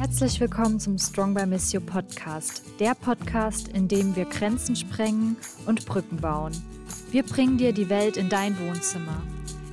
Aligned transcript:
Herzlich 0.00 0.40
willkommen 0.40 0.80
zum 0.80 0.96
Strong 0.96 1.34
by 1.34 1.44
Miss 1.44 1.74
You 1.74 1.80
Podcast, 1.82 2.62
der 2.80 2.94
Podcast, 2.94 3.68
in 3.68 3.86
dem 3.86 4.16
wir 4.16 4.24
Grenzen 4.24 4.74
sprengen 4.74 5.36
und 5.66 5.84
Brücken 5.84 6.16
bauen. 6.16 6.52
Wir 7.10 7.22
bringen 7.22 7.58
dir 7.58 7.74
die 7.74 7.90
Welt 7.90 8.16
in 8.16 8.30
dein 8.30 8.58
Wohnzimmer. 8.58 9.22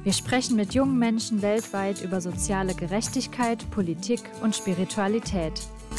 Wir 0.03 0.12
sprechen 0.12 0.58
mit 0.58 0.74
jungen 0.74 0.99
Menschen 0.99 1.42
weltweit 1.42 2.01
über 2.01 2.19
soziale 2.19 2.74
Gerechtigkeit, 2.74 3.71
Politik 3.71 4.19
und 4.42 4.53
Spiritualität. 4.53 5.53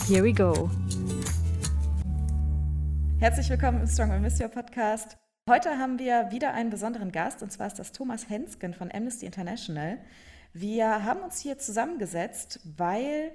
Here 0.06 0.22
we 0.22 0.34
go. 0.34 0.68
Herzlich 3.20 3.48
willkommen 3.48 3.80
im 3.80 3.86
Strong 3.86 4.10
by 4.10 4.18
Miss 4.18 4.38
You 4.38 4.48
Podcast. 4.48 5.16
Heute 5.48 5.78
haben 5.78 5.98
wir 5.98 6.30
wieder 6.32 6.52
einen 6.52 6.68
besonderen 6.68 7.12
Gast 7.12 7.42
und 7.42 7.50
zwar 7.50 7.68
ist 7.68 7.78
das 7.78 7.92
Thomas 7.92 8.28
Hensken 8.28 8.74
von 8.74 8.92
Amnesty 8.92 9.24
International. 9.24 9.96
Wir 10.52 11.02
haben 11.02 11.20
uns 11.20 11.40
hier 11.40 11.56
zusammengesetzt, 11.56 12.60
weil 12.76 13.32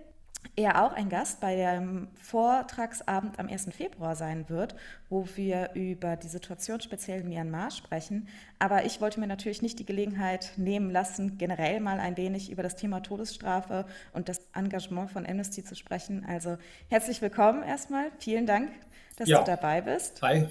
er 0.56 0.84
auch 0.84 0.94
ein 0.94 1.10
Gast 1.10 1.40
bei 1.40 1.56
dem 1.56 2.08
Vortragsabend 2.22 3.40
am 3.40 3.48
1. 3.48 3.70
Februar 3.76 4.16
sein 4.16 4.50
wird, 4.50 4.76
wo 5.10 5.28
wir 5.36 5.72
über 5.74 6.16
die 6.16 6.28
Situation 6.28 6.80
speziell 6.82 7.22
in 7.22 7.30
Myanmar 7.30 7.72
sprechen. 7.72 8.28
Aber 8.60 8.86
ich 8.86 9.02
wollte 9.02 9.20
mir 9.20 9.28
natürlich 9.28 9.62
nicht 9.62 9.80
die 9.80 9.86
Gelegenheit 9.86 10.54
nehmen 10.58 10.92
lassen, 10.92 11.38
generell 11.38 11.80
mal 11.80 12.00
ein 12.00 12.18
wenig 12.18 12.52
über 12.52 12.62
das 12.62 12.76
Thema 12.76 13.02
Todesstrafe 13.02 13.86
und 14.14 14.30
das 14.30 14.42
Engagement 14.54 15.12
von 15.12 15.26
Amnesty 15.26 15.64
zu 15.64 15.76
sprechen. 15.76 16.26
Also 16.28 16.58
herzlich 16.90 17.22
willkommen 17.22 17.64
erstmal. 17.64 18.12
Vielen 18.20 18.46
Dank, 18.46 18.72
dass 19.18 19.30
ja. 19.30 19.40
du 19.40 19.46
dabei 19.46 19.82
bist. 19.82 20.22
Hi, 20.22 20.48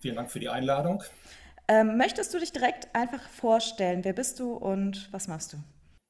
vielen 0.00 0.16
Dank 0.16 0.30
für 0.30 0.40
die 0.40 0.48
Einladung. 0.48 1.02
Ähm, 1.66 1.96
möchtest 1.96 2.34
du 2.34 2.38
dich 2.38 2.52
direkt 2.52 2.94
einfach 2.94 3.26
vorstellen? 3.28 4.04
Wer 4.04 4.12
bist 4.12 4.40
du 4.40 4.52
und 4.52 5.08
was 5.12 5.28
machst 5.28 5.54
du? 5.54 5.56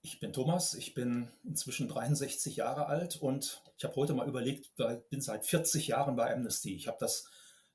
Ich 0.04 0.20
bin 0.20 0.34
Thomas, 0.34 0.74
ich 0.74 0.92
bin 0.92 1.30
inzwischen 1.44 1.88
63 1.88 2.56
Jahre 2.56 2.88
alt 2.88 3.16
und 3.16 3.62
ich 3.78 3.84
habe 3.84 3.96
heute 3.96 4.12
mal 4.12 4.28
überlegt, 4.28 4.66
ich 4.66 5.08
bin 5.08 5.22
seit 5.22 5.46
40 5.46 5.86
Jahren 5.86 6.14
bei 6.14 6.30
Amnesty. 6.30 6.74
Ich 6.74 6.88
habe 6.88 6.98
das 7.00 7.24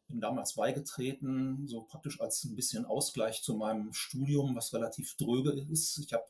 bin 0.08 0.22
damals 0.22 0.54
beigetreten, 0.54 1.68
so 1.68 1.82
praktisch 1.82 2.22
als 2.22 2.44
ein 2.44 2.56
bisschen 2.56 2.86
Ausgleich 2.86 3.42
zu 3.42 3.56
meinem 3.56 3.94
Studium, 3.94 4.56
was 4.56 4.76
relativ 4.76 5.18
dröge 5.18 5.54
ist. 5.72 5.98
Ich 5.98 6.14
habe 6.14 6.26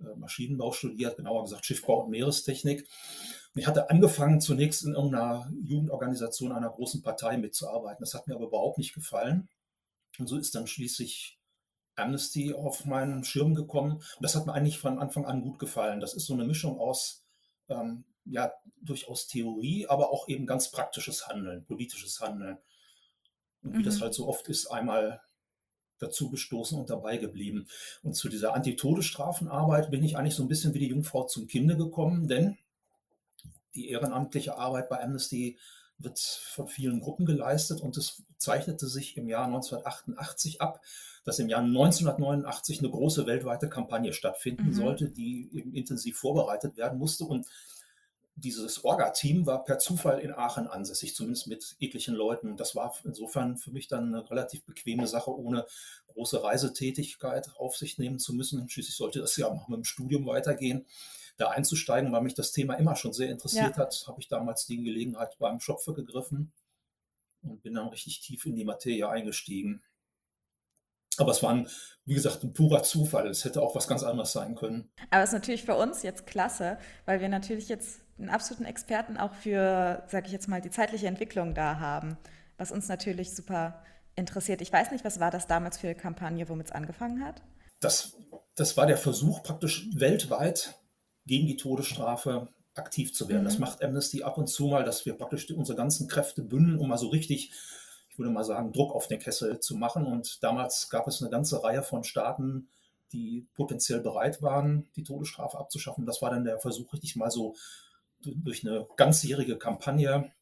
äh, 0.00 0.16
Maschinenbau 0.16 0.72
studiert, 0.72 1.18
genauer 1.18 1.44
gesagt 1.44 1.66
Schiffbau 1.66 2.04
und 2.04 2.10
Meerestechnik. 2.12 2.88
Und 3.54 3.60
ich 3.60 3.66
hatte 3.66 3.90
angefangen, 3.90 4.40
zunächst 4.40 4.84
in 4.86 4.94
irgendeiner 4.94 5.52
Jugendorganisation 5.62 6.52
einer 6.52 6.70
großen 6.70 7.02
Partei 7.02 7.36
mitzuarbeiten. 7.36 8.00
Das 8.00 8.14
hat 8.14 8.26
mir 8.26 8.36
aber 8.36 8.46
überhaupt 8.46 8.78
nicht 8.78 8.94
gefallen. 8.94 9.50
Und 10.18 10.28
so 10.28 10.38
ist 10.38 10.54
dann 10.54 10.66
schließlich 10.66 11.38
Amnesty 11.96 12.54
auf 12.54 12.84
meinen 12.84 13.24
Schirm 13.24 13.54
gekommen. 13.54 13.94
Und 13.96 14.22
das 14.22 14.34
hat 14.34 14.46
mir 14.46 14.52
eigentlich 14.52 14.78
von 14.78 14.98
Anfang 14.98 15.26
an 15.26 15.42
gut 15.42 15.58
gefallen. 15.58 16.00
Das 16.00 16.14
ist 16.14 16.26
so 16.26 16.34
eine 16.34 16.44
Mischung 16.44 16.78
aus, 16.78 17.24
ähm, 17.68 18.04
ja, 18.24 18.52
durchaus 18.80 19.26
Theorie, 19.26 19.86
aber 19.86 20.10
auch 20.10 20.28
eben 20.28 20.46
ganz 20.46 20.70
praktisches 20.70 21.28
Handeln, 21.28 21.64
politisches 21.64 22.20
Handeln. 22.20 22.58
Und 23.62 23.74
wie 23.74 23.78
mhm. 23.78 23.84
das 23.84 24.00
halt 24.00 24.14
so 24.14 24.28
oft 24.28 24.48
ist, 24.48 24.66
einmal 24.66 25.20
dazu 25.98 26.30
gestoßen 26.30 26.78
und 26.78 26.90
dabei 26.90 27.16
geblieben. 27.16 27.66
Und 28.02 28.14
zu 28.14 28.28
dieser 28.28 28.54
Antitodesstrafenarbeit 28.54 29.90
bin 29.90 30.04
ich 30.04 30.16
eigentlich 30.16 30.34
so 30.34 30.42
ein 30.42 30.48
bisschen 30.48 30.74
wie 30.74 30.80
die 30.80 30.88
Jungfrau 30.88 31.24
zum 31.24 31.46
Kinde 31.46 31.76
gekommen, 31.76 32.28
denn 32.28 32.58
die 33.74 33.88
ehrenamtliche 33.88 34.56
Arbeit 34.56 34.88
bei 34.88 35.02
Amnesty 35.02 35.58
wird 35.98 36.18
von 36.18 36.68
vielen 36.68 37.00
Gruppen 37.00 37.26
geleistet 37.26 37.80
und 37.80 37.96
es 37.96 38.22
zeichnete 38.38 38.86
sich 38.86 39.16
im 39.16 39.28
Jahr 39.28 39.46
1988 39.46 40.60
ab, 40.60 40.80
dass 41.24 41.38
im 41.38 41.48
Jahr 41.48 41.62
1989 41.62 42.80
eine 42.80 42.90
große 42.90 43.26
weltweite 43.26 43.68
Kampagne 43.68 44.12
stattfinden 44.12 44.68
mhm. 44.68 44.74
sollte, 44.74 45.08
die 45.08 45.48
eben 45.52 45.74
intensiv 45.74 46.18
vorbereitet 46.18 46.76
werden 46.76 46.98
musste. 46.98 47.24
Und 47.24 47.46
dieses 48.36 48.84
Orga-Team 48.84 49.46
war 49.46 49.64
per 49.64 49.78
Zufall 49.78 50.20
in 50.20 50.32
Aachen 50.32 50.66
ansässig, 50.66 51.14
zumindest 51.14 51.46
mit 51.46 51.76
etlichen 51.80 52.14
Leuten. 52.14 52.56
Das 52.58 52.76
war 52.76 52.94
insofern 53.04 53.56
für 53.56 53.70
mich 53.70 53.88
dann 53.88 54.14
eine 54.14 54.30
relativ 54.30 54.64
bequeme 54.64 55.06
Sache, 55.06 55.34
ohne 55.34 55.66
große 56.08 56.42
Reisetätigkeit 56.42 57.50
auf 57.56 57.76
sich 57.76 57.98
nehmen 57.98 58.18
zu 58.18 58.34
müssen. 58.34 58.68
Schließlich 58.68 58.94
sollte 58.94 59.20
das 59.20 59.36
ja 59.38 59.48
auch 59.48 59.68
mit 59.68 59.78
dem 59.78 59.84
Studium 59.84 60.26
weitergehen. 60.26 60.84
Da 61.38 61.50
einzusteigen, 61.50 62.12
weil 62.12 62.22
mich 62.22 62.34
das 62.34 62.52
Thema 62.52 62.74
immer 62.74 62.96
schon 62.96 63.12
sehr 63.12 63.28
interessiert 63.28 63.76
ja. 63.76 63.82
hat, 63.82 64.04
habe 64.06 64.20
ich 64.20 64.28
damals 64.28 64.66
die 64.66 64.82
Gelegenheit 64.82 65.36
beim 65.38 65.60
Schopfe 65.60 65.92
gegriffen 65.92 66.52
und 67.42 67.62
bin 67.62 67.74
dann 67.74 67.88
richtig 67.88 68.20
tief 68.20 68.46
in 68.46 68.56
die 68.56 68.64
Materie 68.64 69.08
eingestiegen. 69.08 69.82
Aber 71.18 71.32
es 71.32 71.42
war, 71.42 71.50
ein, 71.50 71.68
wie 72.04 72.14
gesagt, 72.14 72.42
ein 72.42 72.52
purer 72.52 72.82
Zufall. 72.82 73.26
Es 73.28 73.44
hätte 73.44 73.62
auch 73.62 73.74
was 73.74 73.88
ganz 73.88 74.02
anderes 74.02 74.32
sein 74.32 74.54
können. 74.54 74.90
Aber 75.10 75.22
es 75.22 75.30
ist 75.30 75.34
natürlich 75.34 75.64
für 75.64 75.74
uns 75.74 76.02
jetzt 76.02 76.26
klasse, 76.26 76.78
weil 77.06 77.20
wir 77.20 77.28
natürlich 77.28 77.68
jetzt 77.68 78.00
einen 78.18 78.28
absoluten 78.30 78.64
Experten 78.64 79.16
auch 79.16 79.34
für, 79.34 80.04
sage 80.08 80.26
ich 80.26 80.32
jetzt 80.32 80.48
mal, 80.48 80.60
die 80.60 80.70
zeitliche 80.70 81.06
Entwicklung 81.06 81.54
da 81.54 81.78
haben, 81.78 82.16
was 82.58 82.72
uns 82.72 82.88
natürlich 82.88 83.34
super 83.34 83.82
interessiert. 84.14 84.62
Ich 84.62 84.72
weiß 84.72 84.90
nicht, 84.90 85.04
was 85.04 85.20
war 85.20 85.30
das 85.30 85.46
damals 85.46 85.78
für 85.78 85.88
eine 85.88 85.96
Kampagne, 85.96 86.48
womit 86.48 86.66
es 86.66 86.72
angefangen 86.72 87.24
hat? 87.24 87.42
Das, 87.80 88.16
das 88.54 88.76
war 88.76 88.86
der 88.86 88.96
Versuch, 88.96 89.42
praktisch 89.42 89.88
weltweit 89.94 90.74
gegen 91.26 91.46
die 91.46 91.56
Todesstrafe 91.56 92.48
aktiv 92.74 93.14
zu 93.14 93.28
werden. 93.28 93.42
Mhm. 93.42 93.46
Das 93.46 93.58
macht 93.58 93.82
Amnesty 93.82 94.22
ab 94.22 94.38
und 94.38 94.48
zu 94.48 94.66
mal, 94.66 94.84
dass 94.84 95.06
wir 95.06 95.14
praktisch 95.14 95.50
unsere 95.50 95.76
ganzen 95.76 96.08
Kräfte 96.08 96.42
bündeln, 96.42 96.78
um 96.78 96.88
mal 96.88 96.98
so 96.98 97.08
richtig 97.08 97.52
ich 98.16 98.18
würde 98.18 98.32
mal 98.32 98.44
sagen, 98.44 98.72
Druck 98.72 98.94
auf 98.94 99.08
den 99.08 99.18
Kessel 99.18 99.60
zu 99.60 99.76
machen. 99.76 100.06
Und 100.06 100.42
damals 100.42 100.88
gab 100.88 101.06
es 101.06 101.20
eine 101.20 101.30
ganze 101.30 101.62
Reihe 101.62 101.82
von 101.82 102.02
Staaten, 102.02 102.70
die 103.12 103.46
potenziell 103.52 104.00
bereit 104.00 104.40
waren, 104.40 104.88
die 104.96 105.02
Todesstrafe 105.02 105.58
abzuschaffen. 105.58 106.06
Das 106.06 106.22
war 106.22 106.30
dann 106.30 106.44
der 106.44 106.58
Versuch, 106.58 106.94
richtig 106.94 107.14
mal 107.16 107.30
so 107.30 107.56
durch 108.22 108.66
eine 108.66 108.86
ganzjährige 108.96 109.58
Kampagne 109.58 110.32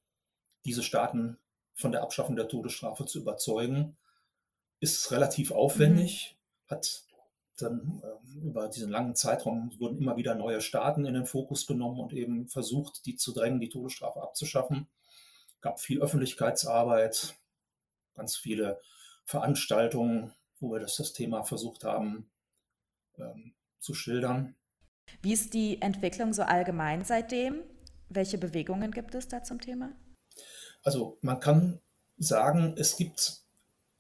diese 0.65 0.85
Staaten 0.85 1.37
von 1.75 1.91
der 1.91 2.03
Abschaffung 2.03 2.37
der 2.37 2.47
Todesstrafe 2.47 3.07
zu 3.07 3.19
überzeugen. 3.19 3.97
Ist 4.79 5.11
relativ 5.11 5.51
aufwendig, 5.51 6.37
mhm. 6.37 6.71
hat 6.77 7.03
dann 7.57 8.03
äh, 8.03 8.39
über 8.39 8.69
diesen 8.69 8.91
langen 8.91 9.15
Zeitraum 9.15 9.73
wurden 9.79 9.99
immer 9.99 10.17
wieder 10.17 10.35
neue 10.35 10.61
Staaten 10.61 11.05
in 11.05 11.15
den 11.15 11.27
Fokus 11.27 11.67
genommen 11.67 12.01
und 12.01 12.13
eben 12.13 12.49
versucht, 12.49 13.07
die 13.07 13.17
zu 13.17 13.33
drängen, 13.33 13.61
die 13.61 13.69
Todesstrafe 13.69 14.23
abzuschaffen. 14.23 14.89
Gab 15.61 15.81
viel 15.81 16.03
Öffentlichkeitsarbeit, 16.03 17.37
ganz 18.15 18.37
viele 18.37 18.81
Veranstaltungen, 19.25 20.33
wo 20.61 20.73
wir 20.73 20.81
das, 20.81 20.97
das 20.97 21.13
Thema 21.13 21.45
versucht 21.45 21.85
haben 21.85 22.29
ähm, 23.19 23.55
zu 23.79 23.95
schildern. 23.95 24.55
Wie 25.23 25.33
ist 25.33 25.55
die 25.55 25.81
Entwicklung 25.81 26.33
so 26.33 26.43
allgemein 26.43 27.05
seitdem? 27.05 27.63
Welche 28.09 28.39
Bewegungen 28.39 28.91
gibt 28.91 29.15
es 29.15 29.29
da 29.29 29.43
zum 29.43 29.61
Thema? 29.61 29.93
Also 30.83 31.19
man 31.23 31.41
kann 31.41 31.81
sagen, 32.17 32.75
es 32.77 32.97
gibt 32.97 33.44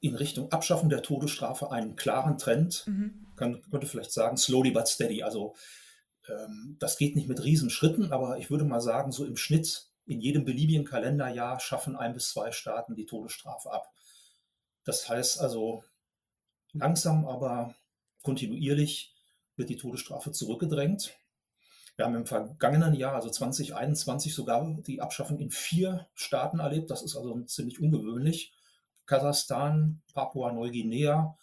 in 0.04 0.14
Richtung 0.14 0.52
Abschaffen 0.52 0.90
der 0.90 1.02
Todesstrafe 1.02 1.70
einen 1.70 1.96
klaren 1.96 2.36
Trend. 2.36 2.86
Mhm. 2.86 3.26
Man 3.40 3.62
könnte 3.70 3.86
vielleicht 3.86 4.12
sagen, 4.12 4.36
slowly 4.36 4.70
but 4.70 4.86
steady. 4.86 5.22
Also 5.22 5.54
ähm, 6.28 6.76
das 6.78 6.98
geht 6.98 7.16
nicht 7.16 7.26
mit 7.26 7.42
Riesenschritten, 7.42 8.12
aber 8.12 8.38
ich 8.38 8.50
würde 8.50 8.64
mal 8.64 8.82
sagen, 8.82 9.12
so 9.12 9.24
im 9.24 9.38
Schnitt 9.38 9.88
in 10.04 10.20
jedem 10.20 10.44
beliebigen 10.44 10.84
Kalenderjahr 10.84 11.58
schaffen 11.58 11.96
ein 11.96 12.12
bis 12.12 12.28
zwei 12.28 12.52
Staaten 12.52 12.94
die 12.94 13.06
Todesstrafe 13.06 13.72
ab. 13.72 13.90
Das 14.84 15.08
heißt 15.08 15.40
also, 15.40 15.82
langsam, 16.74 17.26
aber 17.26 17.74
kontinuierlich 18.22 19.14
wird 19.56 19.70
die 19.70 19.76
Todesstrafe 19.76 20.32
zurückgedrängt. 20.32 21.14
Wir 21.96 22.04
haben 22.04 22.14
im 22.16 22.26
vergangenen 22.26 22.92
Jahr, 22.92 23.14
also 23.14 23.30
2021, 23.30 24.34
sogar 24.34 24.66
die 24.86 25.00
Abschaffung 25.00 25.38
in 25.38 25.50
vier 25.50 26.06
Staaten 26.14 26.58
erlebt. 26.58 26.90
Das 26.90 27.02
ist 27.02 27.16
also 27.16 27.40
ziemlich 27.44 27.80
ungewöhnlich. 27.80 28.52
Kasachstan, 29.06 30.02
Papua-Neuguinea, 30.14 31.36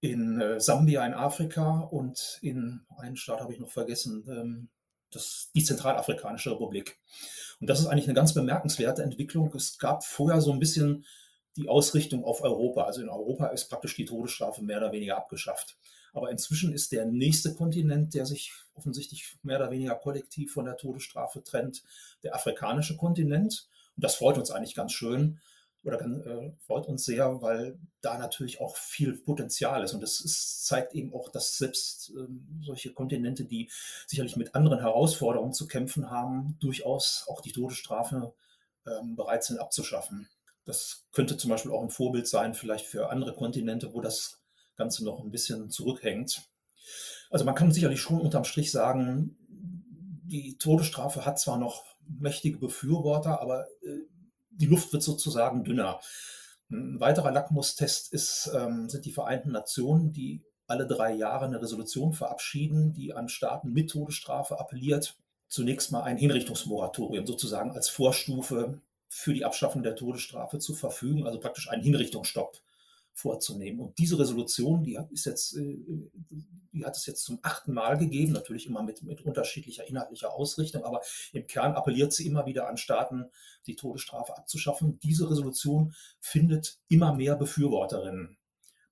in 0.00 0.40
äh, 0.40 0.60
Sambia 0.60 1.06
in 1.06 1.14
Afrika 1.14 1.80
und 1.80 2.38
in 2.42 2.80
einen 2.98 3.16
Staat 3.16 3.40
habe 3.40 3.52
ich 3.52 3.60
noch 3.60 3.70
vergessen, 3.70 4.24
ähm, 4.28 4.68
das, 5.12 5.50
die 5.54 5.62
Zentralafrikanische 5.62 6.50
Republik. 6.50 6.98
Und 7.60 7.70
das 7.70 7.80
ist 7.80 7.86
eigentlich 7.86 8.06
eine 8.06 8.14
ganz 8.14 8.34
bemerkenswerte 8.34 9.02
Entwicklung. 9.02 9.54
Es 9.54 9.78
gab 9.78 10.04
vorher 10.04 10.40
so 10.40 10.52
ein 10.52 10.58
bisschen 10.58 11.06
die 11.56 11.68
Ausrichtung 11.68 12.24
auf 12.24 12.42
Europa. 12.42 12.82
Also 12.82 13.00
in 13.00 13.08
Europa 13.08 13.46
ist 13.48 13.68
praktisch 13.68 13.94
die 13.94 14.04
Todesstrafe 14.04 14.62
mehr 14.62 14.78
oder 14.78 14.90
weniger 14.90 15.16
abgeschafft. 15.16 15.76
Aber 16.12 16.30
inzwischen 16.30 16.72
ist 16.72 16.90
der 16.92 17.06
nächste 17.06 17.54
Kontinent, 17.54 18.14
der 18.14 18.26
sich 18.26 18.52
offensichtlich 18.74 19.36
mehr 19.42 19.58
oder 19.58 19.70
weniger 19.70 19.94
kollektiv 19.94 20.52
von 20.52 20.64
der 20.64 20.76
Todesstrafe 20.76 21.44
trennt, 21.44 21.82
der 22.22 22.34
afrikanische 22.34 22.96
Kontinent. 22.96 23.68
Und 23.96 24.04
das 24.04 24.16
freut 24.16 24.38
uns 24.38 24.50
eigentlich 24.50 24.74
ganz 24.74 24.92
schön 24.92 25.38
oder 25.84 26.00
äh, 26.00 26.52
freut 26.64 26.86
uns 26.86 27.04
sehr, 27.04 27.42
weil 27.42 27.78
da 28.00 28.18
natürlich 28.18 28.60
auch 28.60 28.76
viel 28.76 29.14
Potenzial 29.14 29.82
ist. 29.82 29.94
Und 29.94 30.00
das 30.00 30.20
ist, 30.20 30.66
zeigt 30.66 30.94
eben 30.94 31.12
auch, 31.12 31.28
dass 31.30 31.58
selbst 31.58 32.12
ähm, 32.16 32.60
solche 32.62 32.92
Kontinente, 32.92 33.44
die 33.44 33.70
sicherlich 34.06 34.36
mit 34.36 34.54
anderen 34.54 34.80
Herausforderungen 34.80 35.52
zu 35.52 35.66
kämpfen 35.66 36.10
haben, 36.10 36.56
durchaus 36.60 37.24
auch 37.28 37.40
die 37.40 37.52
Todesstrafe 37.52 38.32
ähm, 38.86 39.16
bereit 39.16 39.44
sind 39.44 39.58
abzuschaffen. 39.58 40.28
Das 40.64 41.06
könnte 41.12 41.36
zum 41.36 41.50
Beispiel 41.50 41.72
auch 41.72 41.82
ein 41.82 41.90
Vorbild 41.90 42.28
sein, 42.28 42.54
vielleicht 42.54 42.86
für 42.86 43.10
andere 43.10 43.34
Kontinente, 43.34 43.92
wo 43.92 44.00
das 44.00 44.40
Ganze 44.76 45.04
noch 45.04 45.20
ein 45.20 45.32
bisschen 45.32 45.70
zurückhängt. 45.70 46.48
Also 47.30 47.44
man 47.44 47.54
kann 47.54 47.72
sicherlich 47.72 48.00
schon 48.00 48.20
unterm 48.20 48.44
Strich 48.44 48.70
sagen, 48.70 49.36
die 50.24 50.56
Todesstrafe 50.58 51.26
hat 51.26 51.40
zwar 51.40 51.58
noch 51.58 51.84
mächtige 52.06 52.58
Befürworter, 52.58 53.40
aber 53.40 53.66
äh, 53.82 54.06
die 54.52 54.66
Luft 54.66 54.92
wird 54.92 55.02
sozusagen 55.02 55.64
dünner. 55.64 56.00
Ein 56.70 57.00
weiterer 57.00 57.30
Lackmustest 57.30 58.12
ist, 58.12 58.50
ähm, 58.54 58.88
sind 58.88 59.04
die 59.04 59.12
Vereinten 59.12 59.52
Nationen, 59.52 60.12
die 60.12 60.42
alle 60.66 60.86
drei 60.86 61.12
Jahre 61.12 61.44
eine 61.44 61.60
Resolution 61.60 62.14
verabschieden, 62.14 62.94
die 62.94 63.12
an 63.12 63.28
Staaten 63.28 63.72
mit 63.72 63.90
Todesstrafe 63.90 64.58
appelliert, 64.58 65.16
zunächst 65.48 65.92
mal 65.92 66.02
ein 66.02 66.16
Hinrichtungsmoratorium 66.16 67.26
sozusagen 67.26 67.72
als 67.72 67.88
Vorstufe 67.88 68.80
für 69.08 69.34
die 69.34 69.44
Abschaffung 69.44 69.82
der 69.82 69.96
Todesstrafe 69.96 70.58
zu 70.58 70.74
verfügen, 70.74 71.26
also 71.26 71.38
praktisch 71.38 71.68
einen 71.68 71.82
Hinrichtungsstopp 71.82 72.58
vorzunehmen. 73.12 73.80
Und 73.80 73.98
diese 73.98 74.18
Resolution, 74.18 74.82
die 74.82 74.98
hat, 74.98 75.10
ist 75.10 75.26
jetzt, 75.26 75.56
äh, 75.56 75.78
die 76.72 76.84
hat 76.84 76.96
es 76.96 77.06
jetzt 77.06 77.24
zum 77.24 77.38
achten 77.42 77.72
Mal 77.72 77.98
gegeben, 77.98 78.32
natürlich 78.32 78.66
immer 78.66 78.82
mit, 78.82 79.02
mit 79.02 79.20
unterschiedlicher 79.22 79.86
inhaltlicher 79.86 80.32
Ausrichtung, 80.32 80.84
aber 80.84 81.02
im 81.32 81.46
Kern 81.46 81.74
appelliert 81.74 82.12
sie 82.12 82.26
immer 82.26 82.46
wieder 82.46 82.68
an 82.68 82.76
Staaten, 82.76 83.26
die 83.66 83.76
Todesstrafe 83.76 84.36
abzuschaffen. 84.36 84.98
Diese 85.00 85.30
Resolution 85.30 85.94
findet 86.20 86.78
immer 86.88 87.14
mehr 87.14 87.36
Befürworterinnen. 87.36 88.38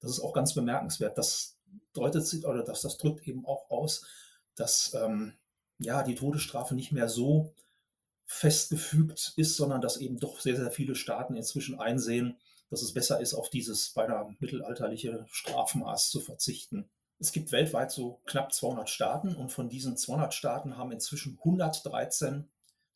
Das 0.01 0.11
ist 0.11 0.21
auch 0.21 0.33
ganz 0.33 0.55
bemerkenswert. 0.55 1.17
Das 1.17 1.57
deutet 1.93 2.27
sich 2.27 2.45
oder 2.45 2.63
dass 2.63 2.83
das 2.83 2.99
drückt 2.99 3.27
eben 3.27 3.47
auch 3.47 3.71
aus, 3.71 4.07
dass 4.55 4.95
ähm, 4.95 5.35
ja 5.79 6.03
die 6.03 6.15
Todesstrafe 6.15 6.75
nicht 6.75 6.93
mehr 6.93 7.09
so 7.09 7.55
festgefügt 8.27 9.33
ist, 9.37 9.57
sondern 9.57 9.81
dass 9.81 9.97
eben 9.97 10.19
doch 10.19 10.41
sehr, 10.41 10.57
sehr 10.57 10.71
viele 10.71 10.95
Staaten 10.95 11.35
inzwischen 11.35 11.81
einsehen, 11.81 12.37
dass 12.71 12.83
es 12.83 12.95
besser 12.95 13.21
ist, 13.21 13.35
auf 13.35 13.51
dieses 13.51 13.91
beinahe 13.91 14.35
mittelalterliche 14.39 15.27
Strafmaß 15.31 16.11
zu 16.11 16.21
verzichten. 16.21 16.89
Es 17.19 17.33
gibt 17.33 17.53
weltweit 17.53 17.91
so 17.91 18.21
knapp 18.25 18.55
200 18.55 18.89
Staaten 18.89 19.35
und 19.35 19.53
von 19.53 19.69
diesen 19.69 19.97
200 19.97 20.33
Staaten 20.33 20.79
haben 20.79 20.93
inzwischen 20.93 21.39
113 21.39 22.49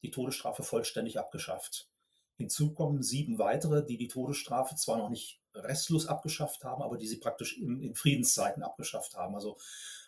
die 0.03 0.11
Todesstrafe 0.11 0.62
vollständig 0.62 1.19
abgeschafft. 1.19 1.88
Hinzu 2.37 2.73
kommen 2.73 3.03
sieben 3.03 3.38
weitere, 3.38 3.85
die 3.85 3.97
die 3.97 4.09
Todesstrafe 4.09 4.76
zwar 4.76 4.99
noch 4.99 5.11
nicht 5.11 5.41
restlos 5.55 6.06
abgeschafft 6.06 6.65
haben, 6.65 6.82
aber 6.82 6.97
die 6.97 7.06
sie 7.06 7.19
praktisch 7.19 7.56
in, 7.56 7.81
in, 7.81 7.94
Friedenszeiten 7.94 8.62
abgeschafft 8.62 9.15
haben. 9.15 9.35
Also 9.35 9.56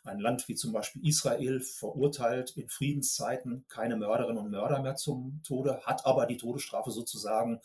ein 0.05 0.19
Land 0.19 0.49
wie 0.49 0.55
zum 0.55 0.73
Beispiel 0.73 1.07
Israel 1.07 1.61
verurteilt 1.61 2.57
in 2.57 2.69
Friedenszeiten 2.69 3.65
keine 3.69 3.97
Mörderinnen 3.97 4.43
und 4.43 4.51
Mörder 4.51 4.81
mehr 4.81 4.97
zum 4.97 5.41
Tode, 5.45 5.81
hat 5.85 6.05
aber 6.05 6.27
die 6.27 6.37
Todesstrafe 6.37 6.91
sozusagen, 6.91 7.61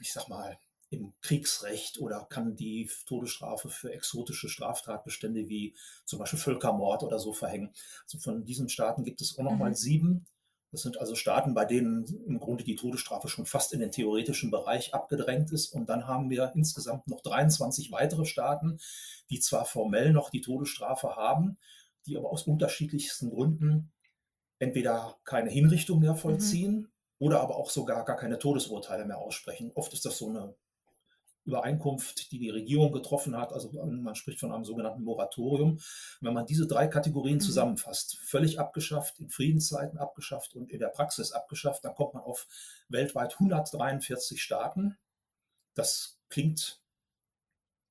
ich 0.00 0.12
sag 0.12 0.28
mal, 0.28 0.58
im 0.92 1.12
Kriegsrecht 1.22 1.98
oder 1.98 2.26
kann 2.28 2.54
die 2.54 2.88
Todesstrafe 3.06 3.70
für 3.70 3.92
exotische 3.92 4.48
Straftatbestände 4.48 5.48
wie 5.48 5.74
zum 6.04 6.18
Beispiel 6.18 6.38
Völkermord 6.38 7.02
oder 7.02 7.18
so 7.18 7.32
verhängen. 7.32 7.72
Also 8.04 8.18
von 8.18 8.44
diesen 8.44 8.68
Staaten 8.68 9.02
gibt 9.02 9.20
es 9.20 9.38
auch 9.38 9.42
nochmal 9.42 9.70
mhm. 9.70 9.74
sieben. 9.74 10.26
Das 10.70 10.82
sind 10.82 10.98
also 10.98 11.14
Staaten, 11.14 11.54
bei 11.54 11.64
denen 11.64 12.06
im 12.26 12.40
Grunde 12.40 12.64
die 12.64 12.76
Todesstrafe 12.76 13.28
schon 13.28 13.46
fast 13.46 13.72
in 13.72 13.80
den 13.80 13.90
theoretischen 13.90 14.50
Bereich 14.50 14.94
abgedrängt 14.94 15.50
ist. 15.50 15.74
Und 15.74 15.88
dann 15.88 16.06
haben 16.06 16.30
wir 16.30 16.52
insgesamt 16.54 17.08
noch 17.08 17.20
23 17.20 17.92
weitere 17.92 18.24
Staaten, 18.24 18.78
die 19.28 19.40
zwar 19.40 19.66
formell 19.66 20.12
noch 20.12 20.30
die 20.30 20.40
Todesstrafe 20.40 21.16
haben, 21.16 21.58
die 22.06 22.16
aber 22.16 22.30
aus 22.30 22.44
unterschiedlichsten 22.44 23.30
Gründen 23.30 23.92
entweder 24.58 25.18
keine 25.24 25.50
Hinrichtung 25.50 26.00
mehr 26.00 26.14
mhm. 26.14 26.18
vollziehen 26.18 26.74
mhm. 26.74 26.91
Oder 27.22 27.40
aber 27.40 27.54
auch 27.54 27.70
sogar 27.70 28.04
gar 28.04 28.16
keine 28.16 28.36
Todesurteile 28.36 29.04
mehr 29.04 29.18
aussprechen. 29.18 29.70
Oft 29.76 29.92
ist 29.92 30.04
das 30.04 30.18
so 30.18 30.28
eine 30.28 30.56
Übereinkunft, 31.44 32.32
die 32.32 32.40
die 32.40 32.50
Regierung 32.50 32.90
getroffen 32.90 33.36
hat. 33.36 33.52
Also 33.52 33.70
man 33.84 34.16
spricht 34.16 34.40
von 34.40 34.50
einem 34.50 34.64
sogenannten 34.64 35.04
Moratorium. 35.04 35.78
Wenn 36.20 36.34
man 36.34 36.46
diese 36.46 36.66
drei 36.66 36.88
Kategorien 36.88 37.36
mhm. 37.36 37.42
zusammenfasst, 37.42 38.18
völlig 38.24 38.58
abgeschafft, 38.58 39.20
in 39.20 39.30
Friedenszeiten 39.30 40.00
abgeschafft 40.00 40.56
und 40.56 40.68
in 40.68 40.80
der 40.80 40.88
Praxis 40.88 41.30
abgeschafft, 41.30 41.84
dann 41.84 41.94
kommt 41.94 42.14
man 42.14 42.24
auf 42.24 42.48
weltweit 42.88 43.34
143 43.34 44.42
Staaten. 44.42 44.98
Das 45.74 46.18
klingt 46.28 46.80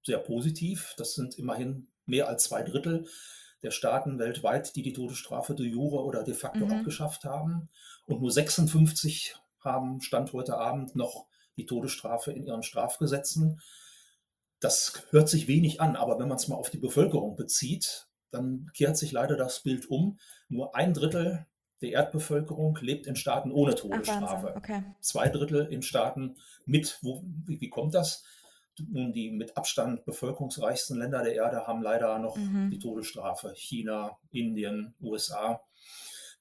sehr 0.04 0.20
positiv. 0.20 0.94
Das 0.98 1.16
sind 1.16 1.38
immerhin 1.38 1.88
mehr 2.06 2.28
als 2.28 2.44
zwei 2.44 2.64
Drittel 2.64 3.08
der 3.64 3.72
Staaten 3.72 4.20
weltweit, 4.20 4.76
die 4.76 4.82
die 4.82 4.94
Todesstrafe 4.94 5.56
de 5.56 5.68
jure 5.68 6.04
oder 6.04 6.24
de 6.24 6.34
facto 6.34 6.66
mhm. 6.66 6.72
abgeschafft 6.74 7.24
haben. 7.24 7.70
Und 8.12 8.22
nur 8.22 8.32
56 8.32 9.36
haben 9.62 10.02
Stand 10.02 10.34
heute 10.34 10.58
Abend 10.58 10.96
noch 10.96 11.28
die 11.56 11.66
Todesstrafe 11.66 12.32
in 12.34 12.44
ihren 12.44 12.64
Strafgesetzen. 12.64 13.62
Das 14.60 15.04
hört 15.12 15.30
sich 15.30 15.48
wenig 15.48 15.80
an, 15.80 15.96
aber 15.96 16.20
wenn 16.20 16.28
man 16.28 16.38
es 16.38 16.48
mal 16.48 16.56
auf 16.56 16.70
die 16.70 16.78
Bevölkerung 16.78 17.36
bezieht, 17.36 18.08
dann 18.30 18.70
kehrt 18.74 18.98
sich 18.98 19.12
leider 19.12 19.38
das 19.38 19.62
Bild 19.62 19.90
um. 19.90 20.20
Nur 20.50 20.76
ein 20.76 20.94
Drittel 20.94 21.46
der 21.82 21.92
Erdbevölkerung 21.92 22.78
lebt 22.82 23.08
in 23.08 23.16
Staaten 23.16 23.52
ohne 23.52 23.76
Todesstrafe. 23.76 24.52
Ach, 24.52 24.58
okay. 24.58 24.84
Zwei 25.00 25.30
Drittel 25.30 25.66
in 25.68 25.82
Staaten 25.82 26.36
mit. 26.66 27.00
Wo, 27.02 27.24
wie, 27.46 27.62
wie, 27.62 27.70
kommt 27.70 27.96
das? 27.96 28.24
Nun, 28.78 29.14
die 29.14 29.32
mit 29.32 29.58
Abstand 29.58 30.06
bevölkerungsreichsten 30.06 30.98
Länder 30.98 31.24
der 31.24 31.36
Erde 31.36 31.66
haben 31.66 31.82
leider 31.82 32.20
noch 32.20 32.36
mhm. 32.36 32.70
die 32.72 32.80
Todesstrafe. 32.80 33.54
China, 33.56 34.18
Indien, 34.32 34.96
USA 35.02 35.62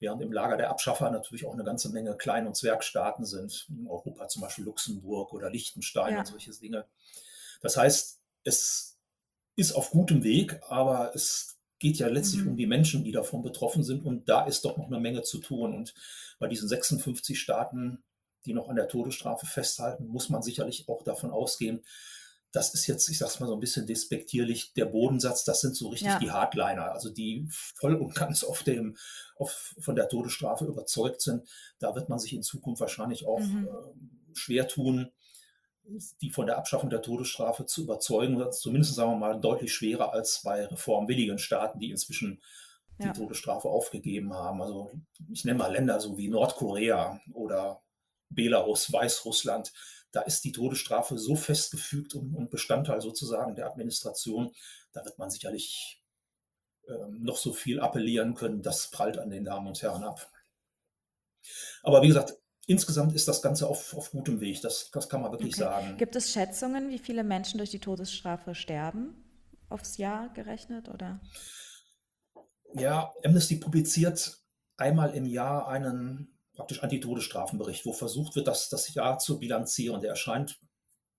während 0.01 0.23
im 0.23 0.33
Lager 0.33 0.57
der 0.57 0.71
Abschaffer 0.71 1.11
natürlich 1.11 1.47
auch 1.47 1.53
eine 1.53 1.65
ganze 1.65 1.91
Menge 1.91 2.17
Klein- 2.17 2.47
und 2.47 2.57
Zwergstaaten 2.57 3.25
sind. 3.25 3.67
In 3.69 3.87
Europa 3.87 4.27
zum 4.29 4.43
Beispiel 4.43 4.65
Luxemburg 4.65 5.33
oder 5.33 5.51
Liechtenstein 5.51 6.15
ja. 6.15 6.19
und 6.21 6.27
solche 6.27 6.51
Dinge. 6.53 6.87
Das 7.61 7.77
heißt, 7.77 8.19
es 8.43 8.99
ist 9.57 9.73
auf 9.73 9.91
gutem 9.91 10.25
Weg, 10.25 10.59
aber 10.69 11.15
es 11.15 11.59
geht 11.79 11.99
ja 11.99 12.09
letztlich 12.09 12.43
mhm. 12.43 12.51
um 12.51 12.57
die 12.57 12.67
Menschen, 12.67 13.05
die 13.05 13.13
davon 13.13 13.43
betroffen 13.43 13.85
sind. 13.85 14.05
Und 14.05 14.29
da 14.29 14.47
ist 14.47 14.65
doch 14.65 14.79
noch 14.79 14.87
eine 14.87 14.99
Menge 14.99 15.23
zu 15.23 15.39
tun. 15.39 15.75
Und 15.75 15.95
bei 16.39 16.49
diesen 16.49 16.69
56 16.69 17.39
Staaten, 17.39 18.03
die 18.47 18.55
noch 18.55 18.69
an 18.69 18.77
der 18.77 18.89
Todesstrafe 18.89 19.47
festhalten, 19.47 20.07
muss 20.07 20.31
man 20.31 20.43
sicherlich 20.43 20.89
auch 20.89 21.03
davon 21.03 21.31
ausgehen, 21.31 21.83
das 22.53 22.75
ist 22.75 22.87
jetzt, 22.87 23.09
ich 23.09 23.19
sag's 23.19 23.39
mal 23.39 23.47
so 23.47 23.55
ein 23.55 23.61
bisschen 23.61 23.87
despektierlich, 23.87 24.73
der 24.75 24.87
Bodensatz, 24.87 25.45
das 25.45 25.61
sind 25.61 25.77
so 25.77 25.89
richtig 25.89 26.09
ja. 26.09 26.19
die 26.19 26.31
Hardliner, 26.31 26.93
also 26.93 27.11
die 27.11 27.47
voll 27.51 27.95
und 27.95 28.15
ganz 28.15 28.43
auf 28.43 28.63
dem, 28.63 28.97
auf, 29.37 29.75
von 29.79 29.95
der 29.95 30.09
Todesstrafe 30.09 30.65
überzeugt 30.65 31.21
sind. 31.21 31.49
Da 31.79 31.95
wird 31.95 32.09
man 32.09 32.19
sich 32.19 32.33
in 32.33 32.43
Zukunft 32.43 32.81
wahrscheinlich 32.81 33.27
auch 33.27 33.41
mhm. 33.41 33.69
äh, 33.69 34.37
schwer 34.37 34.67
tun, 34.67 35.13
die 36.21 36.31
von 36.31 36.47
der 36.47 36.59
Abschaffung 36.59 36.91
der 36.91 37.03
Todesstrafe 37.03 37.67
zu 37.67 37.83
überzeugen, 37.83 38.45
zumindest 38.53 38.95
sagen 38.95 39.13
wir 39.13 39.17
mal 39.17 39.41
deutlich 39.41 39.73
schwerer 39.73 40.13
als 40.13 40.43
bei 40.43 40.67
reformwilligen 40.67 41.39
Staaten, 41.39 41.81
die 41.81 41.91
inzwischen 41.91 42.41
die 42.99 43.07
ja. 43.07 43.13
Todesstrafe 43.13 43.69
aufgegeben 43.69 44.35
haben. 44.35 44.63
Also 44.63 44.91
ich 45.33 45.45
nenne 45.45 45.59
mal 45.59 45.73
Länder 45.73 45.99
so 46.01 46.19
wie 46.19 46.29
Nordkorea 46.29 47.21
oder 47.33 47.83
Belarus, 48.29 48.93
Weißrussland 48.93 49.73
da 50.13 50.23
ist 50.23 50.45
die 50.45 50.53
Todesstrafe 50.53 51.19
so 51.19 51.37
festgefügt 51.37 52.15
und, 52.15 52.35
und 52.35 52.51
Bestandteil 52.51 53.01
sozusagen 53.01 53.55
der 53.55 53.67
Administration, 53.67 54.53
da 54.93 55.05
wird 55.05 55.19
man 55.19 55.31
sicherlich 55.31 56.03
ähm, 56.89 57.23
noch 57.23 57.37
so 57.37 57.53
viel 57.53 57.81
appellieren 57.81 58.35
können, 58.35 58.63
das 58.63 58.91
prallt 58.91 59.19
an 59.19 59.31
den 59.31 59.45
Damen 59.45 59.67
und 59.67 59.81
Herren 59.83 60.03
ab. 60.03 60.31
Aber 61.83 62.03
wie 62.03 62.09
gesagt, 62.09 62.37
insgesamt 62.67 63.15
ist 63.15 63.29
das 63.29 63.43
Ganze 63.43 63.69
auf, 63.69 63.95
auf 63.95 64.11
gutem 64.11 64.41
Weg, 64.41 64.61
das, 64.63 64.91
das 64.91 65.09
kann 65.09 65.23
man 65.23 65.33
wirklich 65.33 65.55
okay. 65.55 65.63
sagen. 65.63 65.97
Gibt 65.97 66.17
es 66.17 66.33
Schätzungen, 66.33 66.91
wie 66.91 66.99
viele 66.99 67.25
Menschen 67.25 67.59
durch 67.59 67.71
die 67.71 67.79
Todesstrafe 67.79 68.55
sterben? 68.55 69.25
Aufs 69.69 69.99
Jahr 69.99 70.33
gerechnet 70.35 70.89
oder? 70.89 71.21
Ja, 72.75 73.13
Amnesty 73.25 73.57
publiziert 73.57 74.39
einmal 74.77 75.15
im 75.15 75.27
Jahr 75.27 75.69
einen 75.69 76.40
praktisch 76.53 76.83
Antitodesstrafenbericht, 76.83 77.87
wo 77.87 77.93
versucht 77.93 78.37
wird, 78.37 78.47
das, 78.47 78.69
das 78.69 78.93
Jahr 78.95 79.19
zu 79.19 79.39
bilanzieren. 79.39 80.01
Der 80.01 80.11
erscheint 80.11 80.59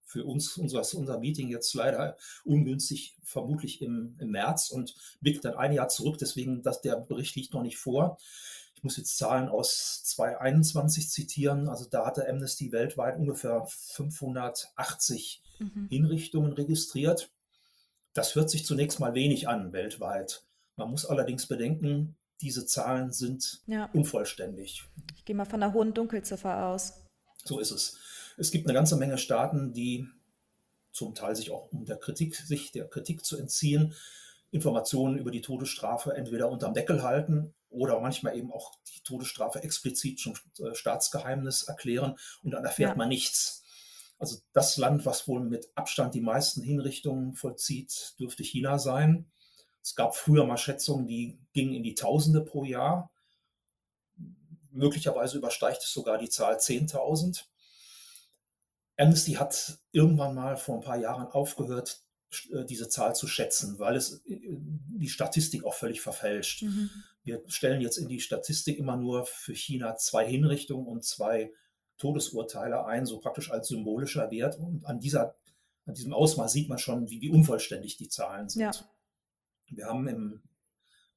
für 0.05 0.25
uns, 0.25 0.57
unser, 0.57 0.81
unser 0.93 1.19
Meeting 1.19 1.47
jetzt 1.47 1.73
leider 1.73 2.17
ungünstig, 2.43 3.15
vermutlich 3.23 3.81
im, 3.81 4.17
im 4.19 4.31
März 4.31 4.69
und 4.69 4.93
blickt 5.21 5.45
dann 5.45 5.55
ein 5.55 5.71
Jahr 5.71 5.87
zurück. 5.87 6.17
Deswegen, 6.19 6.61
dass 6.63 6.81
der 6.81 6.97
Bericht 6.97 7.35
liegt 7.35 7.53
noch 7.53 7.63
nicht 7.63 7.77
vor. 7.77 8.17
Ich 8.75 8.83
muss 8.83 8.97
jetzt 8.97 9.17
Zahlen 9.17 9.47
aus 9.47 10.03
2021 10.03 11.09
zitieren. 11.09 11.69
Also 11.69 11.85
da 11.85 12.05
hatte 12.05 12.27
Amnesty 12.27 12.71
weltweit 12.71 13.17
ungefähr 13.17 13.65
580 13.67 15.43
mhm. 15.59 15.87
Hinrichtungen 15.89 16.51
registriert. 16.53 17.31
Das 18.13 18.35
hört 18.35 18.49
sich 18.49 18.65
zunächst 18.65 18.99
mal 18.99 19.13
wenig 19.13 19.47
an 19.47 19.71
weltweit. 19.71 20.43
Man 20.75 20.89
muss 20.89 21.05
allerdings 21.05 21.47
bedenken, 21.47 22.17
diese 22.41 22.65
Zahlen 22.65 23.11
sind 23.11 23.61
ja. 23.67 23.89
unvollständig. 23.93 24.83
Ich 25.15 25.25
gehe 25.25 25.35
mal 25.35 25.45
von 25.45 25.61
einer 25.61 25.73
hohen 25.73 25.93
Dunkelziffer 25.93 26.65
aus. 26.65 26.93
So 27.43 27.59
ist 27.59 27.71
es. 27.71 27.97
Es 28.37 28.51
gibt 28.51 28.67
eine 28.67 28.73
ganze 28.73 28.95
Menge 28.95 29.17
Staaten, 29.17 29.73
die 29.73 30.07
zum 30.91 31.15
Teil 31.15 31.35
sich 31.35 31.51
auch 31.51 31.71
um 31.71 31.85
der 31.85 31.97
Kritik, 31.97 32.35
sich 32.35 32.71
der 32.71 32.87
Kritik 32.87 33.23
zu 33.23 33.37
entziehen, 33.37 33.93
Informationen 34.51 35.17
über 35.17 35.31
die 35.31 35.41
Todesstrafe 35.41 36.13
entweder 36.13 36.49
unterm 36.49 36.73
Deckel 36.73 37.03
halten 37.03 37.53
oder 37.69 37.99
manchmal 38.01 38.37
eben 38.37 38.51
auch 38.51 38.75
die 38.93 39.01
Todesstrafe 39.01 39.63
explizit 39.63 40.19
zum 40.19 40.33
äh, 40.59 40.75
Staatsgeheimnis 40.75 41.63
erklären 41.63 42.17
und 42.43 42.51
dann 42.51 42.65
erfährt 42.65 42.91
ja. 42.91 42.95
man 42.97 43.09
nichts. 43.09 43.63
Also 44.19 44.37
das 44.53 44.77
Land, 44.77 45.05
was 45.05 45.27
wohl 45.27 45.39
mit 45.41 45.71
Abstand 45.75 46.13
die 46.13 46.21
meisten 46.21 46.61
Hinrichtungen 46.61 47.33
vollzieht, 47.33 48.13
dürfte 48.19 48.43
China 48.43 48.77
sein. 48.77 49.31
Es 49.83 49.95
gab 49.95 50.15
früher 50.15 50.45
mal 50.45 50.57
Schätzungen, 50.57 51.07
die 51.07 51.39
gingen 51.53 51.73
in 51.73 51.83
die 51.83 51.95
Tausende 51.95 52.41
pro 52.41 52.63
Jahr. 52.63 53.11
möglicherweise 54.71 55.37
übersteigt 55.37 55.83
es 55.83 55.91
sogar 55.91 56.17
die 56.17 56.29
Zahl 56.29 56.55
10.000. 56.55 57.43
Amnesty 58.97 59.33
hat 59.33 59.79
irgendwann 59.91 60.35
mal 60.35 60.55
vor 60.57 60.75
ein 60.75 60.81
paar 60.81 60.97
Jahren 60.97 61.27
aufgehört, 61.27 62.03
äh, 62.51 62.63
diese 62.65 62.87
Zahl 62.87 63.15
zu 63.15 63.27
schätzen, 63.27 63.79
weil 63.79 63.95
es 63.95 64.23
äh, 64.25 64.39
die 64.39 65.09
Statistik 65.09 65.65
auch 65.65 65.73
völlig 65.73 66.01
verfälscht. 66.01 66.63
Mhm. 66.63 66.89
Wir 67.23 67.43
stellen 67.47 67.81
jetzt 67.81 67.97
in 67.97 68.07
die 68.07 68.19
Statistik 68.19 68.77
immer 68.77 68.97
nur 68.97 69.25
für 69.25 69.53
China 69.53 69.97
zwei 69.97 70.25
Hinrichtungen 70.25 70.87
und 70.87 71.03
zwei 71.03 71.51
Todesurteile 71.97 72.85
ein, 72.85 73.05
so 73.05 73.19
praktisch 73.19 73.51
als 73.51 73.67
symbolischer 73.67 74.31
Wert. 74.31 74.57
Und 74.57 74.85
an, 74.85 74.99
dieser, 74.99 75.35
an 75.85 75.93
diesem 75.93 76.13
Ausmaß 76.13 76.51
sieht 76.51 76.69
man 76.69 76.77
schon, 76.77 77.09
wie, 77.09 77.21
wie 77.21 77.29
unvollständig 77.29 77.97
die 77.97 78.09
Zahlen 78.09 78.49
sind. 78.49 78.61
Ja. 78.61 78.71
Wir 79.71 79.87
haben 79.87 80.07
im 80.07 80.41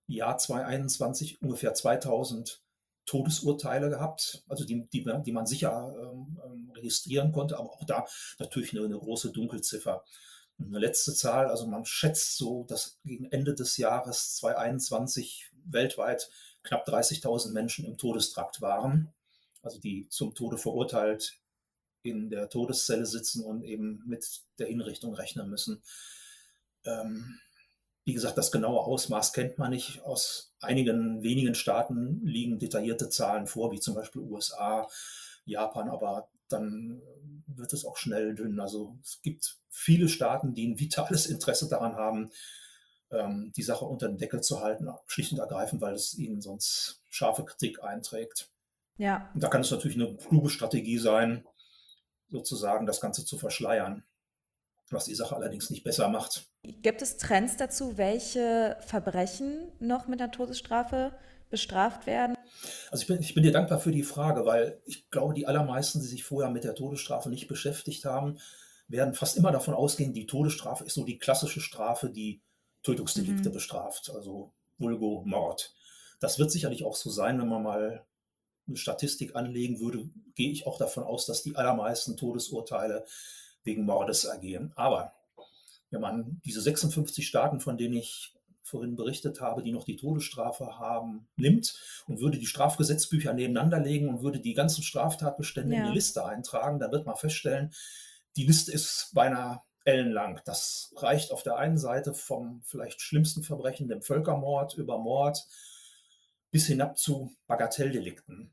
Jahr 0.07 0.39
2021 0.39 1.43
ungefähr 1.43 1.75
2000 1.75 2.63
Todesurteile 3.07 3.91
gehabt, 3.91 4.43
also 4.49 4.65
die, 4.65 4.89
die, 4.89 5.05
die 5.05 5.33
man 5.33 5.47
sicher 5.47 5.95
ähm, 6.01 6.41
ähm, 6.43 6.71
registrieren 6.75 7.33
konnte, 7.33 7.59
aber 7.59 7.71
auch 7.71 7.85
da 7.85 8.07
natürlich 8.39 8.73
eine, 8.73 8.85
eine 8.85 8.99
große 8.99 9.31
Dunkelziffer. 9.31 10.05
Eine 10.59 10.79
letzte 10.79 11.13
Zahl, 11.13 11.49
also 11.49 11.67
man 11.67 11.85
schätzt 11.85 12.39
so, 12.39 12.65
dass 12.65 12.99
gegen 13.05 13.27
Ende 13.27 13.55
des 13.55 13.77
Jahres 13.77 14.37
2021 14.37 15.51
weltweit 15.67 16.31
knapp 16.63 16.89
30.000 16.89 17.53
Menschen 17.53 17.85
im 17.85 17.99
Todestrakt 17.99 18.63
waren, 18.63 19.13
also 19.63 19.79
die 19.79 20.09
zum 20.09 20.35
Tode 20.35 20.57
verurteilt 20.57 21.39
in 22.03 22.31
der 22.31 22.49
Todeszelle 22.49 23.07
sitzen 23.07 23.45
und 23.45 23.65
eben 23.65 24.03
mit 24.07 24.43
der 24.59 24.69
Hinrichtung 24.69 25.15
rechnen 25.15 25.51
müssen. 25.51 25.83
Ähm, 26.85 27.41
wie 28.05 28.13
gesagt, 28.13 28.37
das 28.37 28.53
genaue 28.53 28.81
Ausmaß 28.81 29.33
kennt 29.33 29.59
man 29.59 29.71
nicht. 29.71 30.03
Aus 30.03 30.53
einigen 30.61 31.23
wenigen 31.23 31.55
Staaten 31.55 32.21
liegen 32.25 32.59
detaillierte 32.59 33.09
Zahlen 33.09 33.47
vor, 33.47 33.73
wie 33.73 33.81
zum 33.81 33.95
Beispiel 33.95 34.23
USA, 34.23 34.89
Japan, 35.47 35.89
aber 35.89 36.29
dann 36.49 37.03
wird 37.47 37.73
es 37.73 37.85
auch 37.85 37.97
schnell 37.97 38.35
dünn. 38.35 38.61
Also 38.61 38.97
es 39.03 39.21
gibt 39.23 39.59
viele 39.71 40.09
Staaten, 40.09 40.55
die 40.55 40.67
ein 40.67 40.79
vitales 40.79 41.27
Interesse 41.27 41.69
daran 41.69 41.97
haben, 41.97 42.31
ähm, 43.11 43.53
die 43.57 43.63
Sache 43.63 43.85
unter 43.85 44.09
den 44.09 44.19
Deckel 44.19 44.43
zu 44.43 44.61
halten, 44.61 44.89
schlicht 45.07 45.33
und 45.33 45.39
ergreifend, 45.39 45.81
weil 45.81 45.95
es 45.95 46.17
ihnen 46.19 46.41
sonst 46.41 47.03
scharfe 47.09 47.45
Kritik 47.45 47.83
einträgt. 47.83 48.51
Ja. 48.99 49.31
Und 49.35 49.43
da 49.43 49.49
kann 49.49 49.63
es 49.63 49.71
natürlich 49.71 49.97
eine 49.97 50.17
kluge 50.17 50.51
Strategie 50.51 50.99
sein, 50.99 51.47
sozusagen 52.29 52.87
das 52.87 53.01
Ganze 53.01 53.25
zu 53.25 53.39
verschleiern, 53.39 54.05
was 54.95 55.05
die 55.05 55.15
Sache 55.15 55.37
allerdings 55.37 55.71
nicht 55.71 55.85
besser 55.85 56.09
macht. 56.09 56.47
Gibt 56.63 57.03
es 57.03 57.17
Trends 57.17 57.57
dazu, 57.57 57.97
welche 57.97 58.77
Verbrechen 58.81 59.73
noch 59.81 60.07
mit 60.09 60.21
der 60.21 60.31
Todesstrafe 60.31 61.13
bestraft 61.51 62.07
werden? 62.07 62.37
Also 62.91 63.03
ich 63.03 63.09
bin, 63.09 63.21
ich 63.21 63.35
bin 63.35 63.43
dir 63.43 63.53
dankbar 63.53 63.79
für 63.79 63.93
die 63.93 64.03
Frage, 64.03 64.47
weil 64.47 64.81
ich 64.87 65.11
glaube, 65.11 65.35
die 65.35 65.47
allermeisten, 65.47 66.01
die 66.01 66.07
sich 66.07 66.25
vorher 66.25 66.51
mit 66.51 66.65
der 66.65 66.75
Todesstrafe 66.75 67.29
nicht 67.29 67.49
beschäftigt 67.49 68.05
haben, 68.05 68.39
werden 68.89 69.15
fast 69.15 69.37
immer 69.37 69.53
davon 69.53 69.75
ausgehen, 69.75 70.13
die 70.13 70.27
Todesstrafe 70.27 70.85
ist 70.85 70.95
so 70.95 71.05
die 71.05 71.19
klassische 71.19 71.61
Strafe, 71.61 72.11
die 72.11 72.43
Tötungsdelikte 72.83 73.49
mhm. 73.49 73.55
bestraft, 73.55 74.11
also 74.15 74.53
Vulgo 74.79 75.23
Mord. 75.25 75.75
Das 76.21 76.39
wird 76.39 76.51
sicherlich 76.51 76.85
auch 76.85 76.97
so 76.97 77.11
sein, 77.11 77.41
wenn 77.41 77.49
man 77.49 77.63
mal 77.63 78.05
eine 78.67 78.77
Statistik 78.77 79.37
anlegen 79.37 79.81
würde, 79.81 80.09
gehe 80.35 80.51
ich 80.51 80.67
auch 80.67 80.79
davon 80.79 81.05
aus, 81.05 81.27
dass 81.27 81.43
die 81.43 81.57
allermeisten 81.57 82.17
Todesurteile 82.17 83.05
wegen 83.65 83.85
Mordes 83.85 84.25
ergehen. 84.25 84.73
Aber 84.77 85.13
wenn 85.91 86.01
man 86.01 86.41
diese 86.45 86.61
56 86.61 87.27
Staaten, 87.27 87.61
von 87.61 87.77
denen 87.77 87.97
ich 87.97 88.35
vorhin 88.63 88.97
berichtet 88.97 89.41
habe, 89.41 89.63
die 89.63 89.73
noch 89.73 89.85
die 89.85 89.97
Todesstrafe 89.97 90.79
haben, 90.79 91.29
nimmt 91.37 91.79
und 92.09 92.21
würde 92.21 92.39
die 92.39 92.47
Strafgesetzbücher 92.47 93.35
nebeneinander 93.35 93.79
legen 93.79 94.09
und 94.09 94.23
würde 94.23 94.41
die 94.41 94.55
ganzen 94.55 94.83
Straftatbestände 94.83 95.75
ja. 95.75 95.83
in 95.83 95.89
die 95.89 95.95
Liste 95.95 96.25
eintragen, 96.25 96.79
dann 96.79 96.91
wird 96.91 97.07
man 97.07 97.17
feststellen, 97.17 97.73
die 98.37 98.47
Liste 98.47 98.73
ist 98.73 99.11
beinahe 99.13 99.61
ellenlang. 99.85 100.41
Das 100.47 100.93
reicht 100.97 101.31
auf 101.31 101.43
der 101.43 101.57
einen 101.57 101.79
Seite 101.79 102.15
vom 102.15 102.63
vielleicht 102.65 103.01
schlimmsten 103.01 103.43
Verbrechen, 103.43 103.89
dem 103.89 104.03
Völkermord, 104.03 104.75
über 104.75 104.99
Mord, 104.99 105.47
bis 106.51 106.67
hinab 106.67 106.99
zu 106.99 107.37
Bagatelldelikten. 107.47 108.51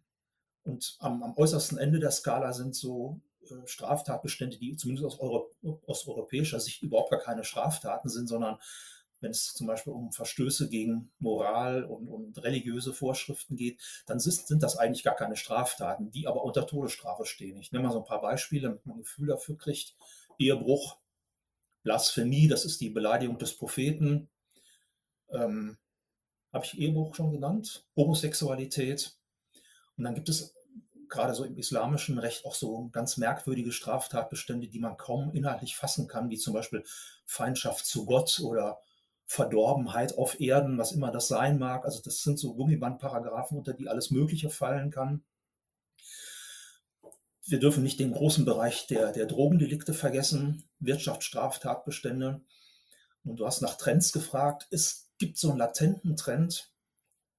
Und 0.63 0.97
am, 0.99 1.23
am 1.23 1.37
äußersten 1.37 1.77
Ende 1.77 1.99
der 1.99 2.11
Skala 2.11 2.53
sind 2.53 2.75
so 2.75 3.21
Straftatbestände, 3.65 4.57
die 4.57 4.75
zumindest 4.75 5.05
aus, 5.05 5.19
Euro, 5.19 5.51
aus 5.87 6.07
europäischer 6.07 6.59
Sicht 6.59 6.81
überhaupt 6.81 7.11
gar 7.11 7.19
keine 7.19 7.43
Straftaten 7.43 8.09
sind, 8.09 8.27
sondern 8.27 8.59
wenn 9.21 9.31
es 9.31 9.53
zum 9.53 9.67
Beispiel 9.67 9.93
um 9.93 10.11
Verstöße 10.11 10.67
gegen 10.67 11.11
Moral 11.19 11.83
und, 11.83 12.07
und 12.07 12.43
religiöse 12.43 12.93
Vorschriften 12.93 13.55
geht, 13.55 13.79
dann 14.07 14.19
sind, 14.19 14.33
sind, 14.47 14.63
das 14.63 14.77
eigentlich 14.77 15.03
gar 15.03 15.15
keine 15.15 15.35
Straftaten, 15.35 16.11
die 16.11 16.27
aber 16.27 16.43
unter 16.43 16.65
Todesstrafe 16.65 17.25
stehen. 17.25 17.57
Ich 17.57 17.71
nenne 17.71 17.87
mal 17.87 17.93
so 17.93 17.99
ein 17.99 18.05
paar 18.05 18.21
Beispiele, 18.21 18.63
damit 18.63 18.85
man 18.85 18.97
ein 18.97 19.03
Gefühl 19.03 19.27
dafür 19.27 19.57
kriegt. 19.57 19.95
Ehebruch, 20.39 20.97
Blasphemie, 21.83 22.47
das 22.47 22.65
ist 22.65 22.81
die 22.81 22.89
Beleidigung 22.89 23.37
des 23.37 23.55
Propheten. 23.55 24.27
Ähm, 25.29 25.77
Habe 26.51 26.65
ich 26.65 26.79
Ehebruch 26.79 27.13
schon 27.13 27.31
genannt? 27.31 27.85
Homosexualität. 27.95 29.15
Und 29.97 30.03
dann 30.05 30.15
gibt 30.15 30.29
es 30.29 30.55
gerade 31.11 31.35
so 31.35 31.43
im 31.43 31.57
islamischen 31.57 32.17
Recht 32.17 32.45
auch 32.45 32.55
so 32.55 32.89
ganz 32.91 33.17
merkwürdige 33.17 33.71
Straftatbestände, 33.71 34.67
die 34.67 34.79
man 34.79 34.97
kaum 34.97 35.31
inhaltlich 35.33 35.75
fassen 35.75 36.07
kann, 36.07 36.29
wie 36.29 36.37
zum 36.37 36.53
Beispiel 36.53 36.83
Feindschaft 37.25 37.85
zu 37.85 38.05
Gott 38.05 38.39
oder 38.43 38.79
Verdorbenheit 39.27 40.17
auf 40.17 40.39
Erden, 40.39 40.77
was 40.77 40.91
immer 40.91 41.11
das 41.11 41.27
sein 41.27 41.59
mag. 41.59 41.85
Also 41.85 42.01
das 42.03 42.23
sind 42.23 42.39
so 42.39 42.55
Gummibandparagraphen, 42.55 43.57
unter 43.57 43.73
die 43.73 43.87
alles 43.87 44.09
Mögliche 44.09 44.49
fallen 44.49 44.89
kann. 44.89 45.23
Wir 47.45 47.59
dürfen 47.59 47.83
nicht 47.83 47.99
den 47.99 48.13
großen 48.13 48.45
Bereich 48.45 48.87
der, 48.87 49.11
der 49.11 49.25
Drogendelikte 49.25 49.93
vergessen, 49.93 50.63
Wirtschaftsstraftatbestände. 50.79 52.41
Und 53.23 53.39
du 53.39 53.45
hast 53.45 53.61
nach 53.61 53.75
Trends 53.75 54.11
gefragt. 54.11 54.67
Es 54.71 55.09
gibt 55.17 55.37
so 55.37 55.49
einen 55.49 55.59
latenten 55.59 56.15
Trend 56.15 56.71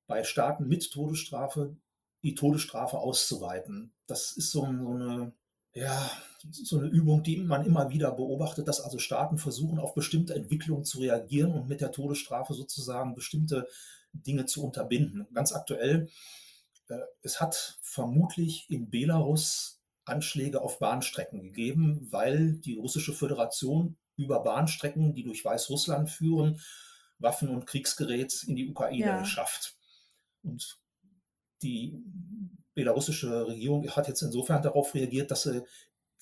bei 0.07 0.25
Staaten 0.25 0.69
mit 0.69 0.91
Todesstrafe, 0.91 1.77
die 2.23 2.35
Todesstrafe 2.35 2.99
auszuweiten. 2.99 3.93
Das 4.07 4.33
ist 4.33 4.51
so, 4.51 4.61
so 4.61 4.91
eine, 4.91 5.33
ja, 5.75 6.11
so 6.51 6.79
eine 6.79 6.89
Übung, 6.89 7.23
die 7.23 7.39
man 7.39 7.65
immer 7.65 7.91
wieder 7.91 8.13
beobachtet, 8.13 8.69
dass 8.69 8.81
also 8.81 8.99
Staaten 8.99 9.39
versuchen, 9.39 9.79
auf 9.79 9.95
bestimmte 9.95 10.35
Entwicklungen 10.35 10.85
zu 10.85 11.01
reagieren 11.01 11.53
und 11.53 11.69
mit 11.69 11.81
der 11.81 11.93
Todesstrafe 11.93 12.55
sozusagen 12.55 13.15
bestimmte 13.15 13.67
Dinge 14.13 14.47
zu 14.47 14.65
unterbinden. 14.65 15.27
Ganz 15.33 15.53
aktuell, 15.53 16.09
äh, 16.89 16.99
es 17.23 17.41
hat 17.41 17.79
vermutlich 17.81 18.67
in 18.69 18.91
Belarus 18.91 19.81
Anschläge 20.05 20.61
auf 20.61 20.79
Bahnstrecken 20.79 21.43
gegeben, 21.43 22.09
weil 22.11 22.55
die 22.55 22.75
russische 22.75 23.13
Föderation 23.13 23.97
über 24.17 24.43
Bahnstrecken, 24.43 25.15
die 25.15 25.23
durch 25.23 25.45
Weißrussland 25.45 26.11
führen, 26.11 26.61
Waffen 27.19 27.49
und 27.49 27.67
Kriegsgerät 27.67 28.43
in 28.45 28.57
die 28.57 28.69
Ukraine 28.69 29.07
ja. 29.07 29.25
schafft. 29.25 29.77
Und 30.43 30.82
die 31.63 32.03
belarussische 32.75 33.47
Regierung 33.47 33.89
hat 33.91 34.09
jetzt 34.09 34.23
insofern 34.23 34.63
darauf 34.63 34.95
reagiert, 34.95 35.31
dass 35.31 35.43
sie 35.43 35.63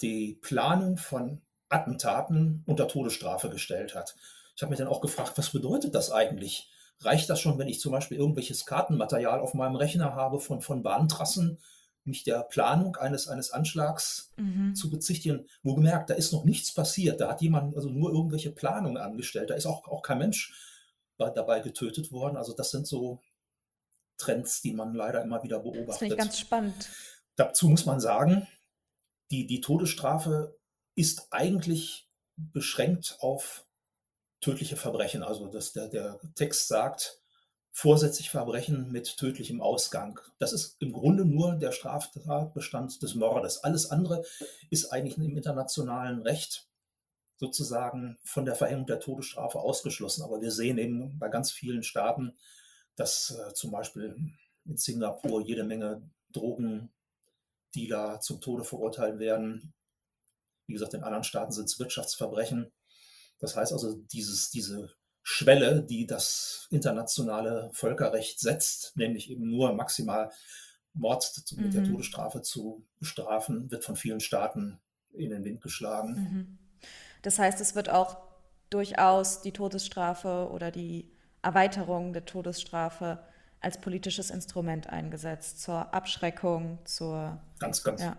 die 0.02 0.38
Planung 0.40 0.96
von 0.96 1.40
Attentaten 1.68 2.62
unter 2.66 2.88
Todesstrafe 2.88 3.48
gestellt 3.50 3.94
hat. 3.94 4.16
Ich 4.56 4.62
habe 4.62 4.70
mich 4.70 4.78
dann 4.78 4.88
auch 4.88 5.00
gefragt, 5.00 5.32
was 5.36 5.50
bedeutet 5.50 5.94
das 5.94 6.10
eigentlich? 6.10 6.70
Reicht 7.00 7.30
das 7.30 7.40
schon, 7.40 7.58
wenn 7.58 7.68
ich 7.68 7.80
zum 7.80 7.92
Beispiel 7.92 8.18
irgendwelches 8.18 8.66
Kartenmaterial 8.66 9.40
auf 9.40 9.54
meinem 9.54 9.76
Rechner 9.76 10.14
habe 10.14 10.40
von, 10.40 10.60
von 10.60 10.82
Bahntrassen, 10.82 11.58
mich 12.04 12.24
der 12.24 12.42
Planung 12.42 12.96
eines, 12.96 13.28
eines 13.28 13.52
Anschlags 13.52 14.32
mhm. 14.36 14.74
zu 14.74 14.90
bezichtigen? 14.90 15.46
Wo 15.62 15.74
gemerkt, 15.74 16.10
da 16.10 16.14
ist 16.14 16.32
noch 16.32 16.44
nichts 16.44 16.74
passiert. 16.74 17.20
Da 17.20 17.30
hat 17.30 17.40
jemand 17.40 17.74
also 17.76 17.88
nur 17.88 18.10
irgendwelche 18.10 18.50
Planungen 18.50 18.98
angestellt. 18.98 19.50
Da 19.50 19.54
ist 19.54 19.66
auch, 19.66 19.86
auch 19.86 20.02
kein 20.02 20.18
Mensch 20.18 20.52
dabei 21.16 21.60
getötet 21.60 22.12
worden. 22.12 22.36
Also 22.36 22.54
das 22.54 22.70
sind 22.70 22.86
so 22.86 23.20
Trends, 24.20 24.62
die 24.62 24.72
man 24.72 24.94
leider 24.94 25.22
immer 25.22 25.42
wieder 25.42 25.58
beobachtet. 25.60 25.88
Das 25.88 25.98
finde 25.98 26.14
ich 26.14 26.20
ganz 26.20 26.38
spannend. 26.38 26.90
Dazu 27.36 27.68
muss 27.68 27.86
man 27.86 28.00
sagen, 28.00 28.46
die, 29.30 29.46
die 29.46 29.60
Todesstrafe 29.60 30.56
ist 30.94 31.28
eigentlich 31.30 32.08
beschränkt 32.36 33.16
auf 33.20 33.66
tödliche 34.40 34.76
Verbrechen. 34.76 35.22
Also 35.22 35.46
dass 35.46 35.72
der, 35.72 35.88
der 35.88 36.20
Text 36.34 36.68
sagt, 36.68 37.20
vorsätzlich 37.70 38.30
Verbrechen 38.30 38.90
mit 38.90 39.16
tödlichem 39.16 39.60
Ausgang. 39.60 40.20
Das 40.38 40.52
ist 40.52 40.76
im 40.80 40.92
Grunde 40.92 41.24
nur 41.24 41.54
der 41.54 41.72
Straftatbestand 41.72 43.02
des 43.02 43.14
Mordes. 43.14 43.62
Alles 43.62 43.90
andere 43.90 44.24
ist 44.70 44.92
eigentlich 44.92 45.16
im 45.18 45.36
internationalen 45.36 46.22
Recht 46.22 46.66
sozusagen 47.36 48.18
von 48.22 48.44
der 48.44 48.54
Verhängung 48.54 48.86
der 48.86 49.00
Todesstrafe 49.00 49.58
ausgeschlossen. 49.58 50.22
Aber 50.22 50.42
wir 50.42 50.50
sehen 50.50 50.78
eben 50.78 51.18
bei 51.18 51.28
ganz 51.28 51.50
vielen 51.50 51.82
Staaten, 51.82 52.34
dass 52.96 53.30
äh, 53.30 53.54
zum 53.54 53.70
Beispiel 53.70 54.16
in 54.64 54.76
Singapur 54.76 55.40
jede 55.40 55.64
Menge 55.64 56.02
Drogendealer 56.32 58.20
zum 58.20 58.40
Tode 58.40 58.64
verurteilt 58.64 59.18
werden. 59.18 59.72
Wie 60.66 60.74
gesagt, 60.74 60.94
in 60.94 61.02
anderen 61.02 61.24
Staaten 61.24 61.52
sind 61.52 61.64
es 61.64 61.78
Wirtschaftsverbrechen. 61.78 62.70
Das 63.38 63.56
heißt 63.56 63.72
also, 63.72 63.94
dieses, 63.94 64.50
diese 64.50 64.90
Schwelle, 65.22 65.82
die 65.82 66.06
das 66.06 66.66
internationale 66.70 67.70
Völkerrecht 67.72 68.40
setzt, 68.40 68.96
nämlich 68.96 69.30
eben 69.30 69.50
nur 69.50 69.72
maximal 69.72 70.30
Mord 70.92 71.32
mit 71.52 71.66
mhm. 71.66 71.70
der 71.70 71.84
Todesstrafe 71.84 72.42
zu 72.42 72.86
bestrafen, 72.98 73.70
wird 73.70 73.84
von 73.84 73.96
vielen 73.96 74.20
Staaten 74.20 74.80
in 75.12 75.30
den 75.30 75.44
Wind 75.44 75.60
geschlagen. 75.60 76.14
Mhm. 76.14 76.58
Das 77.22 77.38
heißt, 77.38 77.60
es 77.60 77.74
wird 77.74 77.90
auch 77.90 78.18
durchaus 78.70 79.42
die 79.42 79.52
Todesstrafe 79.52 80.48
oder 80.50 80.70
die 80.70 81.12
Erweiterung 81.42 82.12
der 82.12 82.24
Todesstrafe 82.24 83.18
als 83.60 83.80
politisches 83.80 84.30
Instrument 84.30 84.88
eingesetzt, 84.88 85.60
zur 85.60 85.92
Abschreckung, 85.92 86.78
zur. 86.84 87.40
Ganz, 87.58 87.82
ganz. 87.82 88.02
Ja. 88.02 88.16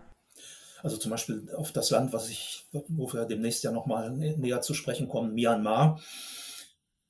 Also 0.82 0.96
zum 0.96 1.10
Beispiel 1.10 1.48
auf 1.56 1.72
das 1.72 1.90
Land, 1.90 2.12
was 2.12 2.28
ich, 2.28 2.66
wo 2.72 3.12
wir 3.12 3.24
demnächst 3.24 3.62
ja 3.62 3.70
nochmal 3.70 4.10
näher 4.10 4.60
zu 4.62 4.74
sprechen 4.74 5.08
kommen, 5.08 5.34
Myanmar. 5.34 6.00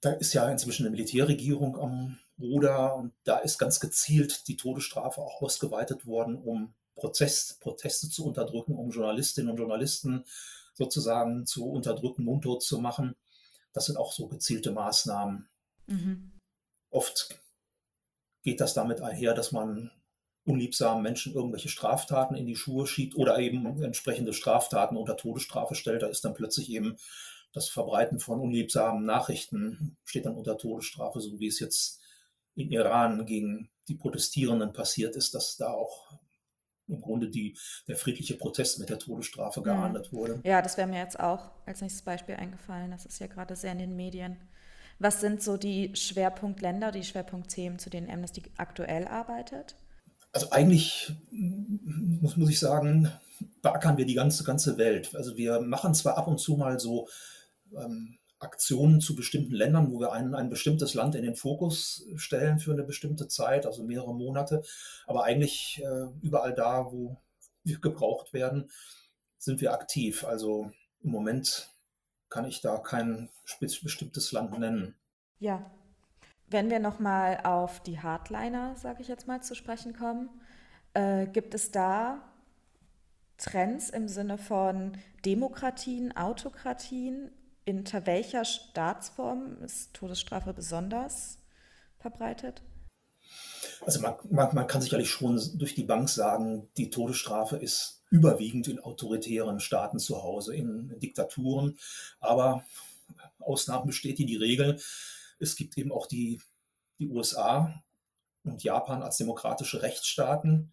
Da 0.01 0.13
ist 0.13 0.35
ja 0.35 0.49
inzwischen 0.51 0.85
eine 0.85 0.91
Militärregierung 0.91 1.79
am 1.79 2.19
Ruder 2.39 2.97
und 2.97 3.13
da 3.25 3.39
ist 3.39 3.59
ganz 3.59 3.81
gezielt 3.81 4.49
die 4.49 4.57
Todesstrafe 4.57 5.21
auch 5.21 5.41
ausgeweitet 5.41 6.07
worden, 6.07 6.37
um 6.37 6.75
Prozess, 6.97 7.57
Proteste 7.61 8.11
zu 8.11 8.27
unterdrücken, 8.27 8.75
um 8.75 8.91
Journalistinnen 8.91 9.51
und 9.51 9.57
Journalisten 9.57 10.25
sozusagen 10.75 11.47
zu 11.47 11.71
unterdrücken, 11.71 12.25
mundtot 12.25 12.63
zu 12.63 12.79
machen. 12.79 13.15
Das 13.73 13.87
sind 13.87 13.97
auch 13.97 14.13
so 14.13 14.29
gezielte 14.29 14.73
Maßnahmen. 14.73 15.49
Mhm. 15.93 16.33
Oft 16.91 17.41
geht 18.43 18.61
das 18.61 18.75
damit 18.75 19.01
einher, 19.01 19.35
dass 19.35 19.53
man 19.53 19.91
unliebsamen 20.45 21.03
Menschen 21.03 21.35
irgendwelche 21.35 21.69
Straftaten 21.69 22.35
in 22.35 22.47
die 22.47 22.57
Schuhe 22.57 22.87
schiebt 22.87 23.17
oder 23.17 23.39
eben 23.39 23.83
entsprechende 23.83 24.33
Straftaten 24.33 24.97
unter 24.97 25.17
Todesstrafe 25.17 25.75
stellt. 25.75 26.03
Da 26.03 26.09
ist 26.09 26.25
dann 26.25 26.35
plötzlich 26.35 26.71
eben 26.71 26.97
das 27.53 27.69
Verbreiten 27.69 28.19
von 28.19 28.41
unliebsamen 28.41 29.05
Nachrichten 29.05 29.97
steht 30.05 30.27
dann 30.27 30.37
unter 30.37 30.57
Todesstrafe, 30.57 31.21
so 31.21 31.39
wie 31.39 31.47
es 31.47 31.61
jetzt 31.61 32.01
in 32.55 32.71
Iran 32.71 33.25
gegen 33.27 33.71
die 33.89 33.95
Protestierenden 33.95 34.73
passiert 34.73 35.17
ist, 35.17 35.35
dass 35.35 35.57
da 35.57 35.71
auch 35.71 36.19
im 36.89 37.01
Grunde 37.01 37.29
die, 37.29 37.57
der 37.89 37.97
friedliche 37.97 38.37
Protest 38.37 38.79
mit 38.79 38.91
der 38.91 38.99
Todesstrafe 38.99 39.61
mhm. 39.61 39.65
geahndet 39.65 40.13
wurde. 40.13 40.41
Ja, 40.45 40.63
das 40.63 40.77
wäre 40.77 40.89
mir 40.89 40.99
jetzt 40.99 41.21
auch 41.21 41.53
als 41.67 41.81
nächstes 41.81 42.03
Beispiel 42.03 42.35
eingefallen. 42.35 42.91
Das 42.91 43.07
ist 43.07 43.19
ja 43.19 43.27
gerade 43.27 43.55
sehr 43.55 43.73
in 43.73 43.79
den 43.79 43.97
Medien. 43.97 44.37
Was 45.03 45.21
sind 45.21 45.43
so 45.43 45.57
die 45.57 45.97
Schwerpunktländer, 45.97 46.93
die 46.93 47.03
Schwerpunktthemen, 47.03 47.81
zu 47.81 47.91
denen 47.91 48.09
Amnesty 48.09 48.41
aktuell 48.57 49.09
arbeitet? 49.09 49.75
Also 50.31 50.51
eigentlich 50.51 51.13
muss, 51.33 52.37
muss 52.37 52.49
ich 52.49 52.61
sagen, 52.61 53.11
beackern 53.63 53.97
wir 53.97 54.07
die 54.07 54.15
ganze, 54.15 54.45
ganze 54.45 54.79
Welt. 54.79 55.17
Also 55.17 55.37
wir 55.37 55.61
machen 55.61 55.93
zwar 55.95 56.17
ab 56.17 56.29
und 56.29 56.39
zu 56.39 56.57
mal 56.57 56.79
so 56.79 57.09
ähm, 57.77 58.17
Aktionen 58.39 59.01
zu 59.01 59.17
bestimmten 59.17 59.57
Ländern, 59.57 59.91
wo 59.91 59.99
wir 59.99 60.13
ein, 60.13 60.37
ein 60.37 60.49
bestimmtes 60.49 60.95
Land 60.95 61.17
in 61.17 61.25
den 61.25 61.35
Fokus 61.35 62.07
stellen 62.15 62.61
für 62.61 62.71
eine 62.71 62.85
bestimmte 62.85 63.27
Zeit, 63.27 63.67
also 63.67 63.83
mehrere 63.83 64.15
Monate. 64.15 64.63
Aber 65.09 65.25
eigentlich 65.25 65.83
äh, 65.83 66.07
überall 66.25 66.55
da, 66.55 66.93
wo 66.93 67.17
wir 67.65 67.81
gebraucht 67.81 68.33
werden, 68.33 68.71
sind 69.37 69.61
wir 69.61 69.73
aktiv. 69.73 70.23
Also 70.23 70.71
im 71.03 71.11
Moment 71.11 71.72
kann 72.33 72.47
ich 72.47 72.63
da 72.63 72.79
kein 72.79 73.29
bestimmtes 73.61 74.33
Land 74.33 74.59
nennen. 74.59 74.95
Ja. 75.39 75.71
Wenn 76.49 76.71
wir 76.71 76.81
nochmal 76.81 77.41
auf 77.45 77.81
die 77.81 78.01
Hardliner, 78.01 78.75
sage 78.77 79.03
ich 79.03 79.09
jetzt 79.09 79.27
mal, 79.27 79.43
zu 79.43 79.55
sprechen 79.55 79.93
kommen, 79.95 80.31
äh, 80.95 81.27
gibt 81.27 81.55
es 81.55 81.71
da 81.71 82.23
Trends 83.37 83.91
im 83.91 84.09
Sinne 84.09 84.39
von 84.39 84.97
Demokratien, 85.25 86.17
Autokratien 86.17 87.31
unter 87.69 88.07
welcher 88.07 88.45
Staatsform 88.45 89.63
ist 89.63 89.95
Todesstrafe 89.95 90.55
besonders 90.55 91.39
verbreitet? 91.99 92.63
Also 93.85 94.01
man, 94.01 94.15
man, 94.31 94.55
man, 94.55 94.67
kann 94.67 94.81
sicherlich 94.81 95.11
schon 95.11 95.41
durch 95.55 95.75
die 95.75 95.85
Bank 95.85 96.09
sagen, 96.09 96.69
die 96.77 96.91
Todesstrafe 96.91 97.57
ist 97.57 98.03
überwiegend 98.11 98.69
in 98.69 98.79
autoritären 98.79 99.59
Staaten 99.59 99.99
zu 99.99 100.23
Hause, 100.23 100.55
in 100.55 100.99
Diktaturen. 101.01 101.79
Aber 102.21 102.65
Ausnahmen 103.41 103.87
bestätigen 103.87 104.29
die 104.29 104.37
Regel. 104.37 104.81
Es 105.39 105.57
gibt 105.57 105.77
eben 105.79 105.91
auch 105.91 106.07
die, 106.07 106.41
die 106.99 107.09
USA 107.09 107.83
und 108.45 108.63
Japan 108.63 109.03
als 109.03 109.17
demokratische 109.17 109.83
Rechtsstaaten, 109.83 110.73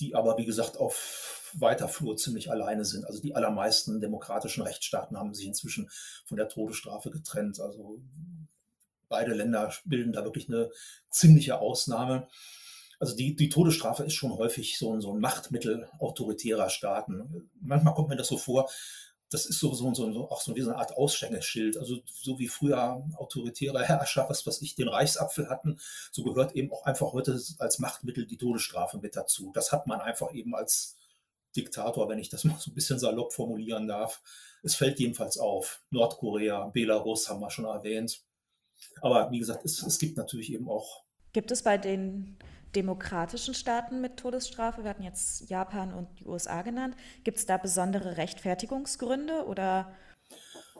die 0.00 0.14
aber, 0.14 0.38
wie 0.38 0.46
gesagt, 0.46 0.78
auf 0.78 1.50
weiter 1.54 1.88
Flur 1.88 2.16
ziemlich 2.16 2.50
alleine 2.50 2.84
sind. 2.84 3.04
Also 3.04 3.20
die 3.20 3.34
allermeisten 3.34 4.00
demokratischen 4.00 4.62
Rechtsstaaten 4.62 5.18
haben 5.18 5.34
sich 5.34 5.46
inzwischen 5.46 5.90
von 6.24 6.38
der 6.38 6.48
Todesstrafe 6.48 7.10
getrennt. 7.10 7.60
Also 7.60 8.00
beide 9.12 9.34
Länder 9.34 9.72
bilden 9.84 10.12
da 10.12 10.24
wirklich 10.24 10.48
eine 10.48 10.70
ziemliche 11.10 11.60
Ausnahme. 11.60 12.26
Also 12.98 13.14
die, 13.14 13.36
die 13.36 13.48
Todesstrafe 13.48 14.04
ist 14.04 14.14
schon 14.14 14.36
häufig 14.36 14.78
so 14.78 14.92
ein, 14.92 15.00
so 15.00 15.12
ein 15.12 15.20
Machtmittel 15.20 15.88
autoritärer 15.98 16.70
Staaten. 16.70 17.50
Manchmal 17.60 17.94
kommt 17.94 18.08
mir 18.08 18.16
das 18.16 18.28
so 18.28 18.38
vor, 18.38 18.68
das 19.28 19.46
ist 19.46 19.60
so, 19.60 19.72
so, 19.74 19.92
so, 19.94 20.30
auch 20.30 20.40
so 20.40 20.54
wie 20.54 20.60
so 20.60 20.70
eine 20.70 20.78
Art 20.78 20.96
Ausschängeschild. 20.96 21.76
Also 21.76 21.98
so 22.06 22.38
wie 22.38 22.48
früher 22.48 23.04
autoritäre 23.16 23.82
Herrscher, 23.82 24.26
was, 24.28 24.46
was 24.46 24.62
ich 24.62 24.74
den 24.74 24.88
Reichsapfel 24.88 25.48
hatten, 25.48 25.78
so 26.10 26.22
gehört 26.22 26.54
eben 26.54 26.72
auch 26.72 26.84
einfach 26.84 27.12
heute 27.12 27.40
als 27.58 27.78
Machtmittel 27.78 28.26
die 28.26 28.36
Todesstrafe 28.36 28.98
mit 28.98 29.16
dazu. 29.16 29.50
Das 29.54 29.72
hat 29.72 29.86
man 29.86 30.00
einfach 30.00 30.32
eben 30.32 30.54
als 30.54 30.96
Diktator, 31.56 32.08
wenn 32.08 32.18
ich 32.18 32.28
das 32.28 32.44
mal 32.44 32.58
so 32.58 32.70
ein 32.70 32.74
bisschen 32.74 32.98
salopp 32.98 33.32
formulieren 33.32 33.88
darf. 33.88 34.22
Es 34.62 34.74
fällt 34.74 35.00
jedenfalls 35.00 35.38
auf. 35.38 35.80
Nordkorea, 35.90 36.66
Belarus 36.68 37.28
haben 37.28 37.40
wir 37.40 37.50
schon 37.50 37.64
erwähnt. 37.64 38.22
Aber 39.00 39.30
wie 39.30 39.38
gesagt, 39.38 39.64
es, 39.64 39.82
es 39.82 39.98
gibt 39.98 40.16
natürlich 40.16 40.52
eben 40.52 40.68
auch. 40.68 41.04
Gibt 41.32 41.50
es 41.50 41.62
bei 41.62 41.78
den 41.78 42.36
demokratischen 42.74 43.54
Staaten 43.54 44.00
mit 44.00 44.16
Todesstrafe, 44.16 44.82
wir 44.82 44.90
hatten 44.90 45.02
jetzt 45.02 45.48
Japan 45.48 45.92
und 45.92 46.20
die 46.20 46.26
USA 46.26 46.62
genannt, 46.62 46.96
gibt 47.24 47.38
es 47.38 47.46
da 47.46 47.58
besondere 47.58 48.16
Rechtfertigungsgründe 48.16 49.46
oder? 49.46 49.92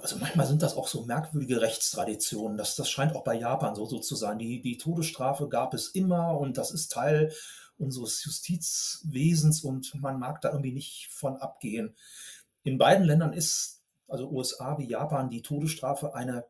Also 0.01 0.17
manchmal 0.17 0.47
sind 0.47 0.63
das 0.63 0.77
auch 0.77 0.89
so 0.89 1.05
merkwürdige 1.05 1.61
Rechtstraditionen. 1.61 2.57
Das, 2.57 2.77
das 2.77 2.91
scheint 2.91 3.15
auch 3.15 3.25
bei 3.25 3.35
Japan 3.35 3.75
so, 3.75 3.85
so 3.85 3.99
zu 3.99 4.17
sein. 4.17 4.39
Die, 4.39 4.61
die 4.61 4.79
Todesstrafe 4.79 5.49
gab 5.49 5.75
es 5.75 5.89
immer 5.89 6.39
und 6.39 6.57
das 6.57 6.71
ist 6.73 6.93
Teil 6.93 7.33
unseres 7.79 8.25
Justizwesens 8.25 9.63
und 9.63 9.95
man 9.95 10.19
mag 10.19 10.41
da 10.41 10.51
irgendwie 10.51 10.73
nicht 10.73 11.09
von 11.13 11.37
abgehen. 11.37 11.95
In 12.65 12.79
beiden 12.79 13.05
Ländern 13.05 13.33
ist, 13.33 13.83
also 14.09 14.31
USA 14.31 14.79
wie 14.79 14.89
Japan, 14.89 15.31
die 15.31 15.43
Todesstrafe 15.43 16.15
eine 16.15 16.45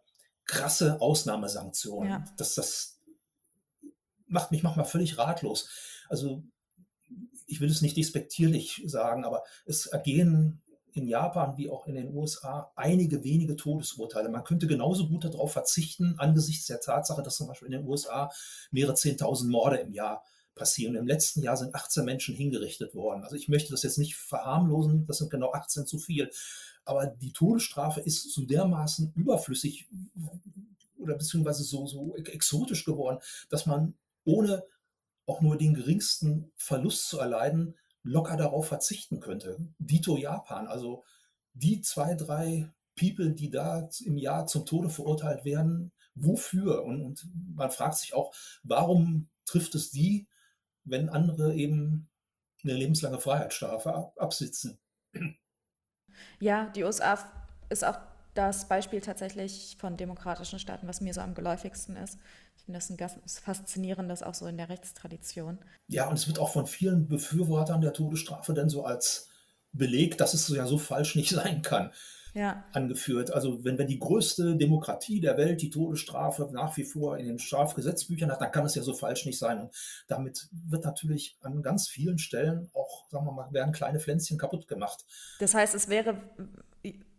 krasse 0.45 1.01
Ausnahmesanktion. 1.01 2.09
Ja. 2.09 2.25
Das, 2.37 2.55
das 2.55 2.99
macht 4.27 4.51
mich 4.51 4.63
manchmal 4.63 4.87
völlig 4.87 5.19
ratlos. 5.19 5.69
Also 6.09 6.43
ich 7.47 7.61
will 7.61 7.71
es 7.71 7.83
nicht 7.83 7.97
despektierlich 7.97 8.83
sagen, 8.87 9.25
aber 9.25 9.45
es 9.67 9.87
ergehen 9.87 10.63
in 10.95 11.07
Japan 11.07 11.57
wie 11.57 11.71
auch 11.71 11.87
in 11.87 11.95
den 11.95 12.15
USA 12.15 12.71
einige 12.77 13.25
wenige 13.25 13.57
Todesurteile. 13.57 14.29
Man 14.29 14.45
könnte 14.45 14.67
genauso 14.67 15.09
gut 15.09 15.25
darauf 15.25 15.53
verzichten, 15.53 16.17
angesichts 16.19 16.67
der 16.67 16.81
Tatsache, 16.81 17.23
dass 17.23 17.37
zum 17.37 17.49
Beispiel 17.49 17.67
in 17.67 17.73
den 17.73 17.89
USA 17.89 18.31
mehrere 18.71 18.95
Zehntausend 18.95 19.51
Morde 19.51 19.79
im 19.79 19.93
Jahr 19.93 20.23
passieren. 20.55 20.95
Im 20.97 21.07
letzten 21.07 21.43
Jahr 21.43 21.57
sind 21.57 21.75
18 21.75 22.05
Menschen 22.05 22.35
hingerichtet 22.35 22.95
worden. 22.95 23.25
Also 23.25 23.37
ich 23.37 23.49
möchte 23.49 23.71
das 23.71 23.83
jetzt 23.83 23.99
nicht 23.99 24.17
verharmlosen, 24.17 25.07
das 25.07 25.19
sind 25.19 25.31
genau 25.31 25.53
18 25.53 25.87
zu 25.87 25.99
viel. 25.99 26.31
Aber 26.85 27.07
die 27.07 27.33
Todesstrafe 27.33 28.01
ist 28.01 28.33
so 28.33 28.45
dermaßen 28.45 29.13
überflüssig 29.15 29.89
oder 30.99 31.15
beziehungsweise 31.15 31.65
so, 31.65 31.87
so 31.87 32.17
exotisch 32.17 32.85
geworden, 32.85 33.19
dass 33.49 33.67
man 33.67 33.95
ohne 34.25 34.65
auch 35.27 35.41
nur 35.41 35.57
den 35.57 35.75
geringsten 35.75 36.51
Verlust 36.57 37.09
zu 37.09 37.19
erleiden, 37.19 37.77
locker 38.03 38.37
darauf 38.37 38.67
verzichten 38.67 39.21
könnte. 39.21 39.57
Dito 39.79 40.17
Japan, 40.17 40.67
also 40.67 41.05
die 41.55 41.81
zwei, 41.81 42.15
drei 42.15 42.73
People, 42.97 43.33
die 43.33 43.51
da 43.51 43.89
im 44.05 44.19
Jahr 44.19 44.47
zum 44.47 44.67
Tode 44.67 44.91
verurteilt 44.91 45.45
werden, 45.45 45.93
wofür? 46.15 46.85
Und, 46.85 47.03
und 47.03 47.25
man 47.55 47.71
fragt 47.71 47.99
sich 47.99 48.15
auch, 48.15 48.35
warum 48.65 49.29
trifft 49.45 49.75
es 49.77 49.91
die 49.91 50.27
wenn 50.85 51.09
andere 51.09 51.55
eben 51.55 52.09
eine 52.63 52.75
lebenslange 52.75 53.21
Freiheitsstrafe 53.21 54.13
absitzen. 54.17 54.79
Ja, 56.41 56.71
die 56.75 56.85
USA 56.85 57.19
ist 57.69 57.85
auch 57.85 57.99
das 58.35 58.67
Beispiel 58.69 59.01
tatsächlich 59.01 59.77
von 59.79 59.97
demokratischen 59.97 60.59
Staaten, 60.59 60.89
was 60.89 61.01
mir 61.01 61.13
so 61.13 61.21
am 61.21 61.35
geläufigsten 61.35 61.97
ist. 61.97 62.19
Ich 62.57 62.65
finde 62.65 62.79
das 62.79 62.91
ein 62.91 62.97
ganz 62.97 63.39
faszinierendes 63.41 64.23
auch 64.23 64.35
so 64.35 64.47
in 64.47 64.57
der 64.57 64.69
Rechtstradition. 64.69 65.59
Ja, 65.89 66.09
und 66.09 66.15
es 66.15 66.27
wird 66.29 66.39
auch 66.39 66.51
von 66.51 66.67
vielen 66.67 67.09
Befürwortern 67.09 67.81
der 67.81 67.93
Todesstrafe 67.93 68.55
dann 68.55 68.69
so 68.69 68.85
als 68.85 69.29
Beleg, 69.73 70.17
dass 70.17 70.35
es 70.35 70.49
ja 70.49 70.67
so 70.67 70.79
falsch 70.79 71.15
nicht 71.17 71.31
sein 71.35 71.63
kann 71.63 71.91
ja. 72.35 72.65
angeführt. 72.73 73.33
Also 73.33 73.65
wenn, 73.65 73.79
wenn 73.79 73.87
die 73.87 73.99
größte 73.99 74.57
Demokratie 74.57 75.21
der 75.21 75.37
Welt 75.37 75.63
die 75.63 75.71
Todesstrafe 75.71 76.49
nach 76.53 76.77
wie 76.77 76.85
vor 76.85 77.19
in 77.19 77.27
den 77.27 77.39
Strafgesetzbüchern 77.39 78.31
hat, 78.31 78.41
dann 78.41 78.53
kann 78.53 78.65
es 78.65 78.75
ja 78.75 78.83
so 78.83 78.95
falsch 78.95 79.27
nicht 79.27 79.39
sein. 79.39 79.61
Und 79.61 79.75
damit 80.09 80.49
wird 80.53 80.85
natürlich 80.85 81.37
an 81.43 81.63
ganz 81.63 81.89
vielen 81.89 82.19
Stellen 82.19 82.71
auch, 82.75 83.09
sagen 83.11 83.27
wir 83.27 83.33
mal, 83.33 83.53
werden 83.53 83.73
kleine 83.73 84.01
Pflänzchen 84.01 84.39
kaputt 84.39 84.69
gemacht. 84.69 85.05
Das 85.39 85.55
heißt, 85.55 85.75
es 85.75 85.89
wäre 85.89 86.17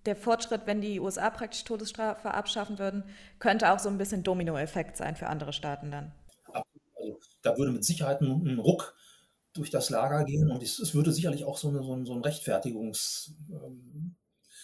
der 0.06 0.16
Fortschritt, 0.16 0.62
wenn 0.66 0.82
die 0.82 1.00
USA 1.00 1.30
praktisch 1.30 1.64
Todesstrafe 1.64 2.34
abschaffen 2.34 2.78
würden, 2.80 3.04
könnte 3.40 3.72
auch 3.72 3.80
so 3.80 3.90
ein 3.90 3.98
bisschen 3.98 4.24
Dominoeffekt 4.24 4.98
sein 4.98 5.16
für 5.16 5.28
andere 5.28 5.54
Staaten 5.54 5.92
dann. 5.92 6.12
Also 6.52 7.20
da 7.42 7.58
würde 7.58 7.72
mit 7.72 7.86
Sicherheit 7.86 8.22
ein, 8.22 8.46
ein 8.46 8.60
Ruck 8.60 8.96
durch 9.54 9.70
das 9.70 9.90
Lager 9.90 10.24
gehen 10.26 10.50
und 10.52 10.64
es, 10.64 10.80
es 10.80 10.94
würde 10.94 11.12
sicherlich 11.12 11.46
auch 11.46 11.58
so 11.58 11.70
eine, 11.70 11.84
so 11.84 11.96
ein, 11.96 12.06
so 12.06 12.14
ein 12.14 12.22
Rechtfertigungs, 12.22 13.36
ähm, 13.52 14.16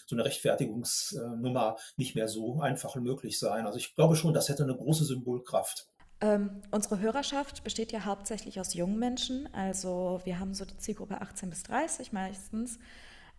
so 0.10 0.16
eine 0.16 0.26
Rechtfertigungsnummer 0.26 1.78
nicht 1.98 2.16
mehr 2.16 2.28
so 2.28 2.62
einfach 2.62 2.96
möglich 2.96 3.40
sein. 3.40 3.66
Also 3.66 3.78
ich 3.78 3.96
glaube 3.96 4.16
schon, 4.16 4.34
das 4.34 4.50
hätte 4.50 4.64
eine 4.64 4.76
große 4.76 5.06
Symbolkraft. 5.06 5.88
Ähm, 6.22 6.62
unsere 6.72 7.00
Hörerschaft 7.00 7.64
besteht 7.64 7.92
ja 7.92 8.04
hauptsächlich 8.04 8.60
aus 8.60 8.74
jungen 8.74 9.00
Menschen. 9.00 9.48
Also 9.54 10.20
wir 10.26 10.40
haben 10.40 10.54
so 10.54 10.66
die 10.66 10.78
Zielgruppe 10.78 11.22
18 11.22 11.50
bis 11.50 11.64
30 11.64 12.12
meistens. 12.12 12.80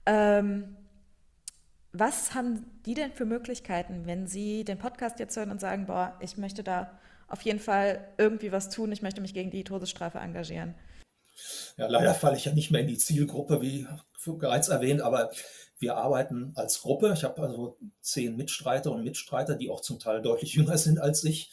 Ähm, 0.06 0.76
was 1.92 2.34
haben 2.34 2.64
die 2.86 2.94
denn 2.94 3.12
für 3.12 3.26
Möglichkeiten, 3.26 4.06
wenn 4.06 4.26
sie 4.26 4.64
den 4.64 4.78
Podcast 4.78 5.18
jetzt 5.18 5.36
hören 5.36 5.50
und 5.50 5.60
sagen, 5.60 5.86
boah, 5.86 6.16
ich 6.20 6.38
möchte 6.38 6.62
da 6.62 6.98
auf 7.26 7.42
jeden 7.42 7.58
Fall 7.58 8.08
irgendwie 8.16 8.52
was 8.52 8.70
tun, 8.70 8.92
ich 8.92 9.02
möchte 9.02 9.20
mich 9.20 9.34
gegen 9.34 9.50
die 9.50 9.64
Todesstrafe 9.64 10.18
engagieren? 10.18 10.74
Ja, 11.76 11.86
leider 11.86 12.14
falle 12.14 12.36
ich 12.36 12.44
ja 12.44 12.52
nicht 12.52 12.70
mehr 12.70 12.82
in 12.82 12.86
die 12.86 12.98
Zielgruppe, 12.98 13.60
wie 13.62 13.86
bereits 14.26 14.68
erwähnt, 14.68 15.00
aber 15.00 15.30
wir 15.78 15.96
arbeiten 15.96 16.52
als 16.56 16.82
Gruppe. 16.82 17.12
Ich 17.14 17.24
habe 17.24 17.42
also 17.42 17.78
zehn 18.02 18.36
Mitstreiter 18.36 18.92
und 18.92 19.02
Mitstreiter, 19.02 19.56
die 19.56 19.70
auch 19.70 19.80
zum 19.80 19.98
Teil 19.98 20.22
deutlich 20.22 20.54
jünger 20.54 20.78
sind 20.78 21.00
als 21.00 21.24
ich. 21.24 21.50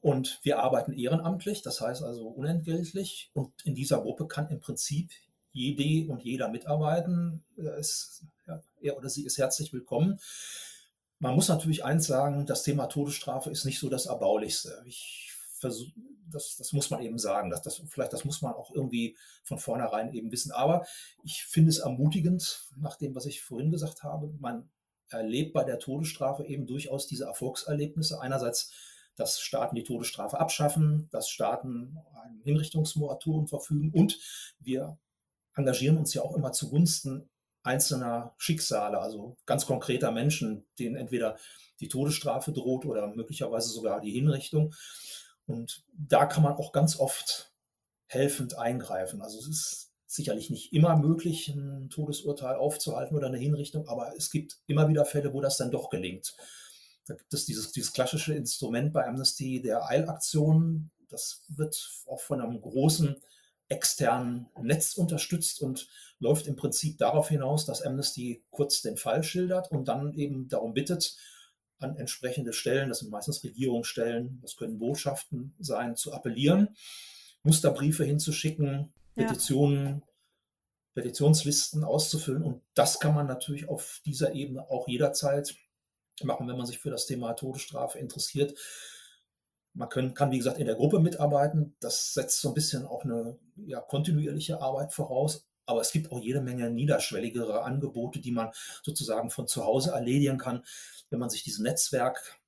Und 0.00 0.38
wir 0.42 0.60
arbeiten 0.60 0.92
ehrenamtlich, 0.92 1.62
das 1.62 1.80
heißt 1.80 2.02
also 2.02 2.28
unentgeltlich. 2.28 3.30
Und 3.32 3.50
in 3.64 3.74
dieser 3.74 4.00
Gruppe 4.00 4.28
kann 4.28 4.48
im 4.48 4.60
Prinzip 4.60 5.10
jede 5.52 6.10
und 6.10 6.22
jeder 6.22 6.48
mitarbeiten. 6.48 7.42
Ist, 7.56 8.24
ja, 8.46 8.62
er 8.80 8.96
oder 8.96 9.08
sie 9.08 9.24
ist 9.24 9.38
herzlich 9.38 9.72
willkommen. 9.72 10.20
Man 11.18 11.34
muss 11.34 11.48
natürlich 11.48 11.84
eins 11.84 12.06
sagen, 12.06 12.46
das 12.46 12.62
Thema 12.62 12.86
Todesstrafe 12.86 13.50
ist 13.50 13.64
nicht 13.64 13.80
so 13.80 13.88
das 13.88 14.06
Erbaulichste. 14.06 14.82
Ich 14.86 15.32
das, 15.60 16.56
das 16.56 16.72
muss 16.72 16.90
man 16.90 17.02
eben 17.02 17.18
sagen. 17.18 17.50
Das, 17.50 17.62
das, 17.62 17.82
vielleicht 17.86 18.12
das 18.12 18.24
muss 18.24 18.42
man 18.42 18.52
auch 18.52 18.70
irgendwie 18.70 19.16
von 19.44 19.58
vornherein 19.58 20.12
eben 20.12 20.30
wissen. 20.30 20.52
Aber 20.52 20.86
ich 21.24 21.44
finde 21.44 21.70
es 21.70 21.78
ermutigend, 21.78 22.68
nach 22.76 22.96
dem, 22.96 23.14
was 23.14 23.26
ich 23.26 23.42
vorhin 23.42 23.70
gesagt 23.70 24.02
habe. 24.02 24.32
Man 24.38 24.70
erlebt 25.08 25.52
bei 25.52 25.64
der 25.64 25.78
Todesstrafe 25.78 26.44
eben 26.44 26.66
durchaus 26.66 27.06
diese 27.06 27.24
Erfolgserlebnisse. 27.24 28.20
Einerseits, 28.20 28.72
dass 29.16 29.40
Staaten 29.40 29.74
die 29.74 29.84
Todesstrafe 29.84 30.38
abschaffen, 30.38 31.08
dass 31.10 31.28
Staaten 31.28 31.98
ein 32.22 32.40
Hinrichtungsmoratorium 32.44 33.48
verfügen 33.48 33.90
und 33.92 34.18
wir 34.60 34.98
engagieren 35.54 35.98
uns 35.98 36.14
ja 36.14 36.22
auch 36.22 36.36
immer 36.36 36.52
zugunsten 36.52 37.28
einzelner 37.64 38.34
Schicksale, 38.38 38.98
also 38.98 39.36
ganz 39.44 39.66
konkreter 39.66 40.12
Menschen, 40.12 40.66
denen 40.78 40.94
entweder 40.94 41.36
die 41.80 41.88
Todesstrafe 41.88 42.52
droht 42.52 42.86
oder 42.86 43.08
möglicherweise 43.08 43.68
sogar 43.68 44.00
die 44.00 44.12
Hinrichtung. 44.12 44.74
Und 45.48 45.82
da 45.96 46.26
kann 46.26 46.42
man 46.42 46.52
auch 46.52 46.72
ganz 46.72 47.00
oft 47.00 47.52
helfend 48.06 48.56
eingreifen. 48.56 49.22
Also 49.22 49.38
es 49.38 49.48
ist 49.48 49.92
sicherlich 50.06 50.50
nicht 50.50 50.72
immer 50.72 50.96
möglich, 50.96 51.48
ein 51.48 51.90
Todesurteil 51.90 52.56
aufzuhalten 52.56 53.16
oder 53.16 53.26
eine 53.26 53.38
Hinrichtung, 53.38 53.88
aber 53.88 54.14
es 54.16 54.30
gibt 54.30 54.58
immer 54.66 54.88
wieder 54.88 55.04
Fälle, 55.04 55.32
wo 55.32 55.40
das 55.40 55.56
dann 55.56 55.70
doch 55.70 55.90
gelingt. 55.90 56.34
Da 57.06 57.14
gibt 57.14 57.32
es 57.32 57.46
dieses, 57.46 57.72
dieses 57.72 57.92
klassische 57.92 58.34
Instrument 58.34 58.92
bei 58.92 59.06
Amnesty 59.06 59.60
der 59.62 59.86
Eilaktion. 59.86 60.90
Das 61.08 61.42
wird 61.48 62.04
auch 62.06 62.20
von 62.20 62.40
einem 62.40 62.60
großen 62.60 63.16
externen 63.68 64.48
Netz 64.60 64.94
unterstützt 64.94 65.60
und 65.62 65.88
läuft 66.20 66.46
im 66.46 66.56
Prinzip 66.56 66.98
darauf 66.98 67.28
hinaus, 67.28 67.64
dass 67.66 67.82
Amnesty 67.82 68.44
kurz 68.50 68.82
den 68.82 68.96
Fall 68.96 69.22
schildert 69.22 69.70
und 69.70 69.88
dann 69.88 70.14
eben 70.14 70.48
darum 70.48 70.74
bittet, 70.74 71.16
an 71.78 71.96
entsprechende 71.96 72.52
Stellen, 72.52 72.88
das 72.88 73.00
sind 73.00 73.10
meistens 73.10 73.42
Regierungsstellen, 73.44 74.40
das 74.42 74.56
können 74.56 74.78
Botschaften 74.78 75.54
sein, 75.58 75.96
zu 75.96 76.12
appellieren, 76.12 76.76
Musterbriefe 77.42 78.04
hinzuschicken, 78.04 78.92
ja. 79.16 79.26
Petitionen, 79.26 80.02
Petitionslisten 80.94 81.84
auszufüllen. 81.84 82.42
Und 82.42 82.62
das 82.74 82.98
kann 82.98 83.14
man 83.14 83.26
natürlich 83.26 83.68
auf 83.68 84.00
dieser 84.04 84.34
Ebene 84.34 84.68
auch 84.68 84.88
jederzeit 84.88 85.54
machen, 86.24 86.48
wenn 86.48 86.56
man 86.56 86.66
sich 86.66 86.78
für 86.78 86.90
das 86.90 87.06
Thema 87.06 87.34
Todesstrafe 87.34 87.98
interessiert. 87.98 88.58
Man 89.74 89.88
können, 89.88 90.14
kann, 90.14 90.32
wie 90.32 90.38
gesagt, 90.38 90.58
in 90.58 90.66
der 90.66 90.74
Gruppe 90.74 90.98
mitarbeiten. 90.98 91.76
Das 91.80 92.14
setzt 92.14 92.40
so 92.40 92.48
ein 92.48 92.54
bisschen 92.54 92.84
auch 92.84 93.04
eine 93.04 93.38
ja, 93.54 93.80
kontinuierliche 93.80 94.60
Arbeit 94.60 94.92
voraus. 94.92 95.46
Aber 95.68 95.80
es 95.80 95.92
gibt 95.92 96.10
auch 96.10 96.20
jede 96.20 96.40
Menge 96.40 96.70
niederschwelligere 96.70 97.62
Angebote, 97.62 98.20
die 98.20 98.32
man 98.32 98.50
sozusagen 98.82 99.30
von 99.30 99.46
zu 99.46 99.64
Hause 99.64 99.92
erledigen 99.92 100.38
kann 100.38 100.62
wenn 101.10 101.18
man 101.18 101.30
sich 101.30 101.42
diesem 101.42 101.64
Netzwerk 101.64 102.38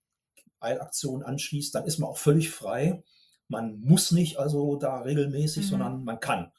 Eilaktionen 0.61 1.25
anschließt, 1.25 1.75
dann 1.75 1.87
ist 1.87 1.99
man 1.99 2.11
auch 2.11 2.19
völlig 2.19 2.51
frei. 2.51 3.03
Man 3.49 3.81
muss 3.81 4.11
nicht 4.11 4.39
also 4.39 4.77
da 4.77 5.01
regelmäßig, 5.01 5.65
mhm. 5.65 5.69
sondern 5.69 6.05
man 6.05 6.21
kann. 6.21 6.53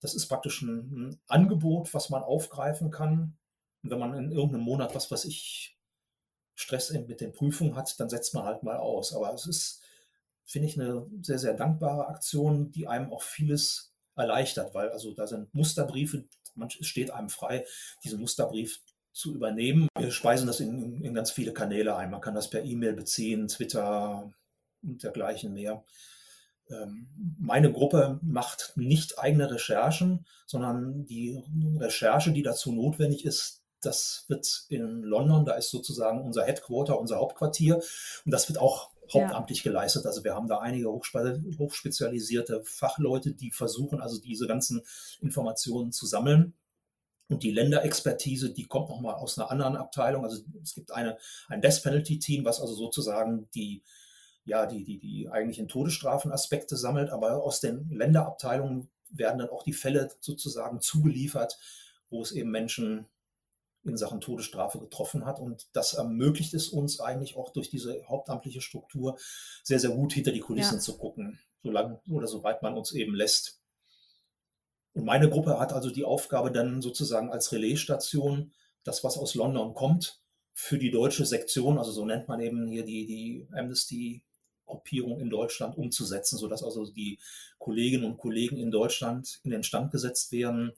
Das 0.00 0.14
ist 0.14 0.28
praktisch 0.28 0.62
ein, 0.62 1.08
ein, 1.08 1.20
Angebot, 1.26 1.92
was 1.92 2.08
man 2.08 2.22
aufgreifen 2.22 2.90
kann. 2.90 3.36
Und 3.82 3.90
wenn 3.90 3.98
man 3.98 4.14
in 4.14 4.30
irgendeinem 4.30 4.62
Monat, 4.62 4.94
was 4.94 5.10
weiß 5.10 5.24
ich, 5.24 5.76
Stress 6.54 6.90
mit 6.92 7.20
den 7.20 7.32
Prüfungen 7.32 7.76
hat, 7.76 7.98
dann 8.00 8.08
setzt 8.08 8.34
man 8.34 8.44
halt 8.44 8.62
mal 8.62 8.76
aus. 8.76 9.14
Aber 9.14 9.32
es 9.34 9.46
ist, 9.46 9.82
finde 10.44 10.68
ich, 10.68 10.80
eine 10.80 11.06
sehr, 11.22 11.38
sehr 11.38 11.54
dankbare 11.54 12.08
Aktion, 12.08 12.70
die 12.70 12.86
einem 12.86 13.12
auch 13.12 13.22
vieles 13.22 13.92
erleichtert, 14.18 14.74
weil 14.74 14.90
also 14.90 15.12
da 15.12 15.26
sind 15.26 15.52
Musterbriefe, 15.54 16.24
man 16.54 16.70
steht 16.70 17.10
einem 17.10 17.30
frei, 17.30 17.64
diesen 18.04 18.20
Musterbrief 18.20 18.80
zu 19.12 19.34
übernehmen. 19.34 19.88
Wir 19.98 20.10
speisen 20.10 20.46
das 20.46 20.60
in, 20.60 21.02
in 21.02 21.14
ganz 21.14 21.30
viele 21.30 21.52
Kanäle 21.52 21.96
ein. 21.96 22.10
Man 22.10 22.20
kann 22.20 22.34
das 22.34 22.50
per 22.50 22.62
E-Mail 22.62 22.92
beziehen, 22.92 23.48
Twitter 23.48 24.32
und 24.82 25.02
dergleichen 25.02 25.54
mehr. 25.54 25.84
Ähm, 26.70 27.08
meine 27.38 27.72
Gruppe 27.72 28.20
macht 28.22 28.72
nicht 28.76 29.18
eigene 29.18 29.50
Recherchen, 29.50 30.26
sondern 30.46 31.06
die 31.06 31.42
Recherche, 31.78 32.32
die 32.32 32.42
dazu 32.42 32.72
notwendig 32.72 33.24
ist, 33.24 33.62
das 33.80 34.24
wird 34.28 34.64
in 34.68 35.02
London, 35.02 35.44
da 35.44 35.54
ist 35.54 35.70
sozusagen 35.70 36.22
unser 36.22 36.44
Headquarter, 36.44 36.98
unser 36.98 37.16
Hauptquartier 37.18 37.76
und 37.76 38.32
das 38.32 38.48
wird 38.48 38.58
auch 38.58 38.90
hauptamtlich 39.12 39.58
ja. 39.58 39.70
geleistet. 39.70 40.06
Also 40.06 40.24
wir 40.24 40.34
haben 40.34 40.48
da 40.48 40.58
einige 40.58 40.90
hochspezialisierte 40.90 42.62
Fachleute, 42.64 43.32
die 43.32 43.50
versuchen 43.50 44.00
also 44.00 44.20
diese 44.20 44.46
ganzen 44.46 44.82
Informationen 45.20 45.92
zu 45.92 46.06
sammeln 46.06 46.54
und 47.28 47.42
die 47.42 47.50
Länderexpertise, 47.50 48.50
die 48.50 48.66
kommt 48.66 48.88
nochmal 48.88 49.14
aus 49.14 49.38
einer 49.38 49.50
anderen 49.50 49.76
Abteilung. 49.76 50.24
Also 50.24 50.42
es 50.62 50.74
gibt 50.74 50.92
eine, 50.92 51.18
ein 51.48 51.60
Death 51.60 51.82
Penalty 51.82 52.18
Team, 52.18 52.44
was 52.44 52.60
also 52.60 52.74
sozusagen 52.74 53.48
die, 53.54 53.82
ja, 54.44 54.66
die, 54.66 54.84
die, 54.84 54.98
die 54.98 55.28
eigentlichen 55.30 55.68
Todesstrafenaspekte 55.68 56.76
sammelt, 56.76 57.10
aber 57.10 57.42
aus 57.42 57.60
den 57.60 57.90
Länderabteilungen 57.90 58.88
werden 59.10 59.38
dann 59.38 59.50
auch 59.50 59.62
die 59.62 59.72
Fälle 59.72 60.10
sozusagen 60.20 60.80
zugeliefert, 60.80 61.58
wo 62.10 62.22
es 62.22 62.32
eben 62.32 62.50
Menschen 62.50 63.06
in 63.84 63.96
Sachen 63.96 64.20
Todesstrafe 64.20 64.78
getroffen 64.78 65.24
hat. 65.24 65.40
Und 65.40 65.68
das 65.72 65.94
ermöglicht 65.94 66.54
es 66.54 66.68
uns 66.68 67.00
eigentlich 67.00 67.36
auch 67.36 67.52
durch 67.52 67.70
diese 67.70 68.04
hauptamtliche 68.08 68.60
Struktur 68.60 69.18
sehr, 69.62 69.78
sehr 69.78 69.90
gut 69.90 70.12
hinter 70.12 70.32
die 70.32 70.40
Kulissen 70.40 70.76
ja. 70.76 70.80
zu 70.80 70.98
gucken, 70.98 71.40
solange 71.62 72.00
oder 72.10 72.26
soweit 72.26 72.62
man 72.62 72.76
uns 72.76 72.92
eben 72.92 73.14
lässt. 73.14 73.60
Und 74.92 75.04
meine 75.04 75.30
Gruppe 75.30 75.58
hat 75.58 75.72
also 75.72 75.90
die 75.90 76.04
Aufgabe 76.04 76.50
dann 76.50 76.82
sozusagen 76.82 77.30
als 77.30 77.52
Relaisstation 77.52 78.52
das, 78.84 79.04
was 79.04 79.18
aus 79.18 79.34
London 79.34 79.74
kommt, 79.74 80.20
für 80.54 80.78
die 80.78 80.90
deutsche 80.90 81.24
Sektion, 81.24 81.78
also 81.78 81.92
so 81.92 82.04
nennt 82.04 82.26
man 82.26 82.40
eben 82.40 82.66
hier 82.66 82.84
die, 82.84 83.06
die 83.06 83.46
Amnesty-Gruppierung 83.52 85.20
in 85.20 85.30
Deutschland 85.30 85.78
umzusetzen, 85.78 86.36
sodass 86.36 86.64
also 86.64 86.84
die 86.84 87.20
Kolleginnen 87.58 88.04
und 88.04 88.18
Kollegen 88.18 88.56
in 88.56 88.72
Deutschland 88.72 89.38
in 89.44 89.52
den 89.52 89.62
Stand 89.62 89.92
gesetzt 89.92 90.32
werden, 90.32 90.72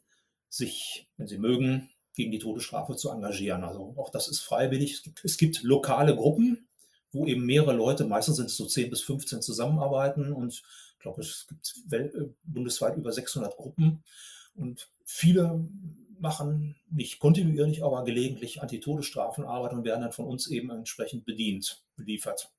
sich, 0.50 1.08
wenn 1.16 1.28
sie 1.28 1.38
mögen, 1.38 1.88
gegen 2.14 2.30
die 2.30 2.38
Todesstrafe 2.38 2.96
zu 2.96 3.10
engagieren. 3.10 3.64
Also 3.64 3.94
auch 3.96 4.10
das 4.10 4.28
ist 4.28 4.40
freiwillig. 4.40 4.94
Es 4.94 5.02
gibt, 5.02 5.24
es 5.24 5.36
gibt 5.36 5.62
lokale 5.62 6.14
Gruppen, 6.14 6.66
wo 7.12 7.26
eben 7.26 7.44
mehrere 7.44 7.72
Leute, 7.72 8.04
meistens 8.04 8.36
sind 8.36 8.46
es 8.46 8.56
so 8.56 8.66
10 8.66 8.90
bis 8.90 9.02
15 9.02 9.42
zusammenarbeiten 9.42 10.32
und 10.32 10.54
ich 10.54 11.02
glaube, 11.02 11.22
es 11.22 11.46
gibt 11.48 11.92
äh, 11.92 12.28
bundesweit 12.44 12.96
über 12.96 13.12
600 13.12 13.56
Gruppen 13.56 14.04
und 14.54 14.88
viele 15.04 15.66
machen 16.18 16.76
nicht 16.90 17.18
kontinuierlich, 17.18 17.82
aber 17.82 18.04
gelegentlich 18.04 18.60
Antitodesstrafenarbeit 18.60 19.72
und 19.72 19.84
werden 19.84 20.02
dann 20.02 20.12
von 20.12 20.26
uns 20.26 20.46
eben 20.48 20.70
entsprechend 20.70 21.24
bedient, 21.24 21.82
beliefert. 21.96 22.50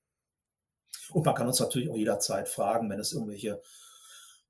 Und 1.11 1.25
man 1.25 1.35
kann 1.35 1.47
uns 1.47 1.59
natürlich 1.59 1.89
auch 1.89 1.95
jederzeit 1.95 2.49
fragen, 2.49 2.89
wenn 2.89 2.99
es 2.99 3.13
irgendwelche 3.13 3.61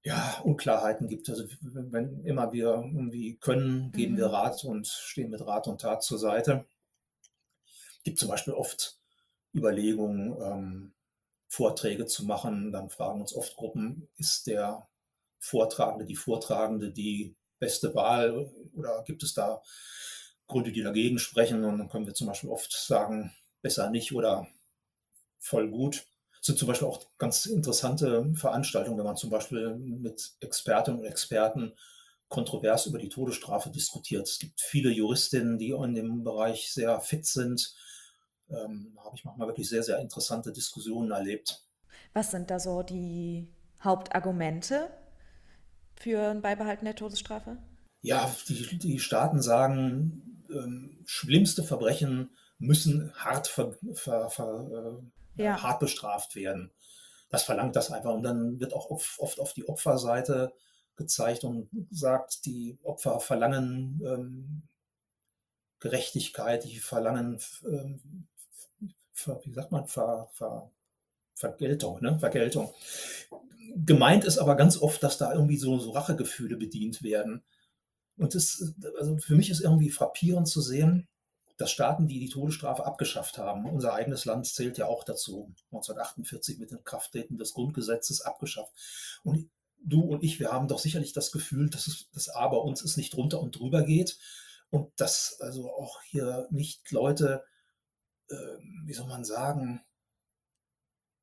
ja, 0.04 0.42
Unklarheiten 0.44 1.08
gibt. 1.08 1.30
Also 1.30 1.46
wenn 1.62 2.24
immer 2.26 2.52
wir 2.52 2.68
irgendwie 2.68 3.38
können, 3.38 3.92
geben 3.92 4.14
mhm. 4.14 4.18
wir 4.18 4.28
Rat 4.28 4.64
und 4.64 4.88
stehen 4.88 5.30
mit 5.30 5.46
Rat 5.46 5.68
und 5.68 5.82
Tat 5.82 6.04
zur 6.04 6.18
Seite. 6.18 6.66
Es 7.98 8.04
gibt 8.04 8.20
zum 8.20 8.30
Beispiel 8.30 8.54
oft 8.54 9.00
Überlegungen, 9.54 10.36
ähm, 10.42 10.94
Vorträge 11.48 12.06
zu 12.06 12.26
machen. 12.26 12.72
Dann 12.72 12.90
fragen 12.90 13.22
uns 13.22 13.36
oft 13.36 13.56
Gruppen, 13.56 14.08
ist 14.18 14.48
der 14.48 14.88
Vortragende, 15.40 16.06
die 16.06 16.16
Vortragende 16.16 16.92
die 16.92 17.36
beste 17.60 17.94
Wahl 17.94 18.52
oder 18.74 19.04
gibt 19.04 19.24
es 19.24 19.34
da 19.34 19.62
Gründe, 20.48 20.72
die 20.72 20.82
dagegen 20.82 21.20
sprechen? 21.20 21.64
Und 21.64 21.78
dann 21.78 21.90
können 21.90 22.08
wir 22.08 22.14
zum 22.14 22.28
Beispiel 22.28 22.50
oft 22.50 22.72
sagen, 22.74 23.34
besser 23.62 23.90
nicht 23.90 24.14
oder 24.14 24.48
voll 25.40 25.70
gut. 25.70 26.06
Es 26.42 26.48
sind 26.48 26.58
zum 26.58 26.68
Beispiel 26.68 26.88
auch 26.88 27.06
ganz 27.20 27.46
interessante 27.46 28.34
Veranstaltungen, 28.34 28.98
wenn 28.98 29.06
man 29.06 29.16
zum 29.16 29.30
Beispiel 29.30 29.76
mit 29.76 30.32
Expertinnen 30.40 31.00
und 31.00 31.06
Experten 31.06 31.74
kontrovers 32.30 32.88
über 32.88 32.98
die 32.98 33.10
Todesstrafe 33.10 33.70
diskutiert. 33.70 34.28
Es 34.28 34.40
gibt 34.40 34.60
viele 34.60 34.90
Juristinnen, 34.90 35.60
die 35.60 35.70
in 35.70 35.94
dem 35.94 36.24
Bereich 36.24 36.72
sehr 36.72 37.00
fit 37.00 37.28
sind. 37.28 37.76
Ähm, 38.50 38.94
da 38.96 39.04
habe 39.04 39.16
ich 39.16 39.24
manchmal 39.24 39.50
wirklich 39.50 39.70
sehr, 39.70 39.84
sehr 39.84 40.00
interessante 40.00 40.52
Diskussionen 40.52 41.12
erlebt. 41.12 41.64
Was 42.14 42.32
sind 42.32 42.50
da 42.50 42.60
so 42.60 42.82
die 42.82 43.48
Hauptargumente 43.84 44.90
für 45.96 46.32
ein 46.32 46.42
Beibehalten 46.42 46.86
der 46.86 46.96
Todesstrafe? 46.96 47.58
Ja, 48.02 48.36
die, 48.48 48.80
die 48.80 49.00
Staaten 49.00 49.44
sagen, 49.44 50.44
ähm, 50.50 51.04
schlimmste 51.06 51.64
Verbrechen 51.64 52.32
müssen 52.58 53.14
hart, 53.14 53.48
ver, 53.48 53.78
ver, 53.94 54.30
ver, 54.30 55.00
äh, 55.00 55.21
ja. 55.42 55.62
hart 55.62 55.80
bestraft 55.80 56.36
werden. 56.36 56.72
Das 57.30 57.44
verlangt 57.44 57.76
das 57.76 57.92
einfach. 57.92 58.14
Und 58.14 58.24
dann 58.24 58.60
wird 58.60 58.74
auch 58.74 58.90
oft 58.90 59.40
auf 59.40 59.54
die 59.54 59.68
Opferseite 59.68 60.54
gezeigt 60.96 61.44
und 61.44 61.70
sagt, 61.90 62.46
die 62.46 62.78
Opfer 62.84 63.20
verlangen 63.20 64.02
ähm, 64.06 64.62
Gerechtigkeit, 65.80 66.64
die 66.64 66.78
verlangen, 66.78 67.40
ähm, 67.66 68.28
wie 69.44 69.54
sagt 69.54 69.72
man, 69.72 69.88
ver, 69.88 70.30
ver, 70.32 70.70
Vergeltung, 71.34 72.02
ne? 72.02 72.20
Vergeltung. 72.20 72.74
Gemeint 73.76 74.26
ist 74.26 74.38
aber 74.38 74.56
ganz 74.56 74.78
oft, 74.78 75.02
dass 75.02 75.18
da 75.18 75.34
irgendwie 75.34 75.58
so, 75.58 75.80
so 75.80 75.92
Rachegefühle 75.92 76.56
bedient 76.56 77.02
werden. 77.02 77.42
Und 78.18 78.36
das, 78.36 78.74
also 79.00 79.18
für 79.18 79.36
mich 79.36 79.50
ist 79.50 79.62
irgendwie 79.62 79.90
frappierend 79.90 80.48
zu 80.48 80.62
sehen, 80.62 81.08
dass 81.62 81.72
Staaten, 81.72 82.08
die 82.08 82.20
die 82.20 82.30
Todesstrafe 82.30 82.86
abgeschafft 82.86 83.38
haben, 83.38 83.66
unser 83.66 83.94
eigenes 83.94 84.26
Land 84.26 84.48
zählt 84.48 84.78
ja 84.78 84.88
auch 84.88 85.04
dazu, 85.04 85.54
1948 85.72 86.58
mit 86.58 86.72
dem 86.72 86.84
Krafttreten 86.84 87.38
des 87.38 87.54
Grundgesetzes 87.54 88.22
abgeschafft. 88.22 88.74
Und 89.24 89.50
du 89.84 90.02
und 90.02 90.24
ich, 90.24 90.40
wir 90.40 90.52
haben 90.52 90.68
doch 90.68 90.80
sicherlich 90.80 91.14
das 91.14 91.32
Gefühl, 91.32 91.70
dass 91.70 91.88
es 91.88 92.10
dass 92.14 92.30
A 92.30 92.48
bei 92.48 92.58
uns 92.58 92.84
es 92.84 92.98
nicht 92.98 93.16
drunter 93.16 93.40
und 93.40 93.58
drüber 93.58 93.84
geht 93.84 94.18
und 94.72 94.92
dass 94.98 95.40
also 95.40 95.72
auch 95.72 96.02
hier 96.02 96.48
nicht 96.50 96.92
Leute, 96.92 97.44
äh, 98.30 98.36
wie 98.86 98.94
soll 98.94 99.08
man 99.08 99.24
sagen, 99.24 99.82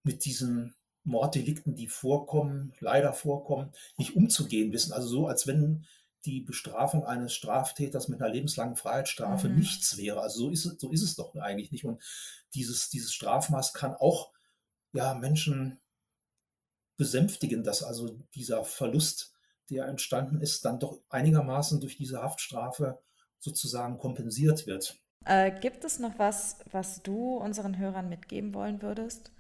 mit 0.05 0.25
diesen 0.25 0.75
Morddelikten, 1.03 1.75
die 1.75 1.89
vorkommen, 1.89 2.75
leider 2.81 3.13
vorkommen, 3.13 3.73
nicht 3.97 4.15
umzugehen 4.15 4.73
wissen. 4.73 4.93
Also 4.93 5.09
so, 5.09 5.27
als 5.27 5.47
wenn 5.47 5.85
die 6.29 6.41
Bestrafung 6.41 7.05
eines 7.05 7.35
Straftäters 7.35 8.09
mit 8.09 8.21
einer 8.21 8.33
lebenslangen 8.33 8.77
Freiheitsstrafe 8.77 9.49
mhm. 9.49 9.59
nichts 9.59 9.97
wäre. 9.97 10.21
Also 10.21 10.41
so 10.41 10.51
ist, 10.51 10.65
es, 10.67 10.81
so 10.81 10.93
ist 10.93 11.03
es 11.03 11.17
doch 11.17 11.35
eigentlich 11.37 11.73
nicht. 11.73 11.85
Und 11.85 12.03
dieses, 12.55 12.91
dieses 12.91 13.13
Strafmaß 13.13 13.73
kann 13.73 13.95
auch 13.95 14.33
ja, 14.93 15.15
Menschen 15.15 15.81
besänftigen, 16.97 17.65
dass 17.65 17.83
also 17.83 18.09
dieser 18.35 18.65
Verlust, 18.65 19.33
der 19.71 19.87
entstanden 19.87 20.41
ist, 20.41 20.65
dann 20.65 20.79
doch 20.79 21.01
einigermaßen 21.09 21.81
durch 21.81 21.97
diese 21.97 22.23
Haftstrafe 22.23 22.99
sozusagen 23.39 23.99
kompensiert 23.99 24.67
wird. 24.67 24.99
Äh, 25.25 25.59
gibt 25.61 25.85
es 25.85 25.99
noch 25.99 26.19
was, 26.19 26.59
was 26.71 27.03
du 27.03 27.37
unseren 27.37 27.79
Hörern 27.79 28.09
mitgeben 28.09 28.55
wollen 28.55 28.83
würdest? 28.83 29.33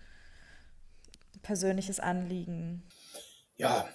persönliches 1.42 2.00
Anliegen? 2.00 2.86
Ja, 3.56 3.88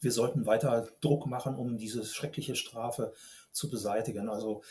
wir 0.00 0.12
sollten 0.12 0.46
weiter 0.46 0.88
Druck 1.00 1.26
machen, 1.26 1.56
um 1.56 1.76
diese 1.76 2.04
schreckliche 2.04 2.56
Strafe 2.56 3.12
zu 3.52 3.68
beseitigen. 3.70 4.28
Also 4.28 4.62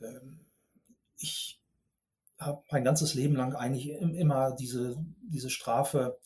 ähm, 0.00 0.40
ich 1.18 1.60
habe 2.38 2.62
mein 2.70 2.84
ganzes 2.84 3.14
Leben 3.14 3.34
lang 3.34 3.54
eigentlich 3.54 3.88
immer 3.88 4.52
diese, 4.52 4.96
diese 5.22 5.50
Strafe 5.50 6.18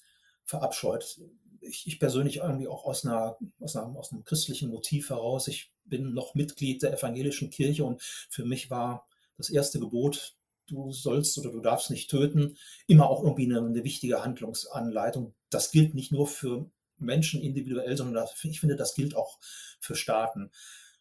verabscheut. 0.45 1.21
Ich, 1.61 1.87
ich, 1.87 2.01
persönlich 2.01 2.39
irgendwie 2.39 2.69
auch 2.69 2.85
aus, 2.85 3.05
einer, 3.05 3.37
aus, 3.61 3.77
einer, 3.77 3.97
aus 3.97 4.13
einem 4.13 4.25
christlichen 4.25 4.71
Motiv 4.71 5.11
heraus. 5.11 5.47
Ich 5.47 5.73
bin 5.85 6.15
noch 6.15 6.35
Mitglied 6.35 6.83
der 6.83 6.93
evangelischen 6.93 7.51
Kirche 7.51 7.85
und 7.85 8.03
für 8.03 8.45
mich 8.45 8.71
war 8.71 9.07
das 9.37 9.51
erste 9.51 9.79
Gebot 9.79 10.37
du 10.71 10.93
sollst 10.93 11.37
oder 11.39 11.51
du 11.51 11.61
darfst 11.61 11.91
nicht 11.91 12.11
töten, 12.11 12.57
immer 12.87 13.11
auch 13.11 13.23
irgendwie 13.23 13.45
eine, 13.45 13.59
eine 13.59 13.85
wichtige 13.85 14.23
Handlungsanleitung. 14.23 15.35
Das 15.51 15.71
gilt 15.71 15.95
nicht 15.95 16.13
nur 16.13 16.27
für 16.27 16.71
Menschen 17.01 17.41
individuell, 17.41 17.97
sondern 17.97 18.29
ich 18.43 18.61
finde, 18.61 18.77
das 18.77 18.95
gilt 18.95 19.17
auch 19.17 19.39
für 19.81 19.95
Staaten. 19.95 20.51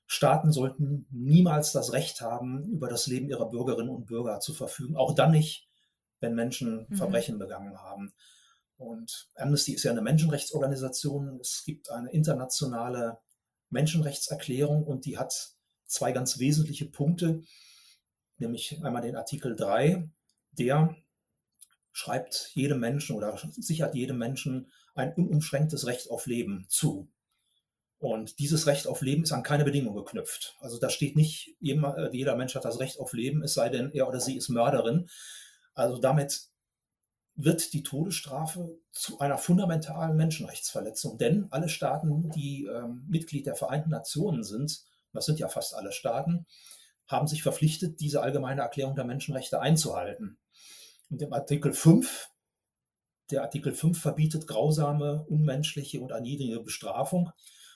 Staaten 0.05 0.51
sollten 0.51 1.05
niemals 1.11 1.71
das 1.71 1.93
Recht 1.93 2.21
haben, 2.21 2.65
über 2.65 2.87
das 2.87 3.07
Leben 3.07 3.29
ihrer 3.29 3.49
Bürgerinnen 3.49 3.89
und 3.89 4.07
Bürger 4.07 4.39
zu 4.39 4.53
verfügen, 4.53 4.95
auch 4.95 5.13
dann 5.13 5.31
nicht, 5.31 5.69
wenn 6.19 6.35
Menschen 6.35 6.87
mhm. 6.89 6.95
Verbrechen 6.95 7.37
begangen 7.37 7.77
haben. 7.77 8.13
Und 8.77 9.27
Amnesty 9.35 9.73
ist 9.73 9.83
ja 9.83 9.91
eine 9.91 10.01
Menschenrechtsorganisation. 10.01 11.39
Es 11.41 11.63
gibt 11.65 11.91
eine 11.91 12.11
internationale 12.11 13.19
Menschenrechtserklärung 13.69 14.83
und 14.83 15.05
die 15.05 15.17
hat 15.17 15.51
zwei 15.85 16.11
ganz 16.11 16.39
wesentliche 16.39 16.85
Punkte 16.85 17.43
nämlich 18.39 18.83
einmal 18.83 19.01
den 19.01 19.15
Artikel 19.15 19.55
3, 19.55 20.09
der 20.51 20.95
schreibt 21.91 22.51
jedem 22.53 22.79
Menschen 22.79 23.15
oder 23.15 23.39
sichert 23.51 23.95
jedem 23.95 24.17
Menschen 24.17 24.71
ein 24.99 25.13
unumschränktes 25.13 25.85
Recht 25.85 26.09
auf 26.11 26.25
Leben 26.25 26.65
zu. 26.69 27.07
Und 27.99 28.39
dieses 28.39 28.65
Recht 28.65 28.87
auf 28.87 29.01
Leben 29.01 29.23
ist 29.23 29.33
an 29.33 29.43
keine 29.43 29.65
Bedingung 29.65 29.95
geknüpft. 29.95 30.55
Also 30.61 30.79
da 30.79 30.89
steht 30.89 31.17
nicht, 31.17 31.57
äh, 31.61 32.09
jeder 32.11 32.35
Mensch 32.35 32.55
hat 32.55 32.65
das 32.65 32.79
Recht 32.79 32.99
auf 32.99 33.13
Leben, 33.13 33.43
es 33.43 33.53
sei 33.53 33.69
denn, 33.69 33.91
er 33.91 34.07
oder 34.07 34.21
sie 34.21 34.37
ist 34.37 34.49
Mörderin. 34.49 35.09
Also 35.73 35.97
damit 35.97 36.49
wird 37.35 37.73
die 37.73 37.83
Todesstrafe 37.83 38.77
zu 38.91 39.19
einer 39.19 39.37
fundamentalen 39.37 40.15
Menschenrechtsverletzung. 40.15 41.17
Denn 41.17 41.47
alle 41.51 41.69
Staaten, 41.69 42.29
die 42.31 42.65
ähm, 42.65 43.05
Mitglied 43.07 43.45
der 43.45 43.55
Vereinten 43.55 43.89
Nationen 43.89 44.43
sind, 44.43 44.83
das 45.13 45.25
sind 45.25 45.39
ja 45.39 45.49
fast 45.49 45.73
alle 45.73 45.91
Staaten, 45.91 46.45
haben 47.07 47.27
sich 47.27 47.43
verpflichtet, 47.43 47.99
diese 47.99 48.21
allgemeine 48.21 48.61
Erklärung 48.61 48.95
der 48.95 49.05
Menschenrechte 49.05 49.59
einzuhalten. 49.59 50.37
Und 51.09 51.21
im 51.21 51.33
Artikel 51.33 51.73
5, 51.73 52.29
der 53.31 53.43
Artikel 53.43 53.73
5 53.73 53.99
verbietet 53.99 54.47
grausame, 54.47 55.25
unmenschliche 55.27 56.01
und 56.01 56.11
erniedrigende 56.11 56.63
Bestrafung. 56.63 57.31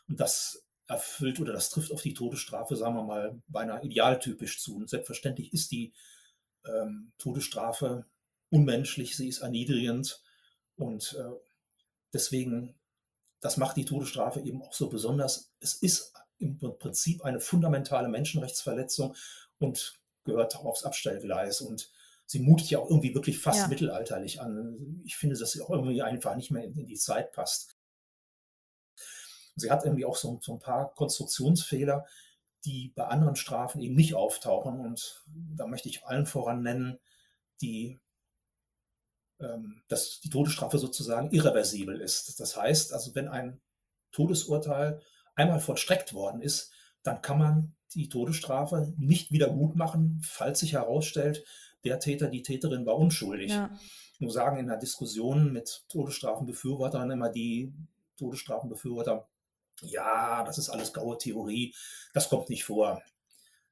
Und 0.08 0.20
das 0.20 0.66
erfüllt 0.88 1.40
oder 1.40 1.54
das 1.54 1.70
trifft 1.70 1.92
auf 1.92 2.02
die 2.02 2.14
Todesstrafe, 2.14 2.76
sagen 2.76 2.96
wir 2.96 3.04
mal, 3.04 3.42
beinahe 3.48 3.84
idealtypisch 3.84 4.62
zu. 4.62 4.76
Und 4.76 4.90
selbstverständlich 4.90 5.54
ist 5.54 5.72
die 5.72 5.94
ähm, 6.66 7.12
Todesstrafe 7.18 8.06
unmenschlich, 8.50 9.16
sie 9.16 9.28
ist 9.28 9.40
erniedrigend 9.40 10.22
und 10.76 11.16
äh, 11.18 11.32
deswegen, 12.14 12.76
das 13.40 13.58
macht 13.58 13.78
die 13.78 13.86
Todesstrafe 13.86 14.42
eben 14.42 14.62
auch 14.62 14.74
so 14.74 14.90
besonders. 14.90 15.52
Es 15.60 15.74
ist 15.74 16.14
im 16.40 16.60
Prinzip 16.78 17.24
eine 17.24 17.40
fundamentale 17.40 18.10
Menschenrechtsverletzung 18.10 19.16
und 19.60 20.00
gehört 20.24 20.56
aufs 20.58 20.84
Abstellgleis. 20.84 21.62
Und 21.62 21.92
sie 22.34 22.40
mutet 22.40 22.68
ja 22.72 22.80
auch 22.80 22.90
irgendwie 22.90 23.14
wirklich 23.14 23.38
fast 23.38 23.60
ja. 23.60 23.68
mittelalterlich 23.68 24.42
an. 24.42 25.04
Ich 25.06 25.18
finde, 25.18 25.38
dass 25.38 25.52
sie 25.52 25.62
auch 25.62 25.70
irgendwie 25.70 26.02
einfach 26.02 26.36
nicht 26.36 26.50
mehr 26.50 26.64
in 26.64 26.88
die 26.88 26.96
Zeit 26.96 27.32
passt. 27.32 27.78
Sie 29.56 29.70
hat 29.70 29.86
irgendwie 29.86 30.06
auch 30.06 30.16
so, 30.16 30.40
so 30.42 30.54
ein 30.54 30.60
paar 30.60 30.96
Konstruktionsfehler, 30.96 32.08
die 32.66 32.92
bei 32.96 33.06
anderen 33.06 33.36
Strafen 33.36 33.82
eben 33.82 33.94
nicht 33.94 34.16
auftauchen. 34.16 34.80
Und 34.80 35.24
da 35.28 35.68
möchte 35.68 35.90
ich 35.90 36.06
allen 36.06 36.26
voran 36.26 36.64
nennen, 36.64 36.98
die, 37.62 38.00
ähm, 39.40 39.84
dass 39.88 40.20
die 40.22 40.32
Todesstrafe 40.32 40.80
sozusagen 40.80 41.30
irreversibel 41.30 42.02
ist. 42.02 42.40
Das 42.40 42.58
heißt, 42.58 42.94
also 42.94 43.14
wenn 43.14 43.28
ein 43.28 43.62
Todesurteil 44.12 45.04
einmal 45.36 45.60
vollstreckt 45.60 46.16
worden 46.16 46.42
ist, 46.42 46.72
dann 47.04 47.22
kann 47.22 47.38
man 47.38 47.76
die 47.94 48.10
Todesstrafe 48.10 48.92
nicht 48.98 49.32
wieder 49.32 49.52
gut 49.52 49.76
machen, 49.76 50.20
falls 50.24 50.62
sich 50.62 50.74
herausstellt, 50.74 51.46
der 51.84 52.00
Täter, 52.00 52.28
die 52.28 52.44
Täterin 52.44 52.86
war 52.86 52.98
unschuldig. 52.98 53.52
Ja. 53.52 53.78
Nur 54.20 54.32
sagen 54.32 54.58
in 54.58 54.68
der 54.68 54.78
Diskussion 54.78 55.52
mit 55.52 55.86
Todesstrafenbefürwortern 55.90 57.12
immer 57.12 57.30
die 57.30 57.74
Todesstrafenbefürworter, 58.18 59.28
ja, 59.82 60.44
das 60.44 60.58
ist 60.58 60.70
alles 60.70 60.94
graue 60.94 61.18
Theorie, 61.18 61.76
das 62.14 62.30
kommt 62.30 62.50
nicht 62.50 62.64
vor. 62.64 63.02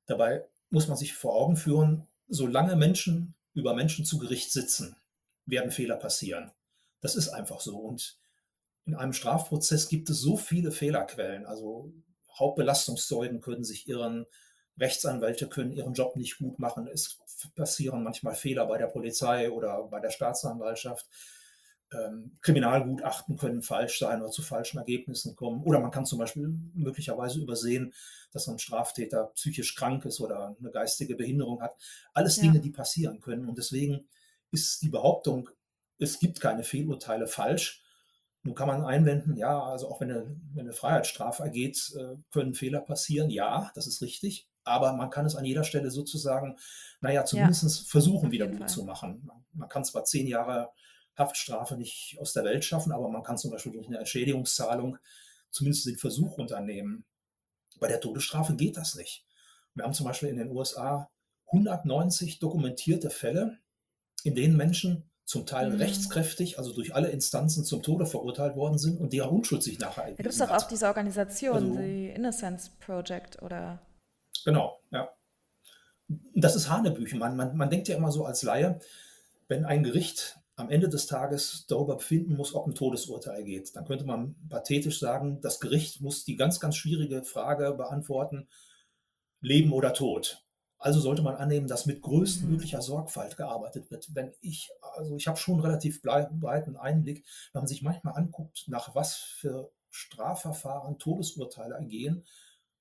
Dabei 0.07 0.45
muss 0.69 0.87
man 0.87 0.97
sich 0.97 1.13
vor 1.13 1.35
Augen 1.35 1.55
führen, 1.55 2.07
solange 2.27 2.75
Menschen 2.75 3.35
über 3.53 3.73
Menschen 3.73 4.05
zu 4.05 4.17
Gericht 4.17 4.51
sitzen, 4.51 4.95
werden 5.45 5.71
Fehler 5.71 5.97
passieren. 5.97 6.51
Das 7.01 7.15
ist 7.15 7.29
einfach 7.29 7.59
so. 7.59 7.77
Und 7.77 8.17
in 8.85 8.95
einem 8.95 9.13
Strafprozess 9.13 9.89
gibt 9.89 10.09
es 10.09 10.19
so 10.19 10.37
viele 10.37 10.71
Fehlerquellen. 10.71 11.45
Also 11.45 11.93
Hauptbelastungszeugen 12.37 13.41
können 13.41 13.63
sich 13.63 13.87
irren, 13.87 14.25
Rechtsanwälte 14.79 15.47
können 15.47 15.71
ihren 15.71 15.93
Job 15.93 16.15
nicht 16.15 16.37
gut 16.37 16.59
machen. 16.59 16.87
Es 16.87 17.19
passieren 17.55 18.03
manchmal 18.03 18.35
Fehler 18.35 18.65
bei 18.65 18.77
der 18.77 18.87
Polizei 18.87 19.51
oder 19.51 19.83
bei 19.83 19.99
der 19.99 20.09
Staatsanwaltschaft. 20.09 21.07
Ähm, 21.93 22.37
Kriminalgutachten 22.41 23.37
können 23.37 23.61
falsch 23.63 23.99
sein 23.99 24.21
oder 24.21 24.31
zu 24.31 24.41
falschen 24.41 24.77
Ergebnissen 24.77 25.35
kommen. 25.35 25.61
Oder 25.63 25.79
man 25.79 25.91
kann 25.91 26.05
zum 26.05 26.19
Beispiel 26.19 26.47
möglicherweise 26.73 27.39
übersehen, 27.39 27.93
dass 28.31 28.47
ein 28.47 28.59
Straftäter 28.59 29.31
psychisch 29.35 29.75
krank 29.75 30.05
ist 30.05 30.21
oder 30.21 30.55
eine 30.57 30.71
geistige 30.71 31.15
Behinderung 31.15 31.61
hat. 31.61 31.75
Alles 32.13 32.37
ja. 32.37 32.43
Dinge, 32.43 32.61
die 32.61 32.71
passieren 32.71 33.19
können. 33.19 33.47
Und 33.49 33.57
deswegen 33.57 34.07
ist 34.51 34.81
die 34.81 34.89
Behauptung, 34.89 35.49
es 35.97 36.19
gibt 36.19 36.39
keine 36.39 36.63
Fehlurteile 36.63 37.27
falsch. 37.27 37.83
Nun 38.43 38.55
kann 38.55 38.67
man 38.67 38.83
einwenden, 38.83 39.37
ja, 39.37 39.61
also 39.61 39.87
auch 39.89 40.01
wenn 40.01 40.11
eine, 40.11 40.35
wenn 40.53 40.65
eine 40.65 40.73
Freiheitsstrafe 40.73 41.43
ergeht, 41.43 41.93
äh, 41.95 42.15
können 42.31 42.55
Fehler 42.55 42.79
passieren. 42.81 43.29
Ja, 43.29 43.71
das 43.75 43.85
ist 43.85 44.01
richtig. 44.01 44.47
Aber 44.63 44.93
man 44.93 45.09
kann 45.09 45.25
es 45.25 45.35
an 45.35 45.45
jeder 45.45 45.63
Stelle 45.63 45.89
sozusagen, 45.89 46.57
naja, 47.01 47.25
zumindest 47.25 47.63
ja, 47.63 47.89
versuchen, 47.89 48.31
wieder 48.31 48.47
gut 48.47 48.69
zu 48.69 48.83
machen. 48.83 49.29
Man 49.53 49.69
kann 49.69 49.83
zwar 49.83 50.05
zehn 50.05 50.27
Jahre 50.27 50.69
Haftstrafe 51.15 51.75
nicht 51.75 52.17
aus 52.19 52.33
der 52.33 52.43
Welt 52.43 52.63
schaffen, 52.63 52.91
aber 52.91 53.09
man 53.09 53.23
kann 53.23 53.37
zum 53.37 53.51
Beispiel 53.51 53.71
durch 53.71 53.87
eine 53.87 53.99
Entschädigungszahlung 53.99 54.97
zumindest 55.49 55.85
den 55.85 55.97
Versuch 55.97 56.37
unternehmen. 56.37 57.05
Bei 57.79 57.87
der 57.87 57.99
Todesstrafe 57.99 58.55
geht 58.55 58.77
das 58.77 58.95
nicht. 58.95 59.25
Wir 59.73 59.83
haben 59.83 59.93
zum 59.93 60.05
Beispiel 60.05 60.29
in 60.29 60.37
den 60.37 60.51
USA 60.51 61.09
190 61.47 62.39
dokumentierte 62.39 63.09
Fälle, 63.09 63.57
in 64.23 64.35
denen 64.35 64.55
Menschen 64.55 65.09
zum 65.25 65.45
Teil 65.45 65.69
mhm. 65.69 65.77
rechtskräftig, 65.77 66.57
also 66.57 66.73
durch 66.73 66.93
alle 66.93 67.09
Instanzen 67.09 67.63
zum 67.63 67.81
Tode 67.83 68.05
verurteilt 68.05 68.55
worden 68.55 68.77
sind 68.77 68.99
und 68.99 69.13
deren 69.13 69.29
Unschuld 69.29 69.63
sich 69.63 69.79
nachher 69.79 70.03
Da 70.03 70.15
gibt 70.15 70.29
es 70.29 70.37
doch 70.37 70.49
auch 70.49 70.67
diese 70.67 70.87
Organisation, 70.87 71.55
also, 71.55 71.79
die 71.79 72.09
Innocence 72.09 72.69
Project 72.79 73.41
oder... 73.41 73.79
Genau, 74.45 74.79
ja. 74.91 75.09
Das 76.35 76.55
ist 76.55 76.69
Hanebüchen. 76.69 77.19
Man, 77.19 77.35
man, 77.35 77.55
man 77.55 77.69
denkt 77.69 77.87
ja 77.87 77.95
immer 77.95 78.11
so 78.11 78.25
als 78.25 78.43
Laie, 78.43 78.79
wenn 79.47 79.65
ein 79.65 79.83
Gericht 79.83 80.37
am 80.55 80.69
Ende 80.69 80.89
des 80.89 81.07
Tages 81.07 81.65
darüber 81.67 81.95
befinden 81.95 82.35
muss, 82.35 82.53
ob 82.53 82.67
ein 82.67 82.75
Todesurteil 82.75 83.43
geht, 83.43 83.75
dann 83.75 83.85
könnte 83.85 84.05
man 84.05 84.35
pathetisch 84.49 84.99
sagen, 84.99 85.41
das 85.41 85.59
Gericht 85.59 86.01
muss 86.01 86.25
die 86.25 86.35
ganz, 86.35 86.59
ganz 86.59 86.75
schwierige 86.75 87.23
Frage 87.23 87.73
beantworten, 87.73 88.47
Leben 89.39 89.73
oder 89.73 89.93
Tod. 89.93 90.43
Also 90.77 90.99
sollte 90.99 91.21
man 91.21 91.35
annehmen, 91.35 91.67
dass 91.67 91.85
mit 91.85 92.01
größtmöglicher 92.01 92.77
mhm. 92.77 92.83
Sorgfalt 92.83 93.37
gearbeitet 93.37 93.91
wird. 93.91 94.15
Wenn 94.15 94.33
ich, 94.41 94.71
also 94.93 95.15
ich 95.15 95.27
habe 95.27 95.37
schon 95.37 95.59
relativ 95.59 96.01
breiten 96.01 96.75
Einblick, 96.75 97.23
wenn 97.53 97.61
man 97.61 97.67
sich 97.67 97.81
manchmal 97.81 98.15
anguckt, 98.15 98.65
nach 98.67 98.95
was 98.95 99.15
für 99.15 99.71
Strafverfahren 99.91 100.97
Todesurteile 100.97 101.75
ergehen, 101.75 102.25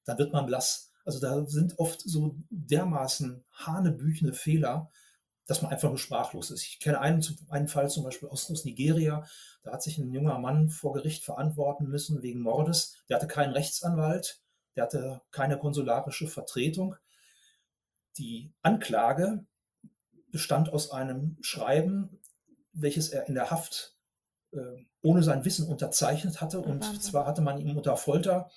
dann 0.05 0.19
wird 0.19 0.33
man 0.33 0.47
blass. 0.47 0.90
Also 1.05 1.21
da 1.21 1.45
sind 1.47 1.79
oft 1.79 2.01
so 2.01 2.37
dermaßen 2.51 3.45
hanebüchene 3.53 4.33
Fehler, 4.33 4.91
dass 5.47 5.63
man 5.63 5.73
einfach 5.73 5.89
nur 5.89 5.99
sprachlos 5.99 6.51
ist. 6.51 6.65
Ich 6.65 6.81
kenne 6.81 7.01
einen, 7.01 7.25
einen 7.49 7.69
Fall 7.69 7.91
zum 7.91 8.05
Beispiel 8.05 8.29
aus, 8.29 8.51
aus 8.51 8.65
Nigeria, 8.65 9.27
da 9.63 9.73
hat 9.73 9.83
sich 9.83 9.99
ein 9.99 10.13
junger 10.13 10.39
Mann 10.39 10.71
vor 10.71 10.93
Gericht 10.93 11.25
verantworten 11.25 11.89
müssen 11.89 12.23
wegen 12.23 12.41
Mordes. 12.41 12.97
Der 13.09 13.17
hatte 13.17 13.27
keinen 13.27 13.53
Rechtsanwalt, 13.53 14.41
der 14.77 14.85
hatte 14.85 15.21
keine 15.31 15.59
konsularische 15.59 16.29
Vertretung 16.29 16.95
die 18.19 18.53
Anklage 18.63 19.45
bestand 20.31 20.73
aus 20.73 20.91
einem 20.91 21.37
Schreiben, 21.41 22.21
welches 22.73 23.09
er 23.09 23.27
in 23.27 23.35
der 23.35 23.51
Haft 23.51 23.97
äh, 24.53 24.59
ohne 25.03 25.23
sein 25.23 25.45
Wissen 25.45 25.67
unterzeichnet 25.67 26.41
hatte. 26.41 26.61
Und 26.61 26.85
Wahnsinn. 26.85 27.01
zwar 27.01 27.27
hatte 27.27 27.43
man 27.43 27.59
ihm 27.59 27.77
unter 27.77 27.97
Folter 27.97 28.51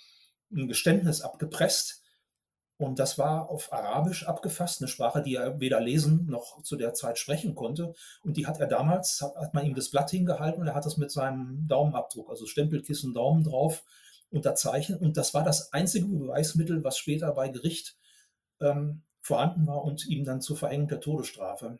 ein 0.51 0.67
Geständnis 0.67 1.21
abgepresst. 1.21 2.02
Und 2.77 2.99
das 2.99 3.17
war 3.17 3.49
auf 3.49 3.71
Arabisch 3.71 4.27
abgefasst, 4.27 4.81
eine 4.81 4.87
Sprache, 4.87 5.21
die 5.21 5.35
er 5.35 5.59
weder 5.59 5.79
lesen 5.79 6.25
noch 6.25 6.63
zu 6.63 6.75
der 6.75 6.93
Zeit 6.93 7.17
sprechen 7.17 7.55
konnte. 7.55 7.93
Und 8.23 8.35
die 8.35 8.47
hat 8.47 8.59
er 8.59 8.67
damals, 8.67 9.21
hat, 9.21 9.53
man 9.53 9.65
ihm 9.65 9.75
das 9.75 9.89
Blatt 9.89 10.09
hingehalten 10.09 10.61
und 10.61 10.67
er 10.67 10.75
hat 10.75 10.85
das 10.85 10.97
mit 10.97 11.11
seinem 11.11 11.67
Daumenabdruck, 11.67 12.29
also 12.29 12.45
Stempelkissen, 12.45 13.13
Daumen 13.13 13.43
drauf, 13.43 13.83
unterzeichnet. 14.31 15.01
Und 15.01 15.17
das 15.17 15.33
war 15.33 15.43
das 15.43 15.71
einzige 15.71 16.07
Beweismittel, 16.07 16.83
was 16.83 16.97
später 16.97 17.31
bei 17.33 17.49
Gericht 17.49 17.95
ähm, 18.59 19.03
vorhanden 19.21 19.67
war 19.67 19.83
und 19.83 20.07
ihm 20.07 20.25
dann 20.25 20.41
zur 20.41 20.57
Verengung 20.57 20.87
der 20.87 20.99
Todesstrafe 20.99 21.79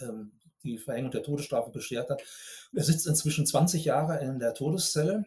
ähm, 0.00 0.32
die 0.62 0.78
Verhängung 0.78 1.10
der 1.10 1.22
Todesstrafe 1.22 1.70
beschert 1.70 2.10
hat. 2.10 2.22
Er 2.72 2.84
sitzt 2.84 3.06
inzwischen 3.06 3.46
20 3.46 3.84
Jahre 3.84 4.18
in 4.18 4.38
der 4.38 4.54
Todeszelle 4.54 5.24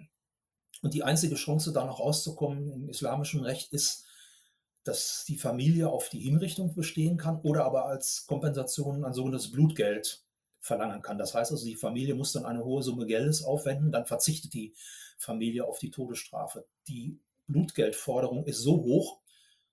und 0.81 0.93
die 0.93 1.03
einzige 1.03 1.35
Chance, 1.35 1.71
da 1.71 1.85
noch 1.85 1.99
rauszukommen 1.99 2.71
im 2.71 2.89
islamischen 2.89 3.41
Recht 3.41 3.73
ist, 3.73 4.05
dass 4.89 5.23
die 5.25 5.37
Familie 5.37 5.87
auf 5.87 6.09
die 6.09 6.19
Hinrichtung 6.19 6.73
bestehen 6.73 7.17
kann 7.17 7.39
oder 7.41 7.63
aber 7.63 7.85
als 7.85 8.25
Kompensation 8.25 9.05
ein 9.05 9.13
sogenanntes 9.13 9.51
Blutgeld 9.51 10.23
verlangen 10.59 11.03
kann. 11.03 11.19
Das 11.19 11.35
heißt 11.35 11.51
also, 11.51 11.63
die 11.63 11.75
Familie 11.75 12.15
muss 12.15 12.33
dann 12.33 12.45
eine 12.45 12.65
hohe 12.65 12.81
Summe 12.81 13.05
Geldes 13.05 13.43
aufwenden, 13.43 13.91
dann 13.91 14.07
verzichtet 14.07 14.53
die 14.53 14.73
Familie 15.17 15.65
auf 15.65 15.77
die 15.77 15.91
Todesstrafe. 15.91 16.65
Die 16.87 17.19
Blutgeldforderung 17.47 18.45
ist 18.45 18.61
so 18.61 18.77
hoch, 18.83 19.19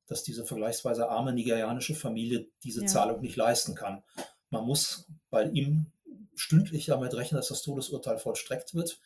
dass 0.06 0.22
diese 0.22 0.44
vergleichsweise 0.44 1.08
arme 1.08 1.32
nigerianische 1.32 1.94
Familie 1.94 2.48
diese 2.62 2.82
ja. 2.82 2.86
Zahlung 2.86 3.22
nicht 3.22 3.36
leisten 3.36 3.74
kann. 3.74 4.02
Man 4.50 4.66
muss 4.66 5.08
bei 5.30 5.44
ihm 5.44 5.86
stündlich 6.34 6.86
damit 6.86 7.14
rechnen, 7.14 7.38
dass 7.38 7.48
das 7.48 7.62
Todesurteil 7.62 8.18
vollstreckt 8.18 8.74
wird. 8.74 9.00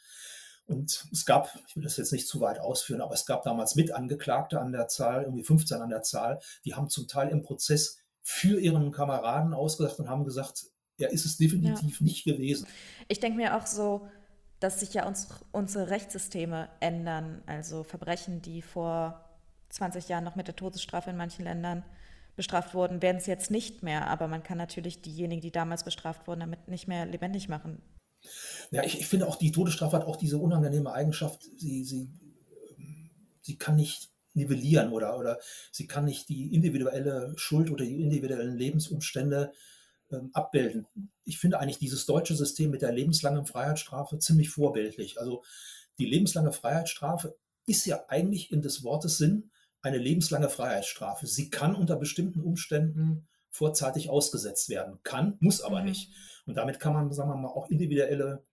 Und 0.70 1.08
es 1.12 1.26
gab, 1.26 1.58
ich 1.66 1.76
will 1.76 1.82
das 1.82 1.96
jetzt 1.96 2.12
nicht 2.12 2.28
zu 2.28 2.40
weit 2.40 2.60
ausführen, 2.60 3.00
aber 3.00 3.14
es 3.14 3.26
gab 3.26 3.42
damals 3.42 3.74
Mitangeklagte 3.74 4.60
an 4.60 4.72
der 4.72 4.88
Zahl, 4.88 5.24
irgendwie 5.24 5.42
15 5.42 5.80
an 5.80 5.90
der 5.90 6.02
Zahl, 6.02 6.40
die 6.64 6.74
haben 6.74 6.88
zum 6.88 7.08
Teil 7.08 7.28
im 7.28 7.42
Prozess 7.42 7.98
für 8.22 8.60
ihren 8.60 8.92
Kameraden 8.92 9.52
ausgesagt 9.52 9.98
und 9.98 10.08
haben 10.08 10.24
gesagt, 10.24 10.66
er 10.98 11.10
ist 11.10 11.24
es 11.24 11.38
definitiv 11.38 12.00
ja. 12.00 12.04
nicht 12.04 12.24
gewesen. 12.24 12.66
Ich 13.08 13.20
denke 13.20 13.38
mir 13.38 13.56
auch 13.56 13.66
so, 13.66 14.06
dass 14.60 14.80
sich 14.80 14.94
ja 14.94 15.06
uns, 15.06 15.28
unsere 15.52 15.90
Rechtssysteme 15.90 16.68
ändern. 16.80 17.42
Also 17.46 17.82
Verbrechen, 17.82 18.42
die 18.42 18.62
vor 18.62 19.24
20 19.70 20.08
Jahren 20.08 20.24
noch 20.24 20.36
mit 20.36 20.46
der 20.46 20.56
Todesstrafe 20.56 21.10
in 21.10 21.16
manchen 21.16 21.44
Ländern 21.44 21.82
bestraft 22.36 22.74
wurden, 22.74 23.02
werden 23.02 23.16
es 23.16 23.26
jetzt 23.26 23.50
nicht 23.50 23.82
mehr. 23.82 24.06
Aber 24.08 24.28
man 24.28 24.42
kann 24.42 24.58
natürlich 24.58 25.02
diejenigen, 25.02 25.40
die 25.40 25.50
damals 25.50 25.82
bestraft 25.82 26.26
wurden, 26.28 26.40
damit 26.40 26.68
nicht 26.68 26.86
mehr 26.86 27.06
lebendig 27.06 27.48
machen. 27.48 27.82
Ja, 28.70 28.84
ich, 28.84 28.98
ich 28.98 29.06
finde 29.06 29.26
auch, 29.26 29.36
die 29.36 29.52
Todesstrafe 29.52 29.96
hat 29.96 30.06
auch 30.06 30.16
diese 30.16 30.38
unangenehme 30.38 30.92
Eigenschaft, 30.92 31.48
sie, 31.58 31.84
sie, 31.84 32.10
sie 33.40 33.56
kann 33.56 33.76
nicht 33.76 34.10
nivellieren 34.34 34.92
oder, 34.92 35.18
oder 35.18 35.38
sie 35.72 35.86
kann 35.86 36.04
nicht 36.04 36.28
die 36.28 36.54
individuelle 36.54 37.32
Schuld 37.36 37.70
oder 37.70 37.84
die 37.84 38.00
individuellen 38.00 38.56
Lebensumstände 38.56 39.52
ähm, 40.10 40.30
abbilden. 40.32 40.86
Ich 41.24 41.38
finde 41.38 41.58
eigentlich 41.58 41.78
dieses 41.78 42.06
deutsche 42.06 42.36
System 42.36 42.70
mit 42.70 42.82
der 42.82 42.92
lebenslangen 42.92 43.46
Freiheitsstrafe 43.46 44.18
ziemlich 44.18 44.50
vorbildlich. 44.50 45.18
Also 45.18 45.42
die 45.98 46.06
lebenslange 46.06 46.52
Freiheitsstrafe 46.52 47.36
ist 47.66 47.86
ja 47.86 48.04
eigentlich 48.08 48.50
in 48.52 48.62
des 48.62 48.82
Wortes 48.82 49.18
Sinn 49.18 49.50
eine 49.82 49.98
lebenslange 49.98 50.48
Freiheitsstrafe. 50.48 51.26
Sie 51.26 51.50
kann 51.50 51.74
unter 51.74 51.96
bestimmten 51.96 52.40
Umständen 52.40 53.28
vorzeitig 53.50 54.10
ausgesetzt 54.10 54.68
werden. 54.68 54.98
Kann, 55.02 55.36
muss 55.40 55.60
aber 55.60 55.80
mhm. 55.80 55.86
nicht. 55.86 56.12
Und 56.46 56.56
damit 56.56 56.80
kann 56.80 56.92
man, 56.92 57.12
sagen 57.12 57.30
wir 57.30 57.36
mal, 57.36 57.48
auch 57.48 57.68
individuelle 57.68 58.44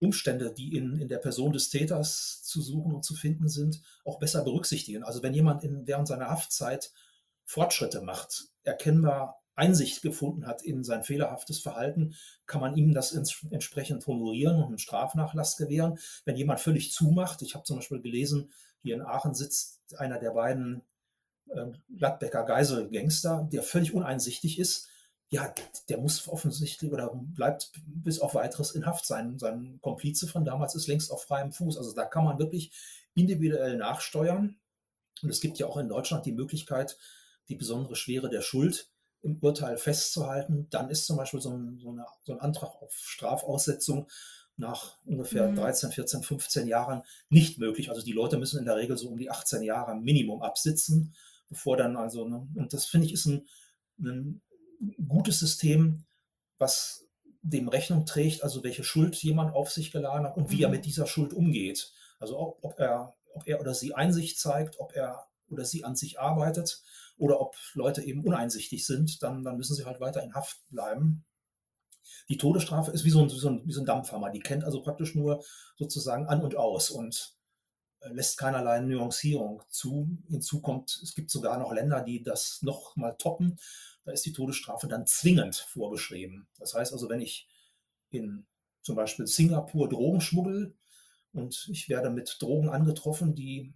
Umstände, 0.00 0.52
die 0.52 0.76
in, 0.76 0.98
in 0.98 1.08
der 1.08 1.18
Person 1.18 1.52
des 1.52 1.68
Täters 1.68 2.42
zu 2.42 2.62
suchen 2.62 2.94
und 2.94 3.04
zu 3.04 3.14
finden 3.14 3.48
sind, 3.48 3.82
auch 4.04 4.18
besser 4.18 4.42
berücksichtigen. 4.42 5.04
Also 5.04 5.22
wenn 5.22 5.34
jemand 5.34 5.62
in, 5.62 5.86
während 5.86 6.08
seiner 6.08 6.30
Haftzeit 6.30 6.92
Fortschritte 7.44 8.00
macht, 8.00 8.46
erkennbar 8.62 9.42
Einsicht 9.56 10.00
gefunden 10.00 10.46
hat 10.46 10.62
in 10.62 10.84
sein 10.84 11.02
fehlerhaftes 11.02 11.60
Verhalten, 11.60 12.14
kann 12.46 12.62
man 12.62 12.76
ihm 12.76 12.94
das 12.94 13.12
ins, 13.12 13.44
entsprechend 13.50 14.06
honorieren 14.06 14.56
und 14.56 14.68
einen 14.68 14.78
Strafnachlass 14.78 15.58
gewähren. 15.58 15.98
Wenn 16.24 16.36
jemand 16.36 16.60
völlig 16.60 16.92
zumacht, 16.92 17.42
ich 17.42 17.54
habe 17.54 17.64
zum 17.64 17.76
Beispiel 17.76 18.00
gelesen, 18.00 18.50
hier 18.82 18.94
in 18.94 19.02
Aachen 19.02 19.34
sitzt 19.34 19.80
einer 19.98 20.18
der 20.18 20.30
beiden 20.30 20.82
äh, 21.54 21.96
Gladbecker 21.96 22.44
Geiselgangster, 22.44 23.48
der 23.52 23.62
völlig 23.62 23.94
uneinsichtig 23.94 24.58
ist. 24.58 24.88
Ja, 25.28 25.54
der 25.88 25.98
muss 25.98 26.26
offensichtlich 26.26 26.90
oder 26.90 27.12
bleibt 27.14 27.70
bis 27.86 28.18
auf 28.18 28.34
weiteres 28.34 28.72
in 28.72 28.86
Haft 28.86 29.06
sein. 29.06 29.38
Sein 29.38 29.78
Komplize 29.80 30.26
von 30.26 30.44
damals 30.44 30.74
ist 30.74 30.88
längst 30.88 31.12
auf 31.12 31.22
freiem 31.22 31.52
Fuß. 31.52 31.76
Also 31.76 31.94
da 31.94 32.04
kann 32.04 32.24
man 32.24 32.38
wirklich 32.38 32.72
individuell 33.14 33.76
nachsteuern. 33.76 34.58
Und 35.22 35.30
es 35.30 35.40
gibt 35.40 35.58
ja 35.58 35.66
auch 35.66 35.76
in 35.76 35.88
Deutschland 35.88 36.26
die 36.26 36.32
Möglichkeit, 36.32 36.98
die 37.48 37.54
besondere 37.54 37.94
Schwere 37.94 38.28
der 38.28 38.40
Schuld 38.40 38.90
im 39.22 39.38
Urteil 39.40 39.76
festzuhalten. 39.76 40.66
Dann 40.70 40.90
ist 40.90 41.06
zum 41.06 41.16
Beispiel 41.16 41.40
so 41.40 41.50
ein, 41.50 41.78
so 41.78 41.90
eine, 41.90 42.06
so 42.24 42.32
ein 42.32 42.40
Antrag 42.40 42.70
auf 42.80 42.92
Strafaussetzung 42.92 44.08
nach 44.56 44.96
ungefähr 45.04 45.48
mhm. 45.48 45.56
13, 45.56 45.90
14, 45.90 46.22
15 46.22 46.66
Jahren 46.66 47.02
nicht 47.28 47.58
möglich. 47.58 47.90
Also 47.90 48.02
die 48.02 48.12
Leute 48.12 48.38
müssen 48.38 48.58
in 48.58 48.64
der 48.64 48.76
Regel 48.76 48.96
so 48.96 49.08
um 49.08 49.16
die 49.16 49.30
18 49.30 49.62
Jahre 49.62 49.94
Minimum 49.96 50.42
absitzen, 50.42 51.14
bevor 51.50 51.76
dann 51.76 51.96
also, 51.96 52.26
ne, 52.26 52.48
und 52.54 52.72
das 52.72 52.86
finde 52.86 53.06
ich 53.06 53.12
ist 53.12 53.26
ein, 53.26 53.46
ein 53.98 54.40
gutes 55.06 55.38
System, 55.38 56.06
was 56.56 57.06
dem 57.42 57.68
Rechnung 57.68 58.06
trägt, 58.06 58.42
also 58.42 58.62
welche 58.62 58.84
Schuld 58.84 59.16
jemand 59.16 59.54
auf 59.54 59.70
sich 59.70 59.90
geladen 59.92 60.26
hat 60.26 60.36
und 60.36 60.50
wie 60.50 60.56
mhm. 60.56 60.62
er 60.62 60.68
mit 60.70 60.84
dieser 60.86 61.06
Schuld 61.06 61.32
umgeht. 61.32 61.92
Also 62.18 62.38
ob, 62.38 62.58
ob, 62.62 62.78
er, 62.78 63.14
ob 63.34 63.46
er 63.46 63.60
oder 63.60 63.74
sie 63.74 63.94
Einsicht 63.94 64.38
zeigt, 64.38 64.78
ob 64.78 64.94
er 64.94 65.26
oder 65.48 65.64
sie 65.64 65.84
an 65.84 65.96
sich 65.96 66.20
arbeitet 66.20 66.82
oder 67.16 67.40
ob 67.40 67.56
Leute 67.74 68.02
eben 68.02 68.24
uneinsichtig 68.24 68.86
sind, 68.86 69.22
dann, 69.22 69.42
dann 69.42 69.56
müssen 69.56 69.74
sie 69.74 69.84
halt 69.84 70.00
weiter 70.00 70.22
in 70.22 70.34
Haft 70.34 70.60
bleiben. 70.68 71.24
Die 72.28 72.36
Todesstrafe 72.36 72.90
ist 72.92 73.04
wie 73.04 73.10
so, 73.10 73.20
ein, 73.20 73.30
wie, 73.30 73.38
so 73.38 73.48
ein, 73.48 73.66
wie 73.66 73.72
so 73.72 73.80
ein 73.80 73.86
Dampfhammer. 73.86 74.30
Die 74.30 74.40
kennt 74.40 74.64
also 74.64 74.82
praktisch 74.82 75.14
nur 75.14 75.42
sozusagen 75.76 76.26
an 76.26 76.42
und 76.42 76.56
aus 76.56 76.90
und 76.90 77.36
lässt 78.08 78.38
keinerlei 78.38 78.80
Nuancierung 78.80 79.62
zu. 79.68 80.08
Hinzu 80.28 80.60
kommt, 80.60 81.00
es 81.02 81.14
gibt 81.14 81.30
sogar 81.30 81.58
noch 81.58 81.72
Länder, 81.72 82.02
die 82.02 82.22
das 82.22 82.62
noch 82.62 82.96
mal 82.96 83.12
toppen. 83.12 83.58
Da 84.04 84.12
ist 84.12 84.24
die 84.24 84.32
Todesstrafe 84.32 84.88
dann 84.88 85.06
zwingend 85.06 85.56
vorgeschrieben. 85.56 86.48
Das 86.58 86.74
heißt 86.74 86.92
also, 86.92 87.08
wenn 87.08 87.20
ich 87.20 87.48
in 88.10 88.46
zum 88.82 88.96
Beispiel 88.96 89.26
Singapur 89.26 89.88
Drogenschmuggel 89.88 90.74
und 91.32 91.68
ich 91.70 91.88
werde 91.88 92.10
mit 92.10 92.36
Drogen 92.40 92.70
angetroffen, 92.70 93.34
die 93.34 93.74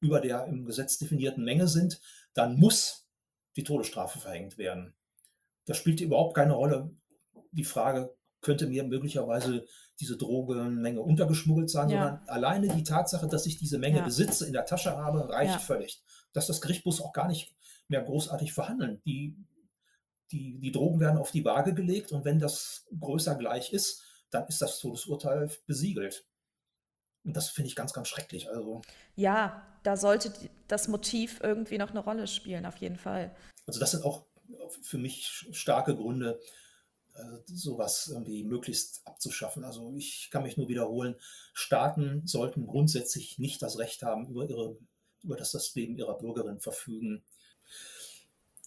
über 0.00 0.20
der 0.20 0.46
im 0.46 0.64
Gesetz 0.64 0.98
definierten 0.98 1.44
Menge 1.44 1.68
sind, 1.68 2.00
dann 2.32 2.58
muss 2.58 3.06
die 3.56 3.64
Todesstrafe 3.64 4.18
verhängt 4.18 4.56
werden. 4.56 4.94
Da 5.66 5.74
spielt 5.74 6.00
überhaupt 6.00 6.34
keine 6.34 6.54
Rolle 6.54 6.90
die 7.50 7.64
Frage, 7.64 8.16
könnte 8.40 8.66
mir 8.66 8.84
möglicherweise 8.84 9.66
diese 10.00 10.16
Drogenmenge 10.16 11.00
untergeschmuggelt 11.00 11.70
sein, 11.70 11.88
ja. 11.88 11.96
sondern 11.96 12.28
alleine 12.28 12.68
die 12.68 12.84
Tatsache, 12.84 13.26
dass 13.26 13.46
ich 13.46 13.58
diese 13.58 13.78
Menge 13.78 13.98
ja. 13.98 14.04
besitze, 14.04 14.46
in 14.46 14.52
der 14.52 14.66
Tasche 14.66 14.96
habe, 14.96 15.28
reicht 15.28 15.54
ja. 15.54 15.58
völlig. 15.58 16.02
Dass 16.32 16.46
das 16.46 16.60
Gericht 16.60 16.86
muss 16.86 17.00
auch 17.00 17.12
gar 17.12 17.26
nicht 17.26 17.54
mehr 17.88 18.02
großartig 18.02 18.52
verhandeln. 18.52 19.00
Die, 19.04 19.36
die, 20.30 20.58
die 20.60 20.72
Drogen 20.72 21.00
werden 21.00 21.18
auf 21.18 21.30
die 21.30 21.44
Waage 21.44 21.74
gelegt 21.74 22.12
und 22.12 22.24
wenn 22.24 22.38
das 22.38 22.86
größer 23.00 23.34
gleich 23.36 23.72
ist, 23.72 24.02
dann 24.30 24.46
ist 24.46 24.62
das 24.62 24.78
Todesurteil 24.78 25.50
besiegelt. 25.66 26.26
Und 27.24 27.36
das 27.36 27.48
finde 27.48 27.68
ich 27.68 27.76
ganz, 27.76 27.92
ganz 27.92 28.08
schrecklich. 28.08 28.48
Also, 28.48 28.82
ja, 29.16 29.66
da 29.82 29.96
sollte 29.96 30.32
das 30.68 30.88
Motiv 30.88 31.40
irgendwie 31.42 31.78
noch 31.78 31.90
eine 31.90 32.00
Rolle 32.00 32.26
spielen, 32.26 32.66
auf 32.66 32.76
jeden 32.76 32.96
Fall. 32.96 33.34
Also 33.66 33.80
das 33.80 33.90
sind 33.90 34.04
auch 34.04 34.26
für 34.82 34.98
mich 34.98 35.46
starke 35.52 35.96
Gründe, 35.96 36.40
sowas 37.46 38.08
irgendwie 38.08 38.44
möglichst 38.44 39.02
abzuschaffen. 39.06 39.64
Also 39.64 39.94
ich 39.96 40.28
kann 40.30 40.42
mich 40.42 40.56
nur 40.56 40.68
wiederholen, 40.68 41.16
Staaten 41.52 42.26
sollten 42.26 42.66
grundsätzlich 42.66 43.38
nicht 43.38 43.62
das 43.62 43.78
Recht 43.78 44.02
haben, 44.02 44.28
über, 44.28 44.48
ihre, 44.48 44.76
über 45.22 45.36
das, 45.36 45.52
das 45.52 45.74
Leben 45.74 45.96
ihrer 45.96 46.18
Bürgerinnen 46.18 46.60
verfügen. 46.60 47.24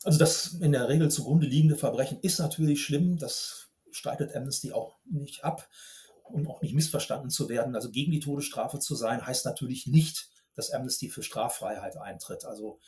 Also 0.03 0.17
das 0.17 0.53
in 0.53 0.71
der 0.71 0.89
Regel 0.89 1.11
zugrunde 1.11 1.47
liegende 1.47 1.75
Verbrechen 1.75 2.19
ist 2.21 2.39
natürlich 2.39 2.83
schlimm, 2.83 3.17
das 3.17 3.69
streitet 3.91 4.35
Amnesty 4.35 4.71
auch 4.71 4.97
nicht 5.05 5.43
ab, 5.43 5.69
um 6.23 6.47
auch 6.47 6.61
nicht 6.61 6.73
missverstanden 6.73 7.29
zu 7.29 7.49
werden. 7.49 7.75
Also 7.75 7.91
gegen 7.91 8.11
die 8.11 8.19
Todesstrafe 8.19 8.79
zu 8.79 8.95
sein, 8.95 9.25
heißt 9.25 9.45
natürlich 9.45 9.85
nicht, 9.87 10.29
dass 10.55 10.71
Amnesty 10.71 11.09
für 11.09 11.23
Straffreiheit 11.23 11.97
eintritt. 11.97 12.45
Also 12.45 12.79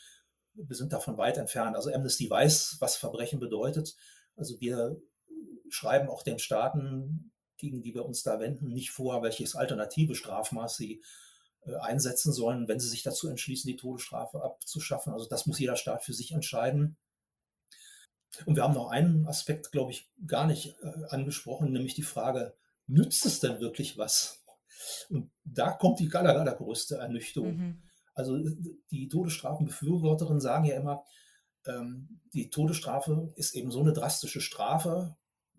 wir 0.54 0.76
sind 0.76 0.92
davon 0.92 1.18
weit 1.18 1.36
entfernt. 1.36 1.76
Also 1.76 1.92
Amnesty 1.92 2.28
weiß, 2.28 2.76
was 2.80 2.96
Verbrechen 2.96 3.38
bedeutet. 3.38 3.96
Also 4.36 4.60
wir 4.60 5.00
schreiben 5.74 6.08
auch 6.08 6.22
den 6.22 6.38
Staaten, 6.38 7.32
gegen 7.56 7.82
die 7.82 7.94
wir 7.94 8.04
uns 8.04 8.22
da 8.22 8.40
wenden, 8.40 8.72
nicht 8.72 8.90
vor, 8.90 9.22
welches 9.22 9.56
alternative 9.56 10.14
Strafmaß 10.14 10.76
sie 10.76 11.02
äh, 11.66 11.74
einsetzen 11.76 12.32
sollen, 12.32 12.68
wenn 12.68 12.80
sie 12.80 12.88
sich 12.88 13.02
dazu 13.02 13.28
entschließen, 13.28 13.68
die 13.68 13.76
Todesstrafe 13.76 14.42
abzuschaffen. 14.42 15.12
Also 15.12 15.26
das 15.26 15.46
muss 15.46 15.58
jeder 15.58 15.76
Staat 15.76 16.04
für 16.04 16.12
sich 16.12 16.32
entscheiden. 16.32 16.96
Und 18.46 18.56
wir 18.56 18.64
haben 18.64 18.74
noch 18.74 18.90
einen 18.90 19.26
Aspekt, 19.26 19.72
glaube 19.72 19.92
ich, 19.92 20.08
gar 20.26 20.46
nicht 20.46 20.76
äh, 20.82 21.04
angesprochen, 21.08 21.72
nämlich 21.72 21.94
die 21.94 22.02
Frage, 22.02 22.54
nützt 22.86 23.24
es 23.26 23.40
denn 23.40 23.60
wirklich 23.60 23.96
was? 23.96 24.44
Und 25.08 25.30
da 25.44 25.70
kommt 25.70 26.00
die 26.00 26.12
aller, 26.12 26.38
allergrößte 26.38 26.96
Ernüchterung. 26.96 27.56
Mhm. 27.56 27.82
Also 28.14 28.38
die 28.90 29.08
Todesstrafenbefürworterinnen 29.08 30.40
sagen 30.40 30.64
ja 30.64 30.76
immer, 30.76 31.04
ähm, 31.66 32.20
die 32.32 32.50
Todesstrafe 32.50 33.32
ist 33.36 33.54
eben 33.54 33.70
so 33.70 33.80
eine 33.80 33.92
drastische 33.92 34.40
Strafe, 34.40 35.16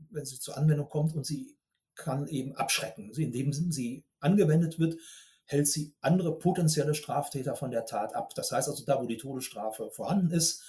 wenn 0.09 0.25
sie 0.25 0.39
zur 0.39 0.57
Anwendung 0.57 0.89
kommt 0.89 1.15
und 1.15 1.25
sie 1.25 1.55
kann 1.95 2.27
eben 2.27 2.55
abschrecken. 2.55 3.11
Indem 3.11 3.53
sie 3.53 4.05
angewendet 4.19 4.79
wird, 4.79 4.97
hält 5.45 5.67
sie 5.67 5.93
andere 6.01 6.37
potenzielle 6.37 6.95
Straftäter 6.95 7.55
von 7.55 7.71
der 7.71 7.85
Tat 7.85 8.15
ab. 8.15 8.33
Das 8.35 8.51
heißt 8.51 8.67
also, 8.67 8.83
da 8.85 9.01
wo 9.01 9.05
die 9.05 9.17
Todesstrafe 9.17 9.89
vorhanden 9.91 10.31
ist, 10.31 10.63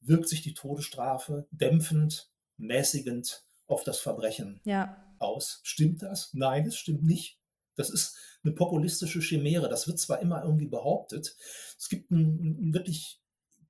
wirkt 0.00 0.28
sich 0.28 0.42
die 0.42 0.54
Todesstrafe 0.54 1.46
dämpfend, 1.50 2.30
mäßigend 2.56 3.44
auf 3.66 3.84
das 3.84 3.98
Verbrechen 3.98 4.60
ja. 4.64 5.14
aus. 5.18 5.60
Stimmt 5.62 6.02
das? 6.02 6.30
Nein, 6.32 6.66
es 6.66 6.76
stimmt 6.76 7.04
nicht. 7.04 7.38
Das 7.76 7.90
ist 7.90 8.16
eine 8.44 8.52
populistische 8.54 9.20
Chimäre. 9.20 9.68
Das 9.68 9.86
wird 9.86 9.98
zwar 9.98 10.20
immer 10.20 10.42
irgendwie 10.44 10.68
behauptet. 10.68 11.36
Es 11.78 11.88
gibt 11.88 12.10
einen, 12.10 12.58
einen 12.58 12.74
wirklich 12.74 13.20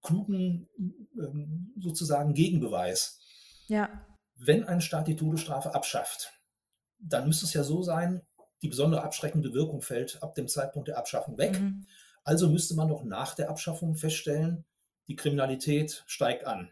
klugen 0.02 0.68
ähm, 1.16 1.72
sozusagen 1.80 2.34
Gegenbeweis. 2.34 3.20
Ja 3.68 4.06
wenn 4.44 4.64
ein 4.64 4.80
Staat 4.80 5.06
die 5.06 5.16
Todesstrafe 5.16 5.74
abschafft, 5.74 6.32
dann 6.98 7.26
müsste 7.26 7.46
es 7.46 7.54
ja 7.54 7.62
so 7.62 7.82
sein, 7.82 8.22
die 8.62 8.68
besondere 8.68 9.02
abschreckende 9.02 9.54
Wirkung 9.54 9.82
fällt 9.82 10.22
ab 10.22 10.34
dem 10.34 10.48
Zeitpunkt 10.48 10.88
der 10.88 10.98
Abschaffung 10.98 11.38
weg. 11.38 11.60
Mhm. 11.60 11.86
Also 12.24 12.48
müsste 12.48 12.74
man 12.74 12.88
doch 12.88 13.04
nach 13.04 13.34
der 13.34 13.50
Abschaffung 13.50 13.96
feststellen, 13.96 14.64
die 15.08 15.16
Kriminalität 15.16 16.04
steigt 16.06 16.44
an. 16.44 16.70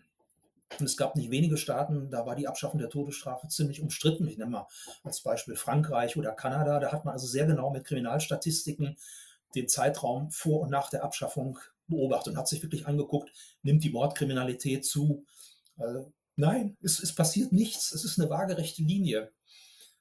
Und 0.79 0.87
es 0.87 0.97
gab 0.97 1.17
nicht 1.17 1.31
wenige 1.31 1.57
Staaten, 1.57 2.11
da 2.11 2.27
war 2.27 2.37
die 2.37 2.47
Abschaffung 2.47 2.79
der 2.79 2.91
Todesstrafe 2.91 3.49
ziemlich 3.49 3.81
umstritten. 3.81 4.29
Ich 4.29 4.39
nenne 4.39 4.51
mal 4.51 4.67
als 5.03 5.21
Beispiel 5.21 5.57
Frankreich 5.57 6.17
oder 6.17 6.33
Kanada. 6.33 6.79
Da 6.79 6.93
hat 6.93 7.05
man 7.05 7.15
also 7.15 7.27
sehr 7.27 7.47
genau 7.47 7.71
mit 7.71 7.85
Kriminalstatistiken 7.85 8.97
den 9.57 9.69
Zeitraum 9.69 10.31
vor 10.31 10.61
und 10.61 10.71
nach 10.71 10.91
der 10.91 11.03
Abschaffung 11.03 11.59
beobachtet 11.89 12.33
und 12.33 12.39
hat 12.39 12.47
sich 12.47 12.63
wirklich 12.63 12.87
angeguckt, 12.87 13.33
nimmt 13.63 13.83
die 13.83 13.91
Mordkriminalität 13.91 14.87
zu. 14.87 15.25
Nein, 16.41 16.77
es, 16.83 17.01
es 17.01 17.15
passiert 17.15 17.53
nichts. 17.53 17.93
Es 17.93 18.05
ist 18.05 18.19
eine 18.19 18.31
waagerechte 18.31 18.83
Linie. 18.83 19.31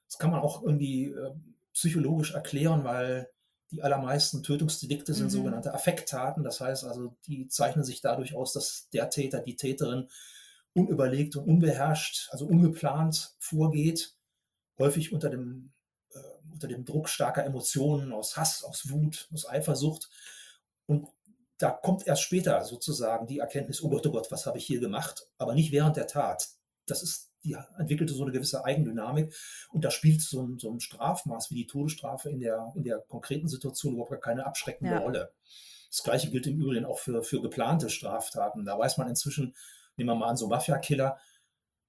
Das 0.08 0.18
kann 0.18 0.32
man 0.32 0.40
auch 0.40 0.64
irgendwie 0.64 1.08
äh, 1.08 1.32
psychologisch 1.74 2.34
erklären, 2.34 2.84
weil 2.84 3.30
die 3.72 3.84
allermeisten 3.84 4.42
Tötungsdelikte 4.42 5.14
sind 5.14 5.26
mhm. 5.26 5.32
sogenannte 5.32 5.74
Affekttaten. 5.74 6.44
Das 6.44 6.62
heißt 6.62 6.86
also, 6.86 7.16
die 7.28 7.48
zeichnen 7.50 7.84
sich 7.84 8.02
dadurch 8.02 8.36
aus, 8.36 8.54
dass 8.54 8.90
der 8.94 9.10
Täter, 9.10 9.42
die 9.42 9.58
Täterin 9.58 10.10
unüberlegt 10.74 11.36
und 11.36 11.48
unbeherrscht, 11.48 12.30
also 12.32 12.46
ungeplant 12.46 13.36
vorgeht, 13.38 14.16
häufig 14.80 15.12
unter 15.12 15.30
dem, 15.30 15.74
äh, 16.14 16.20
unter 16.52 16.68
dem 16.68 16.86
Druck 16.86 17.10
starker 17.10 17.44
Emotionen, 17.44 18.14
aus 18.14 18.38
Hass, 18.38 18.64
aus 18.64 18.90
Wut, 18.90 19.28
aus 19.34 19.48
Eifersucht. 19.48 20.10
Und 20.86 21.08
da 21.60 21.72
kommt 21.72 22.08
erst 22.08 22.24
später 22.24 22.64
sozusagen 22.64 23.28
die 23.28 23.40
Erkenntnis, 23.40 23.84
oh 23.84 23.90
Gott, 23.90 24.08
oh 24.08 24.12
Gott, 24.12 24.32
was 24.32 24.46
habe 24.46 24.58
ich 24.58 24.66
hier 24.66 24.80
gemacht? 24.80 25.28
Aber 25.38 25.54
nicht 25.54 25.72
während 25.72 25.98
der 25.98 26.08
Tat. 26.08 26.48
Das 26.86 27.04
ist, 27.04 27.32
die 27.44 27.56
entwickelte 27.78 28.14
so 28.14 28.24
eine 28.24 28.32
gewisse 28.32 28.64
Eigendynamik 28.64 29.34
und 29.72 29.84
da 29.84 29.92
spielt 29.92 30.22
so 30.22 30.42
ein, 30.42 30.58
so 30.58 30.72
ein 30.72 30.80
Strafmaß 30.80 31.52
wie 31.52 31.56
die 31.56 31.68
Todesstrafe 31.68 32.30
in 32.30 32.40
der, 32.40 32.72
in 32.76 32.84
der 32.84 33.00
konkreten 33.00 33.50
Situation 33.50 33.94
überhaupt 33.94 34.12
gar 34.12 34.20
keine 34.20 34.46
abschreckende 34.46 34.94
ja. 34.94 35.00
Rolle. 35.00 35.34
Das 35.90 36.02
Gleiche 36.04 36.30
gilt 36.32 36.48
im 36.48 36.62
Übrigen 36.62 36.86
auch 36.86 37.00
für, 37.00 37.24
für 37.24 37.42
geplante 37.42 37.90
Straftaten. 37.90 38.64
Da 38.64 38.80
weiß 38.80 38.98
man 38.98 39.10
inzwischen, 39.10 39.56
nehmen 39.98 40.10
wir 40.10 40.16
mal 40.16 40.30
an, 40.30 40.38
so 40.38 40.48
Mafia-Killer, 40.48 41.20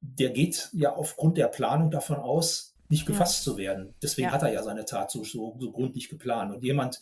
der 0.01 0.31
geht 0.31 0.71
ja 0.73 0.95
aufgrund 0.95 1.39
der 1.39 1.49
Planung 1.49 1.91
davon 1.91 2.16
aus, 2.16 2.75
nicht 2.89 3.07
gefasst 3.07 3.47
ja. 3.47 3.53
zu 3.53 3.59
werden. 3.59 3.95
Deswegen 4.03 4.29
ja. 4.29 4.35
hat 4.35 4.43
er 4.43 4.53
ja 4.53 4.62
seine 4.64 4.85
Tat 4.85 5.12
so, 5.12 5.23
so, 5.23 5.57
so 5.61 5.71
gründlich 5.71 6.09
geplant. 6.09 6.53
Und 6.53 6.62
jemand, 6.62 7.01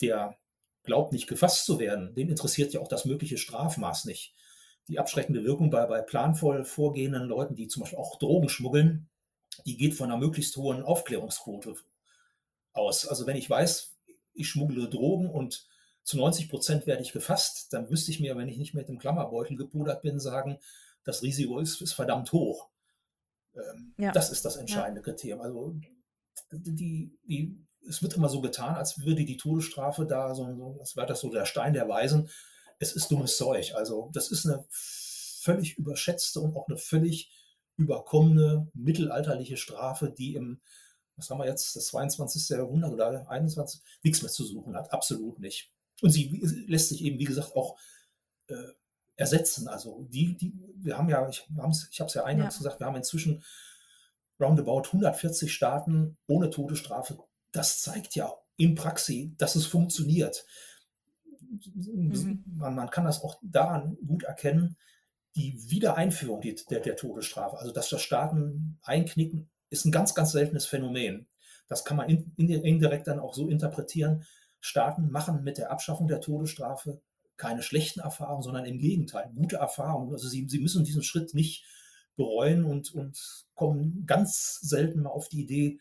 der 0.00 0.36
glaubt 0.84 1.12
nicht 1.12 1.26
gefasst 1.26 1.64
zu 1.64 1.78
werden, 1.78 2.14
den 2.14 2.28
interessiert 2.28 2.72
ja 2.72 2.80
auch 2.80 2.88
das 2.88 3.04
mögliche 3.04 3.38
Strafmaß 3.38 4.04
nicht. 4.04 4.34
Die 4.88 4.98
abschreckende 4.98 5.44
Wirkung 5.44 5.70
bei, 5.70 5.86
bei 5.86 6.02
planvoll 6.02 6.64
vorgehenden 6.64 7.24
Leuten, 7.24 7.56
die 7.56 7.68
zum 7.68 7.82
Beispiel 7.82 7.98
auch 7.98 8.18
Drogen 8.18 8.48
schmuggeln, 8.48 9.08
die 9.66 9.76
geht 9.76 9.94
von 9.94 10.10
einer 10.10 10.18
möglichst 10.18 10.56
hohen 10.56 10.82
Aufklärungsquote 10.82 11.74
aus. 12.72 13.06
Also 13.06 13.26
wenn 13.26 13.36
ich 13.36 13.48
weiß, 13.48 13.94
ich 14.34 14.48
schmuggle 14.48 14.88
Drogen 14.88 15.30
und 15.30 15.66
zu 16.02 16.18
90 16.18 16.50
Prozent 16.50 16.86
werde 16.86 17.02
ich 17.02 17.12
gefasst, 17.12 17.72
dann 17.72 17.88
wüsste 17.88 18.10
ich 18.10 18.20
mir, 18.20 18.36
wenn 18.36 18.48
ich 18.48 18.58
nicht 18.58 18.74
mit 18.74 18.88
dem 18.88 18.98
Klammerbeutel 18.98 19.56
gepudert 19.56 20.02
bin, 20.02 20.20
sagen, 20.20 20.58
das 21.02 21.22
Risiko 21.22 21.60
ist, 21.60 21.80
ist 21.80 21.94
verdammt 21.94 22.32
hoch. 22.32 22.68
Ähm, 23.54 23.94
ja. 23.96 24.12
Das 24.12 24.30
ist 24.30 24.44
das 24.44 24.56
entscheidende 24.56 25.00
ja. 25.00 25.04
Kriterium. 25.04 25.40
Also 25.40 25.72
die, 26.50 27.16
die 27.26 27.64
es 27.88 28.02
wird 28.02 28.14
immer 28.14 28.28
so 28.28 28.40
getan, 28.40 28.76
als 28.76 28.98
würde 29.04 29.24
die 29.24 29.36
Todesstrafe 29.36 30.06
da 30.06 30.34
so, 30.34 30.54
so 30.56 30.78
als 30.80 30.96
wäre 30.96 31.06
das 31.06 31.20
so 31.20 31.30
der 31.30 31.44
Stein 31.44 31.74
der 31.74 31.88
Weisen. 31.88 32.28
Es 32.78 32.92
ist 32.92 33.10
dummes 33.10 33.36
Zeug. 33.36 33.74
Also 33.74 34.10
das 34.12 34.30
ist 34.30 34.46
eine 34.46 34.64
völlig 34.70 35.76
überschätzte 35.76 36.40
und 36.40 36.56
auch 36.56 36.68
eine 36.68 36.78
völlig 36.78 37.30
überkommene 37.76 38.70
mittelalterliche 38.74 39.56
Strafe, 39.56 40.10
die 40.10 40.34
im, 40.34 40.60
was 41.16 41.30
haben 41.30 41.38
wir 41.38 41.46
jetzt, 41.46 41.76
das 41.76 41.86
22. 41.86 42.48
Jahrhundert 42.50 42.92
oder 42.92 43.30
21, 43.30 43.80
nichts 44.02 44.22
mehr 44.22 44.30
zu 44.30 44.44
suchen 44.44 44.76
hat. 44.76 44.92
Absolut 44.92 45.38
nicht. 45.38 45.70
Und 46.02 46.10
sie 46.10 46.40
lässt 46.66 46.88
sich 46.88 47.02
eben, 47.04 47.18
wie 47.18 47.24
gesagt, 47.24 47.54
auch 47.54 47.78
äh, 48.48 48.72
ersetzen. 49.16 49.68
Also 49.68 50.06
die, 50.10 50.36
die, 50.36 50.52
wir 50.76 50.98
haben 50.98 51.08
ja, 51.08 51.28
ich, 51.28 51.46
ich 51.90 52.00
habe 52.00 52.08
es 52.08 52.14
ja 52.14 52.24
eingangs 52.24 52.54
ja. 52.54 52.58
gesagt, 52.58 52.80
wir 52.80 52.86
haben 52.86 52.96
inzwischen 52.96 53.44
roundabout 54.40 54.86
140 54.86 55.52
Staaten 55.52 56.16
ohne 56.26 56.50
Todesstrafe 56.50 57.18
das 57.54 57.80
zeigt 57.82 58.14
ja 58.14 58.32
in 58.56 58.74
Praxis, 58.74 59.30
dass 59.38 59.54
es 59.56 59.66
funktioniert. 59.66 60.44
Mhm. 61.74 62.44
Man, 62.56 62.74
man, 62.74 62.90
kann 62.90 63.04
das 63.04 63.22
auch 63.22 63.38
daran 63.42 63.96
gut 64.06 64.24
erkennen, 64.24 64.76
die 65.36 65.70
Wiedereinführung 65.70 66.40
der, 66.40 66.80
der 66.80 66.96
Todesstrafe, 66.96 67.58
also 67.58 67.72
dass 67.72 67.88
das 67.88 68.02
Staaten 68.02 68.78
einknicken, 68.82 69.48
ist 69.70 69.84
ein 69.84 69.92
ganz, 69.92 70.14
ganz 70.14 70.32
seltenes 70.32 70.66
Phänomen. 70.66 71.26
Das 71.68 71.84
kann 71.84 71.96
man 71.96 72.08
in, 72.08 72.32
in, 72.36 72.50
indirekt 72.50 73.06
dann 73.06 73.18
auch 73.18 73.34
so 73.34 73.48
interpretieren. 73.48 74.24
Staaten 74.60 75.10
machen 75.10 75.42
mit 75.42 75.58
der 75.58 75.70
Abschaffung 75.70 76.08
der 76.08 76.20
Todesstrafe 76.20 77.00
keine 77.36 77.62
schlechten 77.62 78.00
Erfahrungen, 78.00 78.42
sondern 78.42 78.64
im 78.64 78.78
Gegenteil, 78.78 79.30
gute 79.34 79.56
Erfahrungen. 79.56 80.12
Also 80.12 80.28
sie, 80.28 80.48
sie 80.48 80.60
müssen 80.60 80.84
diesen 80.84 81.02
Schritt 81.02 81.34
nicht 81.34 81.64
bereuen 82.16 82.64
und, 82.64 82.94
und 82.94 83.44
kommen 83.54 84.04
ganz 84.06 84.60
selten 84.60 85.02
mal 85.02 85.10
auf 85.10 85.28
die 85.28 85.42
Idee, 85.42 85.80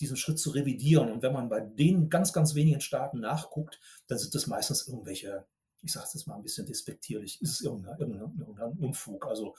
diesen 0.00 0.16
Schritt 0.16 0.38
zu 0.38 0.50
revidieren. 0.50 1.12
Und 1.12 1.22
wenn 1.22 1.32
man 1.32 1.48
bei 1.48 1.60
den 1.60 2.08
ganz, 2.08 2.32
ganz 2.32 2.54
wenigen 2.54 2.80
Staaten 2.80 3.20
nachguckt, 3.20 3.80
dann 4.08 4.18
sind 4.18 4.34
das 4.34 4.46
meistens 4.46 4.88
irgendwelche, 4.88 5.46
ich 5.82 5.92
sage 5.92 6.06
es 6.06 6.14
jetzt 6.14 6.26
mal 6.26 6.36
ein 6.36 6.42
bisschen 6.42 6.66
despektierlich, 6.66 7.40
ist 7.42 7.52
es 7.52 7.60
irgendein, 7.60 7.98
irgendein, 7.98 8.38
irgendein 8.38 8.72
Unfug. 8.78 9.26
Also 9.26 9.54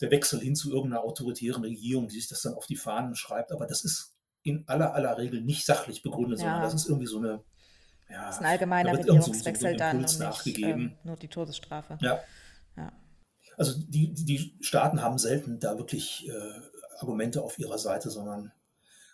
der 0.00 0.10
Wechsel 0.10 0.40
hin 0.40 0.56
zu 0.56 0.72
irgendeiner 0.72 1.02
autoritären 1.02 1.62
Regierung, 1.62 2.08
die 2.08 2.16
sich 2.16 2.28
das 2.28 2.42
dann 2.42 2.54
auf 2.54 2.66
die 2.66 2.76
Fahnen 2.76 3.14
schreibt. 3.14 3.52
Aber 3.52 3.66
das 3.66 3.84
ist 3.84 4.16
in 4.42 4.64
aller, 4.68 4.94
aller 4.94 5.16
Regel 5.18 5.40
nicht 5.40 5.64
sachlich 5.64 6.02
begründet, 6.02 6.40
ja. 6.40 6.44
sondern 6.44 6.62
das 6.62 6.74
ist 6.74 6.88
irgendwie 6.88 7.06
so 7.06 7.18
eine. 7.18 7.42
Ja, 8.08 8.26
das 8.26 8.36
ist 8.36 8.40
ein 8.42 8.46
allgemeiner 8.46 8.92
da 8.92 8.98
Regierungswechsel 8.98 9.70
so, 9.70 9.72
so 9.72 9.78
dann 9.78 9.96
und 9.96 10.02
nicht, 10.02 10.18
nachgegeben. 10.20 10.80
Ähm, 10.80 10.98
nur 11.02 11.16
die 11.16 11.26
Todesstrafe. 11.26 11.98
Ja. 12.00 12.20
ja. 12.76 12.92
Also 13.56 13.80
die, 13.80 14.12
die 14.12 14.56
Staaten 14.60 15.02
haben 15.02 15.18
selten 15.18 15.58
da 15.58 15.76
wirklich 15.76 16.28
äh, 16.28 17.00
Argumente 17.00 17.42
auf 17.42 17.58
ihrer 17.58 17.78
Seite, 17.78 18.10
sondern 18.10 18.52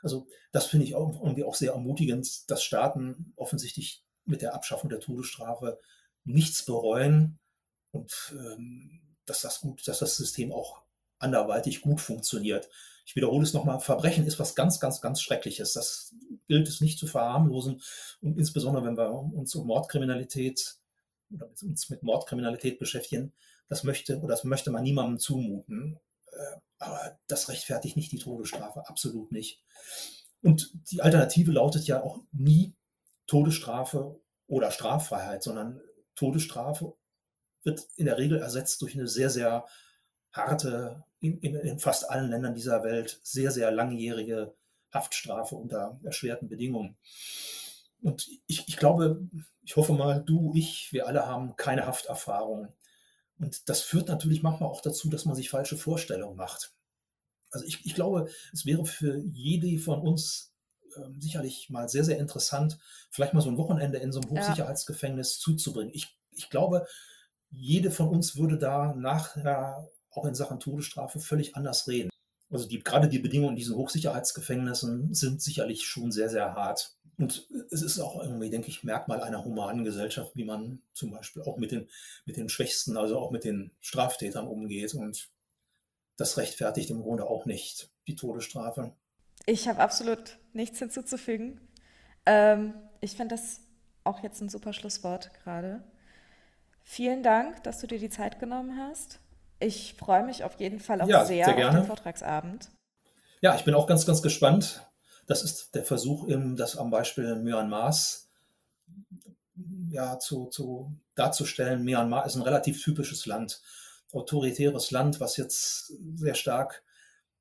also 0.02 0.26
das 0.50 0.66
finde 0.66 0.86
ich 0.86 0.94
auch 0.94 1.22
irgendwie 1.22 1.44
auch 1.44 1.54
sehr 1.54 1.72
ermutigend, 1.72 2.50
dass 2.50 2.62
Staaten 2.62 3.32
offensichtlich 3.36 4.04
mit 4.24 4.42
der 4.42 4.54
Abschaffung 4.54 4.90
der 4.90 5.00
Todesstrafe 5.00 5.78
nichts 6.24 6.64
bereuen 6.64 7.38
und 7.90 8.34
ähm, 8.38 9.00
dass 9.26 9.42
das 9.42 9.60
gut, 9.60 9.86
dass 9.86 10.00
das 10.00 10.16
System 10.16 10.52
auch 10.52 10.82
anderweitig 11.18 11.80
gut 11.80 12.00
funktioniert. 12.00 12.68
Ich 13.06 13.16
wiederhole 13.16 13.44
es 13.44 13.52
nochmal, 13.52 13.80
Verbrechen 13.80 14.26
ist 14.26 14.38
was 14.38 14.54
ganz, 14.54 14.80
ganz, 14.80 15.00
ganz 15.00 15.20
Schreckliches. 15.20 15.72
Das 15.72 16.14
gilt 16.48 16.68
es 16.68 16.80
nicht 16.80 16.98
zu 16.98 17.06
verharmlosen. 17.06 17.80
Und 18.20 18.38
insbesondere, 18.38 18.84
wenn 18.84 18.96
wir 18.96 19.10
uns 19.10 19.54
um 19.54 19.66
Mordkriminalität 19.66 20.76
oder 21.30 21.48
uns 21.62 21.90
mit 21.90 22.02
Mordkriminalität 22.02 22.78
beschäftigen, 22.78 23.32
das 23.68 23.84
möchte 23.84 24.18
oder 24.18 24.28
das 24.28 24.44
möchte 24.44 24.70
man 24.70 24.82
niemandem 24.82 25.18
zumuten. 25.18 25.98
Äh, 26.32 26.56
aber 26.78 27.18
das 27.28 27.48
rechtfertigt 27.48 27.96
nicht 27.96 28.12
die 28.12 28.18
Todesstrafe, 28.18 28.88
absolut 28.88 29.30
nicht. 29.32 29.62
Und 30.42 30.72
die 30.90 31.00
Alternative 31.00 31.52
lautet 31.52 31.86
ja 31.86 32.02
auch 32.02 32.18
nie 32.32 32.74
Todesstrafe 33.26 34.20
oder 34.48 34.70
Straffreiheit, 34.70 35.42
sondern 35.42 35.80
Todesstrafe 36.16 36.94
wird 37.62 37.86
in 37.96 38.06
der 38.06 38.18
Regel 38.18 38.38
ersetzt 38.38 38.82
durch 38.82 38.94
eine 38.94 39.06
sehr, 39.06 39.30
sehr 39.30 39.66
harte, 40.32 41.04
in, 41.20 41.38
in, 41.38 41.54
in, 41.54 41.78
fast 41.78 42.10
allen 42.10 42.30
Ländern 42.30 42.54
dieser 42.54 42.82
Welt, 42.82 43.20
sehr, 43.22 43.52
sehr 43.52 43.70
langjährige 43.70 44.54
Haftstrafe 44.92 45.54
unter 45.54 46.00
erschwerten 46.02 46.48
Bedingungen. 46.48 46.96
Und 48.02 48.28
ich, 48.48 48.66
ich 48.68 48.76
glaube, 48.76 49.28
ich 49.62 49.76
hoffe 49.76 49.92
mal, 49.92 50.22
du, 50.22 50.52
ich, 50.56 50.92
wir 50.92 51.06
alle 51.06 51.26
haben 51.26 51.56
keine 51.56 51.86
Hafterfahrung. 51.86 52.72
Und 53.38 53.68
das 53.68 53.80
führt 53.80 54.08
natürlich 54.08 54.42
manchmal 54.42 54.70
auch 54.70 54.80
dazu, 54.80 55.08
dass 55.08 55.24
man 55.24 55.34
sich 55.34 55.50
falsche 55.50 55.76
Vorstellungen 55.76 56.36
macht. 56.36 56.72
Also 57.50 57.66
ich, 57.66 57.84
ich 57.84 57.94
glaube, 57.94 58.28
es 58.52 58.64
wäre 58.64 58.86
für 58.86 59.18
jede 59.18 59.78
von 59.78 60.00
uns 60.00 60.54
ähm, 60.96 61.20
sicherlich 61.20 61.70
mal 61.70 61.88
sehr, 61.88 62.04
sehr 62.04 62.18
interessant, 62.18 62.78
vielleicht 63.10 63.34
mal 63.34 63.40
so 63.40 63.50
ein 63.50 63.58
Wochenende 63.58 63.98
in 63.98 64.12
so 64.12 64.20
einem 64.20 64.30
Hochsicherheitsgefängnis 64.30 65.36
ja. 65.36 65.42
zuzubringen. 65.42 65.92
Ich, 65.94 66.16
ich 66.30 66.50
glaube, 66.50 66.86
jede 67.50 67.90
von 67.90 68.08
uns 68.08 68.36
würde 68.36 68.58
da 68.58 68.94
nachher 68.94 69.88
auch 70.10 70.24
in 70.24 70.34
Sachen 70.34 70.60
Todesstrafe 70.60 71.20
völlig 71.20 71.56
anders 71.56 71.88
reden. 71.88 72.11
Also 72.52 72.68
die, 72.68 72.80
gerade 72.80 73.08
die 73.08 73.18
Bedingungen 73.18 73.54
in 73.54 73.56
diesen 73.56 73.76
Hochsicherheitsgefängnissen 73.76 75.14
sind 75.14 75.42
sicherlich 75.42 75.86
schon 75.86 76.12
sehr, 76.12 76.28
sehr 76.28 76.54
hart. 76.54 76.94
Und 77.18 77.48
es 77.70 77.82
ist 77.82 77.98
auch 77.98 78.22
irgendwie, 78.22 78.50
denke 78.50 78.68
ich, 78.68 78.84
Merkmal 78.84 79.22
einer 79.22 79.44
humanen 79.44 79.84
Gesellschaft, 79.84 80.32
wie 80.34 80.44
man 80.44 80.82
zum 80.92 81.10
Beispiel 81.10 81.42
auch 81.42 81.56
mit 81.56 81.72
den, 81.72 81.88
mit 82.26 82.36
den 82.36 82.48
Schwächsten, 82.48 82.96
also 82.96 83.18
auch 83.18 83.30
mit 83.30 83.44
den 83.44 83.70
Straftätern 83.80 84.46
umgeht. 84.46 84.94
Und 84.94 85.30
das 86.16 86.36
rechtfertigt 86.36 86.90
im 86.90 87.02
Grunde 87.02 87.26
auch 87.26 87.46
nicht 87.46 87.90
die 88.06 88.16
Todesstrafe. 88.16 88.94
Ich 89.46 89.66
habe 89.66 89.80
absolut 89.80 90.38
nichts 90.52 90.78
hinzuzufügen. 90.78 91.60
Ähm, 92.26 92.74
ich 93.00 93.16
finde 93.16 93.34
das 93.34 93.60
auch 94.04 94.22
jetzt 94.22 94.40
ein 94.40 94.48
super 94.48 94.72
Schlusswort 94.72 95.32
gerade. 95.42 95.82
Vielen 96.84 97.22
Dank, 97.22 97.62
dass 97.64 97.80
du 97.80 97.86
dir 97.86 97.98
die 97.98 98.10
Zeit 98.10 98.38
genommen 98.38 98.78
hast. 98.78 99.21
Ich 99.62 99.94
freue 99.94 100.24
mich 100.24 100.44
auf 100.44 100.58
jeden 100.58 100.80
Fall 100.80 101.00
auch 101.00 101.08
ja, 101.08 101.24
sehr, 101.24 101.46
sehr 101.46 101.68
auf 101.68 101.74
den 101.74 101.84
Vortragsabend. 101.84 102.68
Ja, 103.40 103.54
ich 103.54 103.64
bin 103.64 103.74
auch 103.74 103.86
ganz, 103.86 104.06
ganz 104.06 104.22
gespannt. 104.22 104.86
Das 105.26 105.42
ist 105.42 105.74
der 105.74 105.84
Versuch, 105.84 106.26
das 106.56 106.76
am 106.76 106.90
Beispiel 106.90 107.36
Myanmars 107.36 108.28
ja, 109.90 110.18
zu, 110.18 110.46
zu 110.46 110.92
darzustellen. 111.14 111.84
Myanmar 111.84 112.26
ist 112.26 112.34
ein 112.34 112.42
relativ 112.42 112.82
typisches 112.82 113.26
Land, 113.26 113.60
autoritäres 114.12 114.90
Land, 114.90 115.20
was 115.20 115.36
jetzt 115.36 115.92
sehr 116.16 116.34
stark 116.34 116.82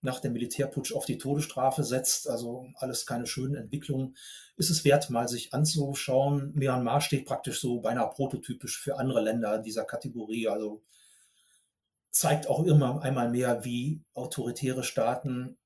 nach 0.01 0.19
dem 0.19 0.33
Militärputsch 0.33 0.93
auf 0.93 1.05
die 1.05 1.17
Todesstrafe 1.17 1.83
setzt, 1.83 2.27
also 2.27 2.67
alles 2.75 3.05
keine 3.05 3.27
schönen 3.27 3.55
Entwicklungen, 3.55 4.15
ist 4.57 4.71
es 4.71 4.83
wert, 4.83 5.09
mal 5.11 5.27
sich 5.27 5.53
anzuschauen. 5.53 6.51
Myanmar 6.55 7.01
steht 7.01 7.25
praktisch 7.25 7.61
so 7.61 7.81
beinahe 7.81 8.09
prototypisch 8.09 8.79
für 8.79 8.97
andere 8.97 9.21
Länder 9.21 9.59
dieser 9.59 9.85
Kategorie, 9.85 10.47
also 10.47 10.81
zeigt 12.11 12.47
auch 12.47 12.63
immer 12.65 13.01
einmal 13.01 13.29
mehr, 13.29 13.63
wie 13.63 14.03
autoritäre 14.13 14.83
Staaten 14.83 15.57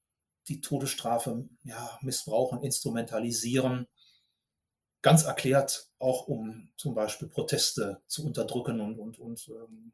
die 0.47 0.61
Todesstrafe 0.61 1.49
ja, 1.63 1.99
missbrauchen, 2.01 2.61
instrumentalisieren. 2.61 3.87
Ganz 5.01 5.23
erklärt 5.23 5.89
auch, 5.99 6.27
um 6.27 6.71
zum 6.77 6.93
Beispiel 6.93 7.27
Proteste 7.27 8.01
zu 8.07 8.25
unterdrücken 8.25 8.79
und, 8.79 8.97
und, 8.97 9.19
und 9.19 9.47
ähm, 9.49 9.93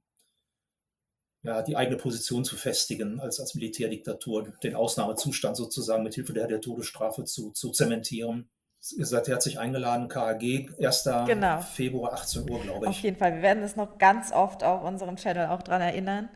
ja, 1.43 1.61
die 1.63 1.75
eigene 1.75 1.97
Position 1.97 2.45
zu 2.45 2.55
festigen 2.55 3.19
als, 3.19 3.39
als 3.39 3.55
Militärdiktatur, 3.55 4.53
den 4.61 4.75
Ausnahmezustand 4.75 5.57
sozusagen 5.57 6.03
mit 6.03 6.13
Hilfe 6.13 6.33
der, 6.33 6.47
der 6.47 6.61
Todesstrafe 6.61 7.23
zu, 7.23 7.51
zu 7.51 7.71
zementieren. 7.71 8.49
Ihr 8.97 9.05
seid 9.05 9.27
herzlich 9.27 9.59
eingeladen, 9.59 10.07
KAG, 10.07 10.41
1. 10.79 11.09
Genau. 11.27 11.61
Februar, 11.61 12.13
18 12.13 12.49
Uhr, 12.49 12.61
glaube 12.61 12.85
ich. 12.85 12.89
Auf 12.89 12.99
jeden 12.99 13.17
Fall. 13.17 13.35
Wir 13.35 13.41
werden 13.43 13.61
es 13.61 13.75
noch 13.75 13.99
ganz 13.99 14.31
oft 14.31 14.63
auf 14.63 14.83
unserem 14.83 15.17
Channel 15.17 15.47
auch 15.47 15.61
daran 15.61 15.81
erinnern. 15.81 16.29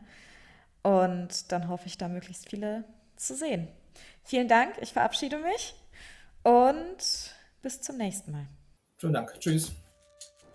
Und 0.82 1.50
dann 1.50 1.68
hoffe 1.68 1.86
ich, 1.86 1.98
da 1.98 2.06
möglichst 2.08 2.48
viele 2.48 2.84
zu 3.16 3.34
sehen. 3.34 3.66
Vielen 4.22 4.46
Dank, 4.46 4.74
ich 4.80 4.92
verabschiede 4.92 5.38
mich 5.38 5.74
und 6.44 7.34
bis 7.62 7.80
zum 7.80 7.96
nächsten 7.96 8.30
Mal. 8.30 8.46
Vielen 8.98 9.12
Dank. 9.12 9.34
Tschüss. 9.40 9.72